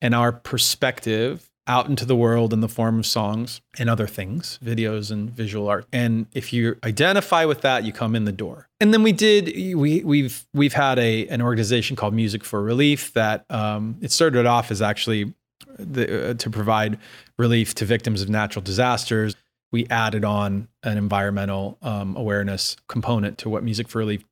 and 0.00 0.14
our 0.14 0.32
perspective 0.32 1.48
out 1.68 1.88
into 1.88 2.04
the 2.04 2.16
world 2.16 2.52
in 2.52 2.60
the 2.60 2.68
form 2.68 2.98
of 2.98 3.06
songs 3.06 3.60
and 3.78 3.88
other 3.88 4.06
things, 4.06 4.58
videos 4.64 5.12
and 5.12 5.30
visual 5.30 5.68
art. 5.68 5.86
And 5.92 6.26
if 6.32 6.52
you 6.52 6.76
identify 6.82 7.44
with 7.44 7.60
that, 7.60 7.84
you 7.84 7.92
come 7.92 8.16
in 8.16 8.24
the 8.24 8.32
door. 8.32 8.68
And 8.80 8.92
then 8.92 9.02
we 9.04 9.12
did 9.12 9.46
we 9.76 10.02
we've 10.02 10.44
we've 10.52 10.72
had 10.72 10.98
a 10.98 11.28
an 11.28 11.40
organization 11.40 11.94
called 11.94 12.14
Music 12.14 12.42
for 12.42 12.60
Relief 12.60 13.12
that 13.12 13.44
um, 13.48 13.96
it 14.00 14.10
started 14.10 14.44
off 14.44 14.72
as 14.72 14.82
actually 14.82 15.32
the, 15.78 16.30
uh, 16.30 16.34
to 16.34 16.50
provide 16.50 16.98
relief 17.38 17.74
to 17.76 17.84
victims 17.84 18.22
of 18.22 18.28
natural 18.28 18.62
disasters 18.62 19.36
we 19.72 19.86
added 19.88 20.24
on 20.24 20.68
an 20.82 20.98
environmental 20.98 21.78
um, 21.82 22.14
awareness 22.16 22.76
component 22.88 23.38
to 23.38 23.48
what 23.48 23.64
Music 23.64 23.88
for 23.88 23.98
Relief 23.98 24.24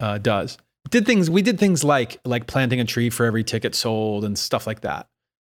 uh, 0.00 0.18
does. 0.18 0.58
Did 0.90 1.06
things 1.06 1.30
we 1.30 1.42
did 1.42 1.58
things 1.58 1.84
like 1.84 2.18
like 2.24 2.46
planting 2.46 2.80
a 2.80 2.84
tree 2.84 3.10
for 3.10 3.24
every 3.24 3.44
ticket 3.44 3.74
sold 3.74 4.24
and 4.24 4.38
stuff 4.38 4.66
like 4.66 4.80
that. 4.82 5.08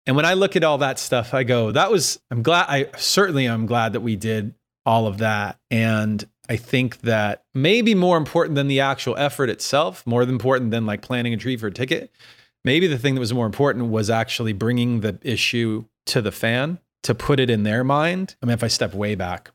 And 0.07 0.17
when 0.17 0.25
I 0.25 0.35
look 0.35 0.57
at 0.57 0.65
all 0.65 0.79
that 0.79 0.99
stuff, 0.99 1.35
I 1.35 1.45
go, 1.45 1.73
that 1.73 1.91
was 1.91 2.21
I'm 2.31 2.43
glad 2.43 2.67
I 2.69 2.87
certainly 2.97 3.47
I'm 3.47 3.67
glad 3.67 3.93
that 3.93 4.01
we 4.01 4.17
did 4.17 4.55
all 4.85 5.07
of 5.07 5.19
that. 5.19 5.59
And 5.71 6.27
I 6.49 6.57
think 6.57 7.01
that 7.01 7.45
maybe 7.55 7.95
more 7.95 8.17
important 8.17 8.55
than 8.55 8.69
the 8.69 8.81
actual 8.81 9.17
effort 9.17 9.51
itself, 9.51 10.07
more 10.07 10.23
important 10.23 10.71
than 10.71 10.87
like 10.87 11.03
planting 11.03 11.35
a 11.35 11.37
tree 11.37 11.57
for 11.57 11.67
a 11.67 11.73
ticket. 11.73 12.11
Maybe 12.65 12.87
the 12.87 12.99
thing 12.99 13.15
that 13.15 13.21
was 13.21 13.35
more 13.35 13.47
important 13.47 13.91
was 13.91 14.11
actually 14.11 14.53
bringing 14.53 15.01
the 15.01 15.19
issue 15.23 15.85
to 16.07 16.23
the 16.23 16.33
fan 16.33 16.79
to 17.03 17.15
put 17.15 17.41
it 17.41 17.51
in 17.51 17.63
their 17.63 17.85
mind. 17.85 18.37
I 18.43 18.47
mean, 18.47 18.55
if 18.55 18.65
I 18.65 18.69
step 18.69 18.95
way 18.95 19.15
back, 19.15 19.51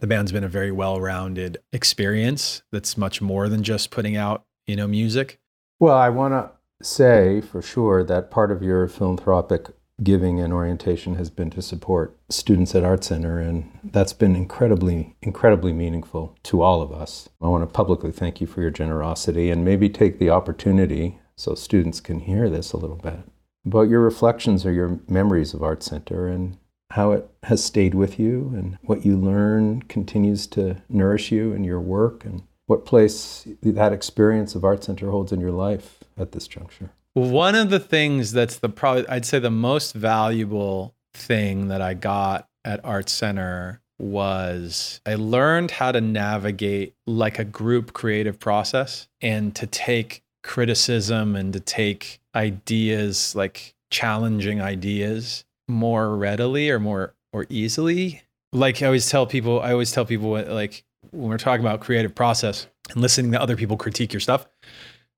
the 0.00 0.06
band's 0.06 0.32
been 0.32 0.44
a 0.44 0.48
very 0.48 0.72
well-rounded 0.72 1.58
experience 1.72 2.62
that's 2.72 2.96
much 2.96 3.20
more 3.22 3.48
than 3.48 3.62
just 3.62 3.90
putting 3.90 4.16
out, 4.16 4.44
you 4.66 4.76
know, 4.76 4.86
music. 4.86 5.38
Well, 5.80 5.96
I 5.96 6.08
want 6.08 6.32
to 6.34 6.50
say 6.84 7.40
for 7.40 7.62
sure 7.62 8.04
that 8.04 8.30
part 8.30 8.50
of 8.50 8.62
your 8.62 8.88
philanthropic 8.88 9.68
giving 10.02 10.40
and 10.40 10.52
orientation 10.52 11.14
has 11.14 11.30
been 11.30 11.50
to 11.50 11.62
support 11.62 12.18
students 12.28 12.74
at 12.74 12.82
Art 12.82 13.04
Center, 13.04 13.38
and 13.38 13.70
that's 13.84 14.12
been 14.12 14.34
incredibly, 14.34 15.14
incredibly 15.22 15.72
meaningful 15.72 16.36
to 16.42 16.62
all 16.62 16.82
of 16.82 16.92
us. 16.92 17.28
I 17.40 17.46
want 17.46 17.62
to 17.62 17.72
publicly 17.72 18.10
thank 18.10 18.40
you 18.40 18.46
for 18.46 18.60
your 18.60 18.72
generosity 18.72 19.50
and 19.50 19.64
maybe 19.64 19.88
take 19.88 20.18
the 20.18 20.30
opportunity 20.30 21.20
so 21.36 21.54
students 21.54 22.00
can 22.00 22.20
hear 22.20 22.50
this 22.50 22.72
a 22.72 22.76
little 22.76 22.96
bit 22.96 23.20
about 23.64 23.88
your 23.88 24.00
reflections 24.00 24.66
or 24.66 24.72
your 24.72 25.00
memories 25.08 25.54
of 25.54 25.62
Art 25.62 25.82
Center 25.82 26.26
and 26.28 26.58
how 26.94 27.10
it 27.10 27.28
has 27.42 27.62
stayed 27.62 27.92
with 27.92 28.20
you 28.20 28.52
and 28.54 28.78
what 28.82 29.04
you 29.04 29.16
learn 29.16 29.82
continues 29.82 30.46
to 30.46 30.76
nourish 30.88 31.32
you 31.32 31.52
in 31.52 31.64
your 31.64 31.80
work 31.80 32.24
and 32.24 32.40
what 32.66 32.86
place 32.86 33.48
that 33.62 33.92
experience 33.92 34.54
of 34.54 34.64
Art 34.64 34.84
Center 34.84 35.10
holds 35.10 35.32
in 35.32 35.40
your 35.40 35.50
life 35.50 36.04
at 36.16 36.30
this 36.30 36.46
juncture. 36.46 36.90
One 37.14 37.56
of 37.56 37.70
the 37.70 37.80
things 37.80 38.30
that's 38.30 38.58
the 38.58 38.68
probably 38.68 39.08
I'd 39.08 39.26
say 39.26 39.40
the 39.40 39.50
most 39.50 39.92
valuable 39.92 40.94
thing 41.14 41.66
that 41.66 41.82
I 41.82 41.94
got 41.94 42.48
at 42.64 42.84
Art 42.84 43.08
Center 43.08 43.82
was 43.98 45.00
I 45.04 45.16
learned 45.16 45.72
how 45.72 45.90
to 45.90 46.00
navigate 46.00 46.94
like 47.08 47.40
a 47.40 47.44
group 47.44 47.92
creative 47.92 48.38
process 48.38 49.08
and 49.20 49.52
to 49.56 49.66
take 49.66 50.22
criticism 50.44 51.34
and 51.34 51.52
to 51.54 51.60
take 51.60 52.20
ideas 52.36 53.34
like 53.34 53.74
challenging 53.90 54.60
ideas 54.60 55.44
more 55.68 56.16
readily 56.16 56.70
or 56.70 56.78
more 56.78 57.14
or 57.32 57.46
easily. 57.48 58.22
Like 58.52 58.82
I 58.82 58.86
always 58.86 59.08
tell 59.08 59.26
people, 59.26 59.60
I 59.60 59.72
always 59.72 59.92
tell 59.92 60.04
people 60.04 60.30
what, 60.30 60.48
like 60.48 60.84
when 61.10 61.28
we're 61.28 61.38
talking 61.38 61.64
about 61.64 61.80
creative 61.80 62.14
process 62.14 62.66
and 62.90 63.00
listening 63.00 63.32
to 63.32 63.40
other 63.40 63.56
people 63.56 63.76
critique 63.76 64.12
your 64.12 64.20
stuff, 64.20 64.46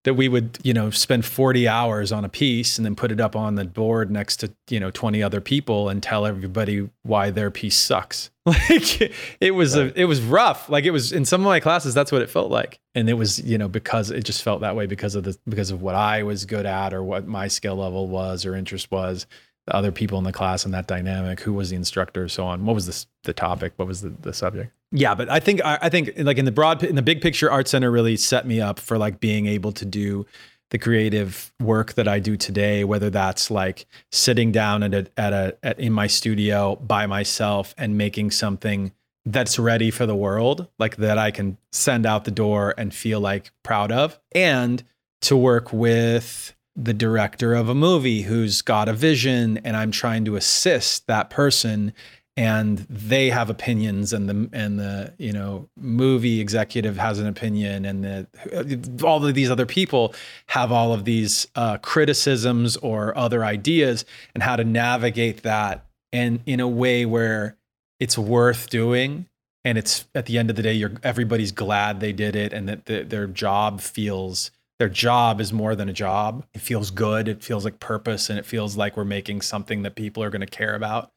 that 0.05 0.14
we 0.14 0.28
would, 0.28 0.57
you 0.62 0.72
know, 0.72 0.88
spend 0.90 1.24
40 1.24 1.66
hours 1.66 2.12
on 2.12 2.24
a 2.24 2.28
piece 2.28 2.78
and 2.78 2.84
then 2.84 2.94
put 2.94 3.11
it 3.11 3.20
up 3.20 3.34
on 3.34 3.57
the 3.57 3.64
board 3.64 4.09
next 4.09 4.36
to, 4.36 4.53
you 4.70 4.78
know, 4.78 4.90
20 4.92 5.20
other 5.20 5.40
people 5.40 5.88
and 5.88 6.01
tell 6.01 6.24
everybody 6.24 6.88
why 7.03 7.30
their 7.30 7.51
piece 7.51 7.76
sucks. 7.76 8.30
Like 8.47 9.12
it 9.40 9.57
was 9.57 9.76
right. 9.76 9.90
a, 9.90 10.01
it 10.01 10.05
was 10.05 10.22
rough. 10.22 10.68
Like 10.68 10.84
it 10.84 10.92
was 10.92 11.12
in 11.12 11.24
some 11.24 11.40
of 11.40 11.47
my 11.47 11.59
classes, 11.59 11.94
that's 11.94 12.12
what 12.12 12.22
it 12.22 12.30
felt 12.30 12.49
like. 12.49 12.78
And 12.94 13.11
it 13.11 13.14
was, 13.14 13.40
you 13.40 13.59
know, 13.59 13.66
because 13.66 14.12
it 14.12 14.24
just 14.24 14.44
felt 14.44 14.61
that 14.61 14.76
way 14.76 14.86
because 14.86 15.16
of 15.16 15.24
the 15.24 15.36
because 15.49 15.72
of 15.72 15.82
what 15.82 15.97
I 15.97 16.22
was 16.22 16.44
good 16.44 16.64
at 16.64 16.94
or 16.94 17.03
what 17.03 17.26
my 17.26 17.49
skill 17.49 17.74
level 17.74 18.07
was 18.07 18.47
or 18.47 18.55
interest 18.55 18.88
was 18.92 19.26
the 19.66 19.74
other 19.74 19.92
people 19.92 20.18
in 20.18 20.24
the 20.24 20.32
class 20.32 20.64
and 20.64 20.72
that 20.72 20.86
dynamic, 20.86 21.40
who 21.40 21.52
was 21.52 21.70
the 21.70 21.76
instructor, 21.76 22.28
so 22.28 22.44
on. 22.46 22.64
What 22.64 22.74
was 22.74 22.86
the 22.86 23.06
the 23.24 23.32
topic? 23.32 23.72
What 23.76 23.88
was 23.88 24.00
the, 24.00 24.10
the 24.10 24.32
subject? 24.32 24.72
Yeah, 24.92 25.14
but 25.14 25.28
I 25.28 25.40
think 25.40 25.64
I, 25.64 25.78
I 25.82 25.88
think 25.88 26.12
like 26.16 26.38
in 26.38 26.44
the 26.44 26.52
broad 26.52 26.82
in 26.82 26.94
the 26.94 27.02
big 27.02 27.20
picture, 27.20 27.50
Art 27.50 27.68
Center 27.68 27.90
really 27.90 28.16
set 28.16 28.46
me 28.46 28.60
up 28.60 28.78
for 28.78 28.98
like 28.98 29.20
being 29.20 29.46
able 29.46 29.72
to 29.72 29.84
do 29.84 30.26
the 30.70 30.78
creative 30.78 31.52
work 31.60 31.94
that 31.94 32.08
I 32.08 32.18
do 32.18 32.36
today, 32.36 32.84
whether 32.84 33.10
that's 33.10 33.50
like 33.50 33.86
sitting 34.10 34.50
down 34.52 34.82
at 34.82 34.94
a, 34.94 35.06
at 35.16 35.32
a 35.32 35.56
at, 35.62 35.78
in 35.80 35.92
my 35.92 36.06
studio 36.06 36.76
by 36.76 37.06
myself 37.06 37.74
and 37.76 37.98
making 37.98 38.30
something 38.30 38.92
that's 39.24 39.58
ready 39.58 39.90
for 39.90 40.06
the 40.06 40.14
world, 40.14 40.68
like 40.78 40.96
that 40.96 41.18
I 41.18 41.32
can 41.32 41.58
send 41.72 42.06
out 42.06 42.24
the 42.24 42.30
door 42.30 42.74
and 42.78 42.94
feel 42.94 43.18
like 43.18 43.50
proud 43.64 43.90
of, 43.90 44.20
and 44.32 44.84
to 45.22 45.36
work 45.36 45.72
with 45.72 46.54
the 46.76 46.94
director 46.94 47.54
of 47.54 47.68
a 47.68 47.74
movie 47.74 48.22
who's 48.22 48.60
got 48.62 48.88
a 48.88 48.92
vision 48.92 49.58
and 49.64 49.76
I'm 49.76 49.90
trying 49.90 50.24
to 50.26 50.36
assist 50.36 51.06
that 51.06 51.30
person 51.30 51.92
and 52.36 52.78
they 52.90 53.30
have 53.30 53.48
opinions 53.48 54.12
and 54.12 54.28
the 54.28 54.48
and 54.52 54.78
the 54.78 55.14
you 55.16 55.32
know 55.32 55.68
movie 55.76 56.40
executive 56.40 56.98
has 56.98 57.18
an 57.18 57.26
opinion 57.26 57.86
and 57.86 58.04
the 58.04 59.06
all 59.06 59.24
of 59.24 59.34
these 59.34 59.50
other 59.50 59.64
people 59.64 60.14
have 60.48 60.70
all 60.70 60.92
of 60.92 61.04
these 61.04 61.46
uh, 61.54 61.78
criticisms 61.78 62.76
or 62.78 63.16
other 63.16 63.44
ideas 63.44 64.04
and 64.34 64.42
how 64.42 64.54
to 64.54 64.64
navigate 64.64 65.42
that 65.42 65.86
and 66.12 66.40
in 66.44 66.60
a 66.60 66.68
way 66.68 67.06
where 67.06 67.56
it's 67.98 68.18
worth 68.18 68.68
doing 68.68 69.26
and 69.64 69.78
it's 69.78 70.06
at 70.14 70.26
the 70.26 70.36
end 70.36 70.50
of 70.50 70.56
the 70.56 70.62
day 70.62 70.84
everybody's 71.02 71.52
glad 71.52 72.00
they 72.00 72.12
did 72.12 72.36
it 72.36 72.52
and 72.52 72.68
that 72.68 72.84
the, 72.84 73.02
their 73.02 73.26
job 73.26 73.80
feels 73.80 74.50
their 74.78 74.88
job 74.88 75.40
is 75.40 75.52
more 75.52 75.74
than 75.74 75.88
a 75.88 75.92
job. 75.92 76.44
It 76.54 76.60
feels 76.60 76.90
good. 76.90 77.28
It 77.28 77.42
feels 77.42 77.64
like 77.64 77.80
purpose 77.80 78.28
and 78.28 78.38
it 78.38 78.44
feels 78.44 78.76
like 78.76 78.96
we're 78.96 79.04
making 79.04 79.40
something 79.40 79.82
that 79.82 79.94
people 79.94 80.22
are 80.22 80.30
going 80.30 80.40
to 80.40 80.46
care 80.46 80.74
about 80.74 81.12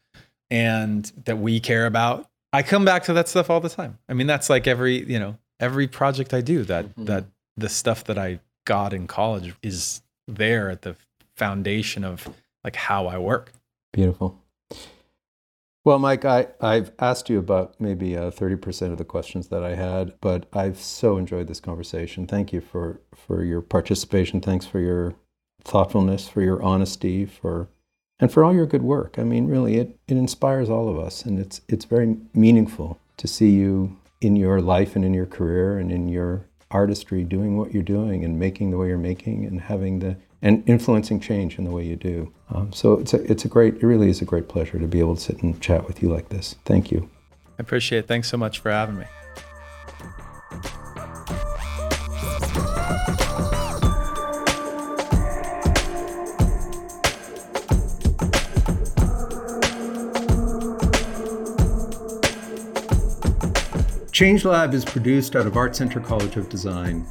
and 0.49 1.11
that 1.25 1.37
we 1.37 1.59
care 1.59 1.85
about. 1.85 2.27
I 2.53 2.63
come 2.63 2.85
back 2.85 3.03
to 3.03 3.13
that 3.13 3.27
stuff 3.27 3.49
all 3.49 3.59
the 3.59 3.69
time. 3.69 3.99
I 4.07 4.13
mean, 4.13 4.27
that's 4.27 4.49
like 4.49 4.65
every, 4.65 5.03
you 5.03 5.19
know, 5.19 5.37
every 5.59 5.87
project 5.87 6.33
I 6.33 6.41
do 6.41 6.63
that 6.63 6.85
mm-hmm. 6.85 7.05
that 7.05 7.25
the 7.57 7.69
stuff 7.69 8.05
that 8.05 8.17
I 8.17 8.39
got 8.65 8.93
in 8.93 9.07
college 9.07 9.53
is 9.61 10.01
there 10.27 10.69
at 10.69 10.81
the 10.83 10.95
foundation 11.35 12.03
of 12.03 12.27
like 12.63 12.75
how 12.75 13.07
I 13.07 13.17
work. 13.17 13.51
Beautiful. 13.93 14.39
Well, 15.89 15.97
Mike, 15.97 16.23
I, 16.23 16.45
I've 16.61 16.91
asked 16.99 17.31
you 17.31 17.39
about 17.39 17.73
maybe 17.81 18.15
uh, 18.15 18.29
30% 18.29 18.91
of 18.91 18.99
the 18.99 19.03
questions 19.03 19.47
that 19.47 19.63
I 19.63 19.73
had, 19.73 20.13
but 20.21 20.45
I've 20.53 20.77
so 20.77 21.17
enjoyed 21.17 21.47
this 21.47 21.59
conversation. 21.59 22.27
Thank 22.27 22.53
you 22.53 22.61
for, 22.61 23.01
for 23.15 23.43
your 23.43 23.61
participation. 23.61 24.39
Thanks 24.39 24.67
for 24.67 24.79
your 24.79 25.15
thoughtfulness, 25.63 26.29
for 26.29 26.43
your 26.43 26.61
honesty, 26.61 27.25
for 27.25 27.69
and 28.19 28.31
for 28.31 28.43
all 28.43 28.53
your 28.53 28.67
good 28.67 28.83
work. 28.83 29.17
I 29.17 29.23
mean, 29.23 29.47
really, 29.47 29.77
it, 29.77 29.97
it 30.07 30.15
inspires 30.15 30.69
all 30.69 30.89
of 30.89 30.99
us, 30.99 31.25
and 31.25 31.39
it's 31.39 31.61
it's 31.67 31.85
very 31.85 32.17
meaningful 32.35 32.99
to 33.17 33.27
see 33.27 33.49
you 33.49 33.97
in 34.21 34.35
your 34.35 34.61
life 34.61 34.95
and 34.95 35.03
in 35.03 35.15
your 35.15 35.25
career 35.25 35.79
and 35.79 35.91
in 35.91 36.07
your 36.07 36.45
artistry 36.69 37.23
doing 37.23 37.57
what 37.57 37.73
you're 37.73 37.81
doing 37.81 38.23
and 38.23 38.37
making 38.37 38.69
the 38.69 38.77
way 38.77 38.89
you're 38.89 38.99
making 38.99 39.43
and 39.43 39.61
having 39.61 39.97
the 39.97 40.17
and 40.41 40.67
influencing 40.67 41.19
change 41.19 41.57
in 41.57 41.65
the 41.65 41.71
way 41.71 41.85
you 41.85 41.95
do. 41.95 42.31
Um, 42.53 42.71
so 42.71 42.93
it's 42.93 43.13
a, 43.13 43.31
it's 43.31 43.45
a 43.45 43.47
great, 43.47 43.75
it 43.75 43.83
really 43.83 44.09
is 44.09 44.21
a 44.21 44.25
great 44.25 44.47
pleasure 44.47 44.79
to 44.79 44.87
be 44.87 44.99
able 44.99 45.15
to 45.15 45.21
sit 45.21 45.43
and 45.43 45.59
chat 45.61 45.87
with 45.87 46.01
you 46.01 46.09
like 46.09 46.29
this. 46.29 46.55
Thank 46.65 46.91
you. 46.91 47.09
I 47.57 47.61
appreciate 47.61 47.99
it. 47.99 48.07
Thanks 48.07 48.29
so 48.29 48.37
much 48.37 48.59
for 48.59 48.71
having 48.71 48.97
me. 48.97 49.05
Change 64.11 64.43
Lab 64.43 64.73
is 64.73 64.83
produced 64.83 65.37
out 65.37 65.45
of 65.45 65.55
Art 65.55 65.77
Center 65.77 66.01
College 66.01 66.35
of 66.35 66.49
Design 66.49 67.05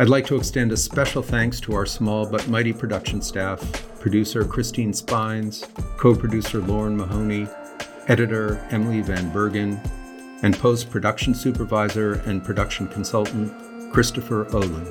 I'd 0.00 0.08
like 0.08 0.26
to 0.26 0.36
extend 0.36 0.70
a 0.70 0.76
special 0.76 1.22
thanks 1.22 1.58
to 1.62 1.74
our 1.74 1.84
small 1.84 2.24
but 2.24 2.46
mighty 2.46 2.72
production 2.72 3.20
staff 3.20 3.60
producer 3.98 4.44
Christine 4.44 4.92
Spines, 4.92 5.64
co 5.96 6.14
producer 6.14 6.60
Lauren 6.60 6.96
Mahoney, 6.96 7.48
editor 8.06 8.64
Emily 8.70 9.00
Van 9.00 9.28
Bergen, 9.32 9.80
and 10.44 10.56
post 10.56 10.88
production 10.88 11.34
supervisor 11.34 12.14
and 12.26 12.44
production 12.44 12.86
consultant 12.86 13.52
Christopher 13.92 14.46
Olin. 14.54 14.86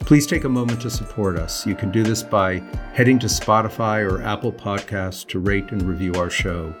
Please 0.00 0.26
take 0.26 0.44
a 0.44 0.48
moment 0.50 0.82
to 0.82 0.90
support 0.90 1.38
us. 1.38 1.66
You 1.66 1.74
can 1.74 1.90
do 1.90 2.02
this 2.02 2.22
by 2.22 2.58
heading 2.92 3.18
to 3.20 3.28
Spotify 3.28 4.06
or 4.06 4.20
Apple 4.20 4.52
Podcasts 4.52 5.26
to 5.28 5.38
rate 5.38 5.72
and 5.72 5.80
review 5.84 6.12
our 6.16 6.28
show. 6.28 6.74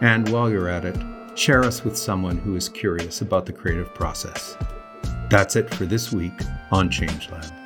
And 0.00 0.26
while 0.30 0.48
you're 0.48 0.70
at 0.70 0.86
it, 0.86 0.96
share 1.34 1.64
us 1.64 1.84
with 1.84 1.98
someone 1.98 2.38
who 2.38 2.56
is 2.56 2.70
curious 2.70 3.20
about 3.20 3.44
the 3.44 3.52
creative 3.52 3.92
process. 3.94 4.56
That's 5.28 5.56
it 5.56 5.74
for 5.74 5.84
this 5.84 6.10
week 6.10 6.40
on 6.72 6.88
Changelab. 6.88 7.57